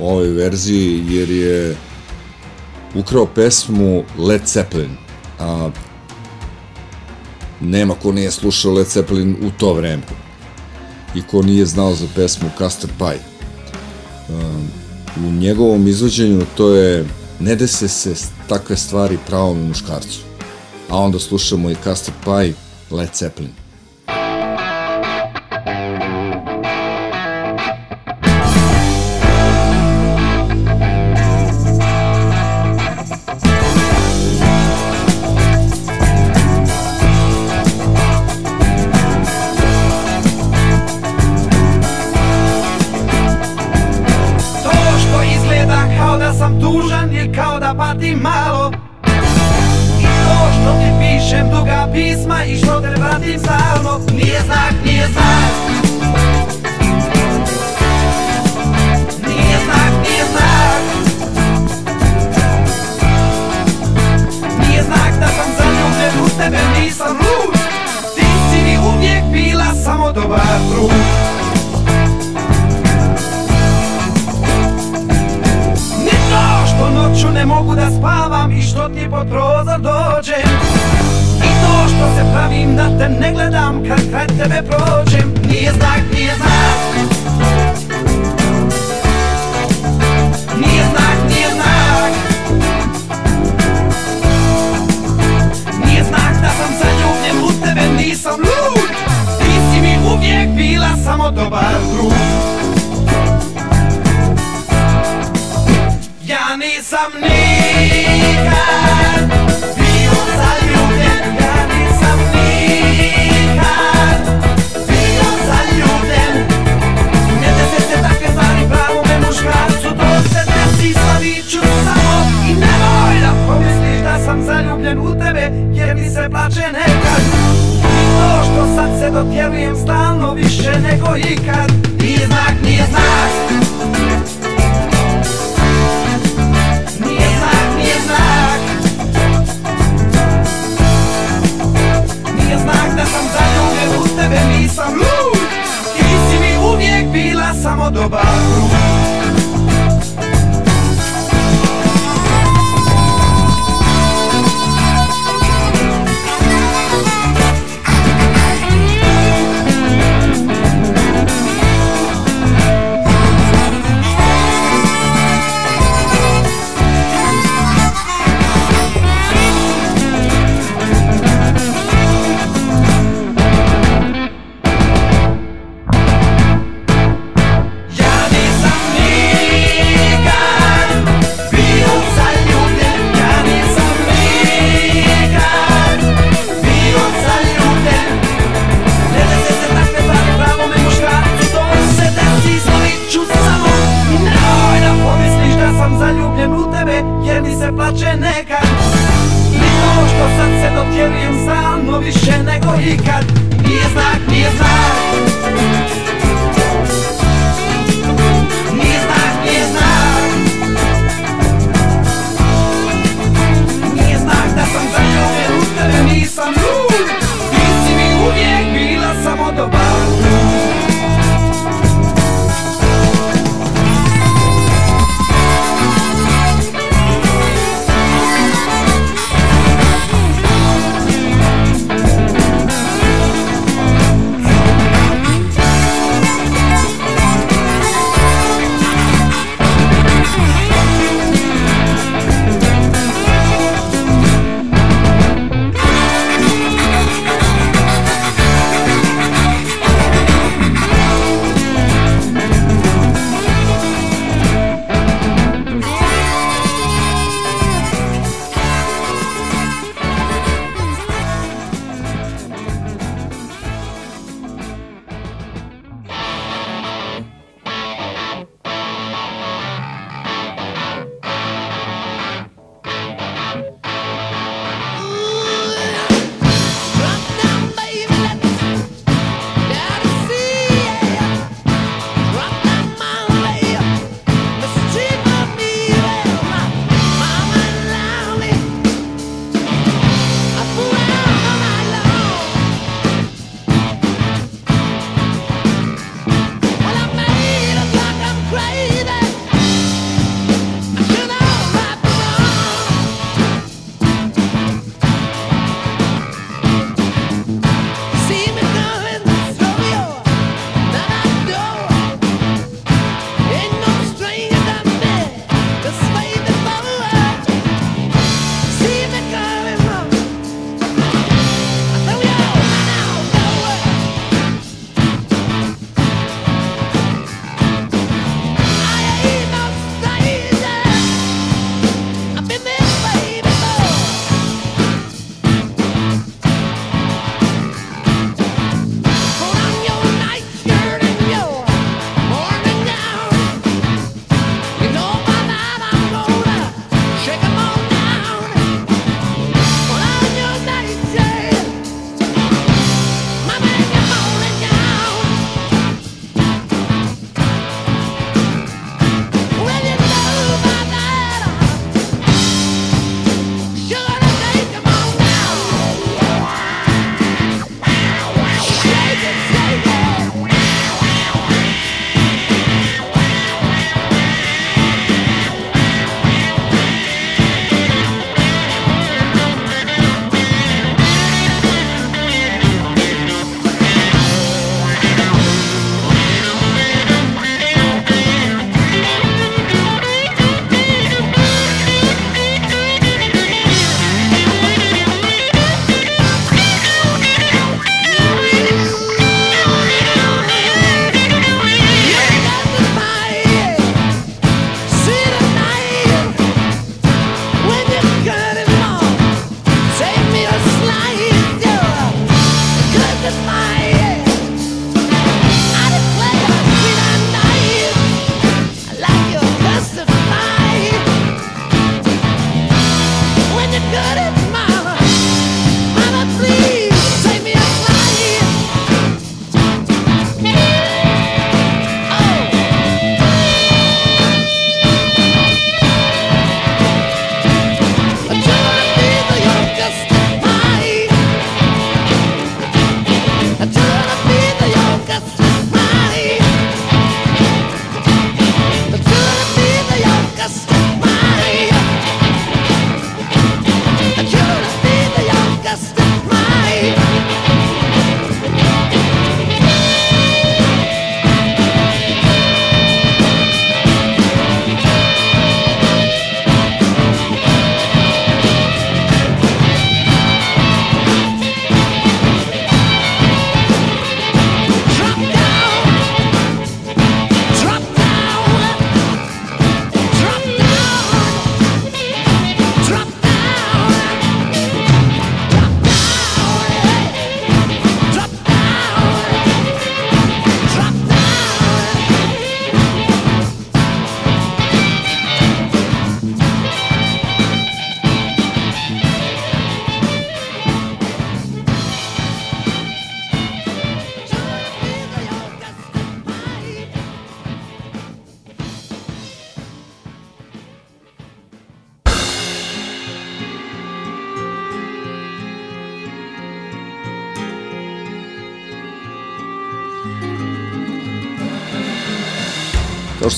ovoj 0.00 0.28
verziji 0.28 1.04
jer 1.08 1.30
je 1.30 1.76
ukrao 2.94 3.26
pesmu 3.26 4.04
Led 4.18 4.42
Zeppelin. 4.46 4.96
A 5.40 5.70
nema 7.62 7.94
ko 7.94 8.12
nije 8.12 8.30
slušao 8.30 8.72
Led 8.72 8.86
Zeppelin 8.86 9.36
u 9.42 9.50
to 9.58 9.74
vreme 9.74 10.02
i 11.14 11.22
ko 11.22 11.42
nije 11.42 11.66
znao 11.66 11.94
za 11.94 12.06
pesmu 12.14 12.50
Castor 12.58 12.90
Pie. 12.98 13.20
Um, 14.28 14.68
u 15.26 15.30
njegovom 15.30 15.88
izvođenju 15.88 16.46
to 16.56 16.74
je 16.74 17.04
ne 17.40 17.56
dese 17.56 17.88
se 17.88 18.14
takve 18.48 18.76
stvari 18.76 19.18
pravom 19.26 19.68
muškarcu. 19.68 20.20
A 20.88 20.96
onda 20.98 21.18
slušamo 21.18 21.70
i 21.70 21.76
Castor 21.84 22.14
Pie, 22.24 22.54
Led 22.90 23.10
Zeppelin. 23.14 23.61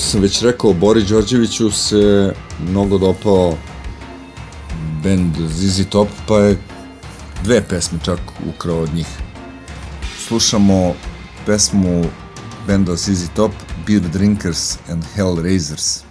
Sam 0.05 0.21
već 0.21 0.41
rekao, 0.41 0.73
Bori 0.73 1.03
Đorđeviću 1.03 1.71
se 1.71 2.33
mnogo 2.69 2.97
dopao 2.97 3.57
band 5.03 5.35
ZZ 5.49 5.81
Top, 5.89 6.07
pa 6.27 6.37
je 6.39 6.57
dve 7.43 7.61
pesme 7.67 7.99
čak 8.05 8.19
ukrao 8.55 8.81
od 8.81 8.93
njih. 8.93 9.07
Slušamo 10.27 10.93
pesmu 11.45 12.05
benda 12.67 12.95
ZZ 12.95 13.29
Top, 13.35 13.51
Beer 13.87 14.01
Drinkers 14.01 14.77
and 14.89 15.03
Hellraisers. 15.15 16.04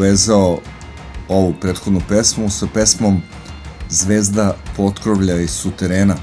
Povezao 0.00 0.58
ovu 1.28 1.54
prethodnu 1.60 2.00
pesmu 2.08 2.50
sa 2.50 2.66
pesmom 2.74 3.22
Zvezda 3.90 4.56
potkrovlja 4.76 5.36
iz 5.36 5.50
suterena 5.50 6.16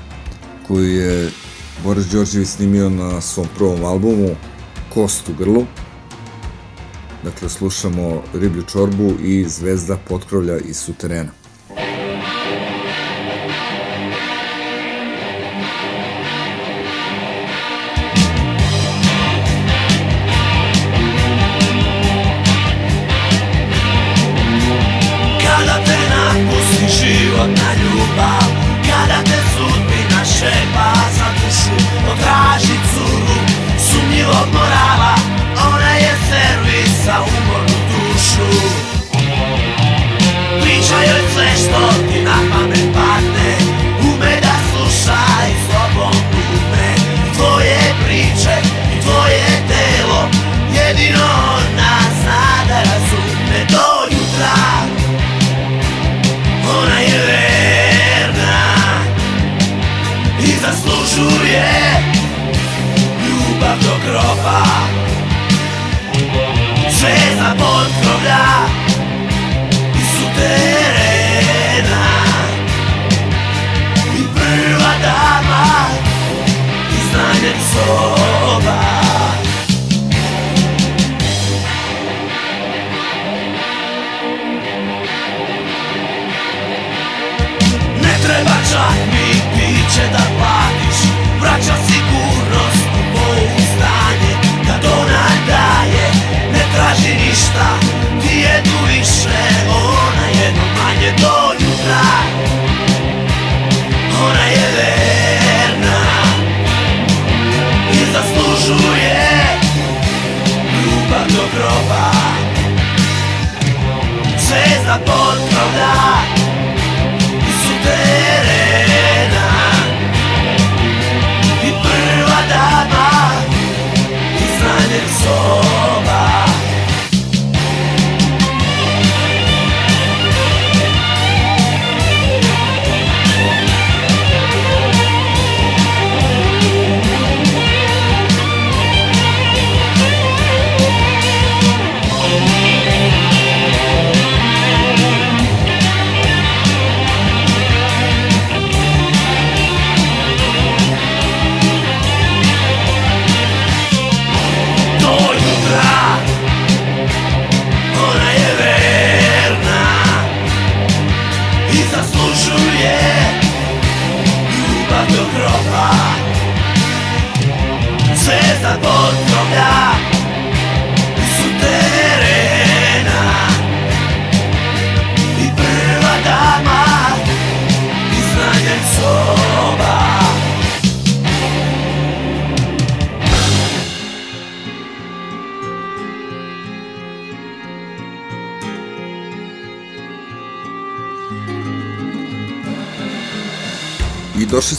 koju 0.68 0.86
je 0.86 1.32
Boris 1.84 2.06
Đorđević 2.06 2.48
snimio 2.48 2.90
na 2.90 3.22
svom 3.22 3.48
prvom 3.58 3.86
albumu 3.86 4.30
Kost 4.94 5.30
u 5.30 5.34
grlu. 5.34 5.66
Dakle, 7.24 7.50
slušamo 7.50 8.24
Riblju 8.34 8.64
čorbu 8.64 9.12
i 9.24 9.46
Zvezda 9.50 9.98
potkrovlja 10.08 10.58
iz 10.58 10.78
suterena. 10.78 11.32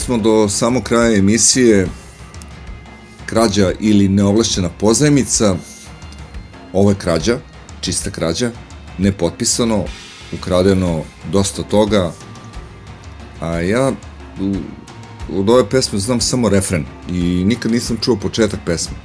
Smo 0.08 0.18
do 0.18 0.48
samog 0.48 0.82
kraja 0.82 1.16
emisije 1.16 1.88
Krađa 3.26 3.72
ili 3.80 4.08
neovlašćena 4.08 4.68
pozajmica. 4.68 5.56
Ovo 6.72 6.90
je 6.90 6.96
krađa, 6.96 7.38
čista 7.80 8.10
krađa, 8.10 8.50
nepotpisano, 8.98 9.84
ukradeno 10.32 11.02
dosta 11.32 11.62
toga, 11.62 12.12
a 13.40 13.60
ja 13.60 13.92
u, 14.40 14.54
od 15.38 15.50
ove 15.50 15.68
pesme 15.70 15.98
znam 15.98 16.20
samo 16.20 16.48
refren 16.48 16.84
i 17.10 17.44
nikad 17.44 17.72
nisam 17.72 17.96
čuo 18.00 18.16
početak 18.16 18.60
pesme. 18.66 18.96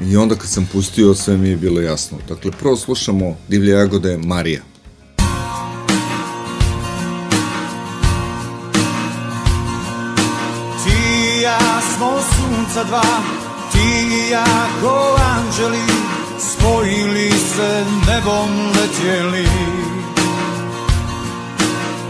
I 0.00 0.16
onda 0.16 0.34
kad 0.34 0.48
sam 0.48 0.68
pustio 0.72 1.14
sve 1.14 1.36
mi 1.36 1.48
je 1.48 1.56
bilo 1.56 1.80
jasno. 1.80 2.18
Dakle, 2.28 2.50
prvo 2.60 2.76
slušamo 2.76 3.36
Divlje 3.48 3.72
jagode 3.72 4.18
Marija. 4.18 4.67
Sunca 12.78 12.84
dva. 12.84 13.02
Ti 13.72 13.78
i 13.78 14.30
ja 14.30 14.44
ko 14.82 15.16
anđeli 15.36 15.82
Spojili 16.38 17.30
se 17.30 17.84
nebom 18.06 18.50
letjeli. 18.74 19.48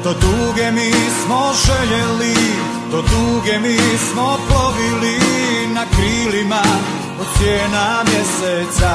Do 0.05 0.15
duge 0.15 0.71
mi 0.71 0.93
smo 1.25 1.53
željeli 1.67 2.35
Do 2.91 3.03
duge 3.03 3.59
mi 3.59 3.79
smo 3.99 4.39
plovili 4.49 5.19
Na 5.75 5.85
krilima 5.97 6.63
od 7.21 7.27
sjena 7.39 8.05
mjeseca. 8.05 8.95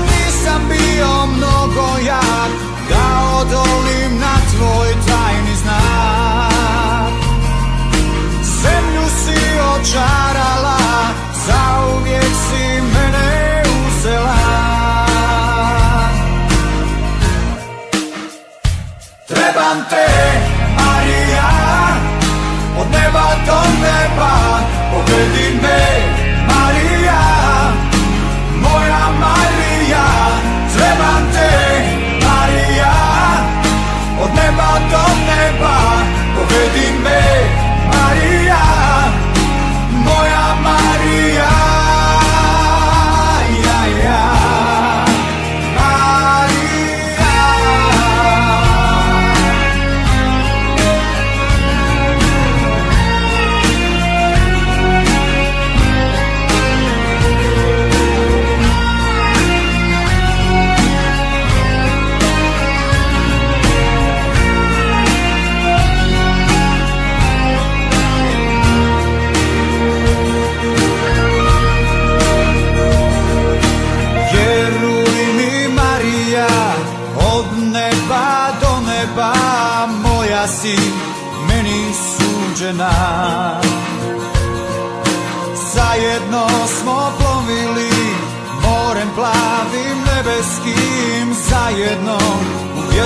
Nisam 0.00 0.62
bio 0.68 1.26
mnogo 1.26 1.98
jak 2.06 2.52
Da 2.88 3.36
odolim 3.40 4.18
na 4.18 4.36
tvoj 4.52 4.88
tajni 5.06 5.56
znak 5.62 6.41
Zemlju 8.62 9.06
si 9.24 9.40
očarala 9.74 10.78
Zauvijek 11.46 12.24
si 12.24 12.80
mene 12.94 13.62
uzela. 13.86 14.42
Trebam 19.28 19.78
te, 19.90 20.06
Marija 20.76 21.50
Od 22.80 22.86
neba 22.90 23.26
do 23.46 23.60
neba 23.82 24.32
Povedi 24.92 25.48
me, 25.62 25.82
Marija. 26.48 27.22
Moja 28.62 29.04
Marija 29.20 30.06
Trebam 30.74 31.22
te, 31.32 31.50
Marija 32.26 32.94
Od 34.22 34.30
neba 34.34 34.70
do 34.90 35.04
neba 35.26 35.76
Povedi 36.36 36.92
me, 37.04 37.61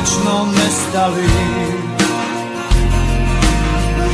vječno 0.06 0.46
nestali. 0.46 1.28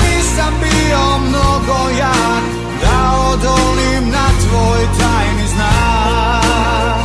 Nisam 0.00 0.54
bio 0.60 1.18
mnogo 1.28 1.90
jak 1.98 2.44
da 2.80 3.16
odolim 3.32 4.10
na 4.10 4.28
tvoj 4.40 4.78
tajni 4.98 5.48
znak. 5.48 7.02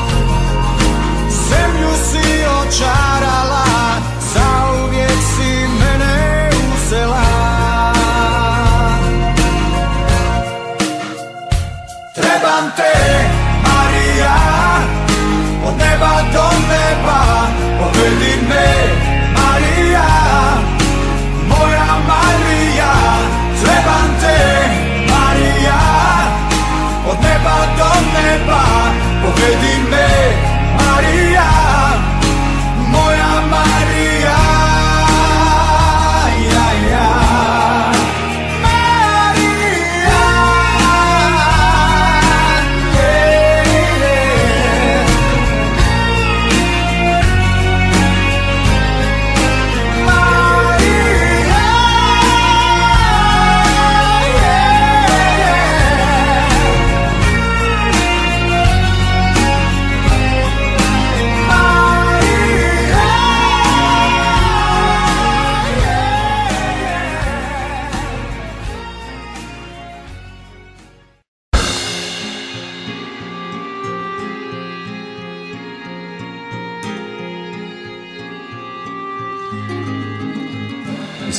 Zemlju 1.29 1.89
si 2.11 2.43
očarala, 2.61 3.65
zauvijek 4.33 5.19
si 5.35 5.67
mene 5.79 6.49
uzela. 6.75 7.23
Trebam 12.15 12.71
te, 12.75 13.36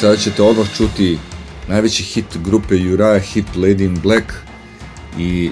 Sada 0.00 0.16
ćete 0.16 0.42
odmah 0.42 0.66
čuti 0.76 1.18
najveći 1.68 2.02
hit 2.02 2.24
grupe 2.44 2.74
Uriah 2.74 3.22
Hip 3.22 3.46
Lady 3.56 3.84
in 3.84 4.00
Black 4.02 4.32
i 5.18 5.50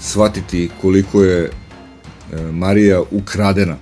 shvatiti 0.00 0.70
koliko 0.80 1.22
je 1.22 1.44
e, 1.44 1.50
Marija 2.52 3.02
ukradena. 3.10 3.76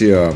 Emisija 0.00 0.22
e, 0.22 0.32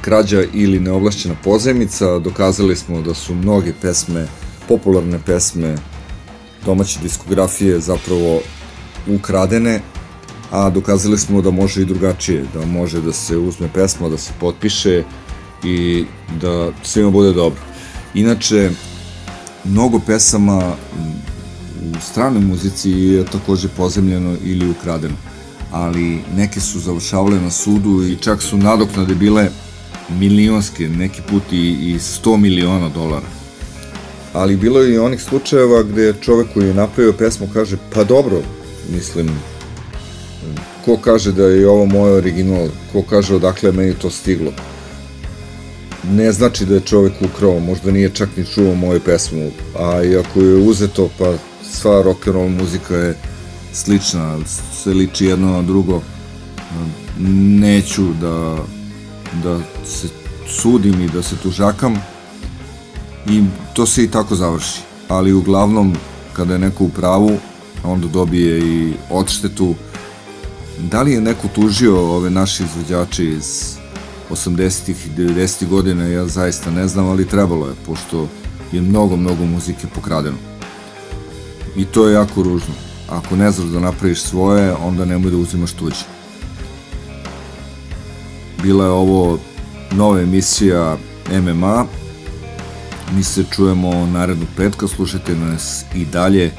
krađa 0.00 0.42
ili 0.52 0.80
neovlašćena 0.80 1.34
pozajmica. 1.44 2.18
Dokazali 2.18 2.76
smo 2.76 3.02
da 3.02 3.14
su 3.14 3.34
mnoge 3.34 3.72
pesme, 3.82 4.26
popularne 4.68 5.18
pesme 5.26 5.76
domaće 6.64 6.98
diskografije 7.02 7.80
zapravo 7.80 8.40
ukradene, 9.08 9.80
a 10.50 10.70
dokazali 10.70 11.18
smo 11.18 11.42
da 11.42 11.50
može 11.50 11.82
i 11.82 11.84
drugačije, 11.84 12.44
da 12.54 12.66
može 12.66 13.00
da 13.00 13.12
se 13.12 13.36
uzme 13.36 13.68
pesma, 13.74 14.08
da 14.08 14.18
se 14.18 14.32
potpiše 14.40 15.04
i 15.64 16.04
da 16.40 16.70
svima 16.82 17.10
bude 17.10 17.32
dobro. 17.32 17.60
Inače, 18.14 18.70
mnogo 19.64 20.00
pesama 20.06 20.74
u 21.82 22.00
stranoj 22.00 22.40
muzici 22.40 22.90
je 22.90 23.24
takođe 23.24 23.68
pozemljeno 23.68 24.36
ili 24.44 24.70
ukradeno, 24.70 25.14
ali 25.72 26.18
neke 26.36 26.60
su 26.60 26.80
završavale 26.80 27.40
na 27.40 27.50
sudu 27.50 28.02
i 28.06 28.16
čak 28.16 28.42
su 28.42 28.56
nadoknade 28.56 29.14
bile 29.14 29.48
milionske, 30.08 30.88
neki 30.88 31.22
put 31.30 31.42
i, 31.52 31.56
i 31.56 31.98
100 31.98 32.36
miliona 32.36 32.88
dolara. 32.88 33.26
Ali 34.32 34.56
bilo 34.56 34.80
je 34.80 34.94
i 34.94 34.98
onih 34.98 35.22
slučajeva 35.22 35.82
gde 35.82 36.14
čovek 36.20 36.46
koji 36.54 36.66
je 36.66 36.74
napravio 36.74 37.12
pesmu 37.12 37.48
kaže, 37.52 37.76
pa 37.94 38.04
dobro, 38.04 38.42
mislim, 38.92 39.30
ko 40.84 40.96
kaže 40.96 41.32
da 41.32 41.46
je 41.46 41.68
ovo 41.68 41.86
moj 41.86 42.12
original, 42.12 42.68
ko 42.92 43.02
kaže 43.02 43.34
odakle 43.34 43.72
meni 43.72 43.94
to 43.94 44.10
stiglo. 44.10 44.52
Ne 46.10 46.32
znači 46.32 46.64
da 46.64 46.74
je 46.74 46.80
čovek 46.80 47.12
ukrao, 47.22 47.60
možda 47.60 47.90
nije 47.90 48.10
čak 48.14 48.28
ni 48.36 48.44
čuo 48.44 48.74
moju 48.74 49.00
pesmu, 49.00 49.50
a 49.78 50.02
i 50.02 50.16
ako 50.16 50.40
je 50.40 50.54
uzeto, 50.54 51.10
pa 51.18 51.34
sva 51.70 52.02
rock 52.02 52.26
and 52.26 52.36
roll 52.36 52.48
muzika 52.48 52.96
je 52.96 53.14
slična, 53.76 54.38
se 54.82 54.94
liči 54.94 55.26
jedno 55.26 55.52
na 55.52 55.62
drugo. 55.62 56.02
Neću 57.60 58.02
da, 58.20 58.56
da 59.42 59.60
se 59.86 60.08
sudim 60.48 61.02
i 61.02 61.08
da 61.08 61.22
se 61.22 61.36
tužakam 61.36 61.96
i 63.28 63.44
to 63.74 63.86
se 63.86 64.04
i 64.04 64.10
tako 64.10 64.34
završi. 64.34 64.80
Ali 65.08 65.32
uglavnom, 65.32 65.96
kada 66.32 66.52
je 66.52 66.58
neko 66.58 66.84
u 66.84 66.88
pravu, 66.88 67.30
onda 67.84 68.08
dobije 68.08 68.58
i 68.58 68.92
odštetu. 69.10 69.74
Da 70.78 71.02
li 71.02 71.12
je 71.12 71.20
neko 71.20 71.48
tužio 71.54 72.14
ove 72.14 72.30
naše 72.30 72.64
izvođače 72.64 73.24
iz 73.24 73.76
80-ih 74.30 75.06
i 75.06 75.20
90-ih 75.20 75.68
godina, 75.68 76.06
ja 76.06 76.26
zaista 76.26 76.70
ne 76.70 76.88
znam, 76.88 77.08
ali 77.08 77.28
trebalo 77.28 77.66
je, 77.66 77.74
pošto 77.86 78.28
je 78.72 78.80
mnogo, 78.80 79.16
mnogo 79.16 79.44
muzike 79.44 79.86
pokradeno. 79.94 80.36
I 81.76 81.84
to 81.84 82.08
je 82.08 82.14
jako 82.14 82.42
ružno. 82.42 82.85
Ako 83.08 83.36
ne 83.36 83.50
znaš 83.50 83.68
da 83.68 83.80
napraviš 83.80 84.20
svoje, 84.20 84.74
onda 84.74 85.04
nemoj 85.04 85.30
da 85.30 85.36
uzimaš 85.36 85.72
tuđe. 85.72 86.04
Bila 88.62 88.84
je 88.84 88.90
ovo 88.90 89.38
nova 89.90 90.20
emisija 90.20 90.96
MMA. 91.30 91.86
Mi 93.12 93.22
se 93.22 93.44
čujemo 93.50 94.06
narednog 94.06 94.48
petka, 94.56 94.88
slušajte 94.88 95.34
nas 95.34 95.84
i 95.94 96.04
dalje 96.04 96.52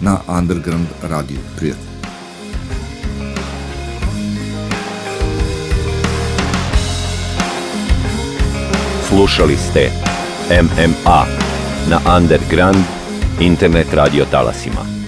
na 0.00 0.18
Underground 0.28 0.86
Radio. 1.02 1.38
Prijatno. 1.56 1.84
Slušali 9.08 9.56
ste 9.56 9.90
MMA 10.62 11.26
na 11.90 12.16
Underground 12.16 12.84
internet 13.40 13.94
radio 13.94 14.24
talasima. 14.30 15.03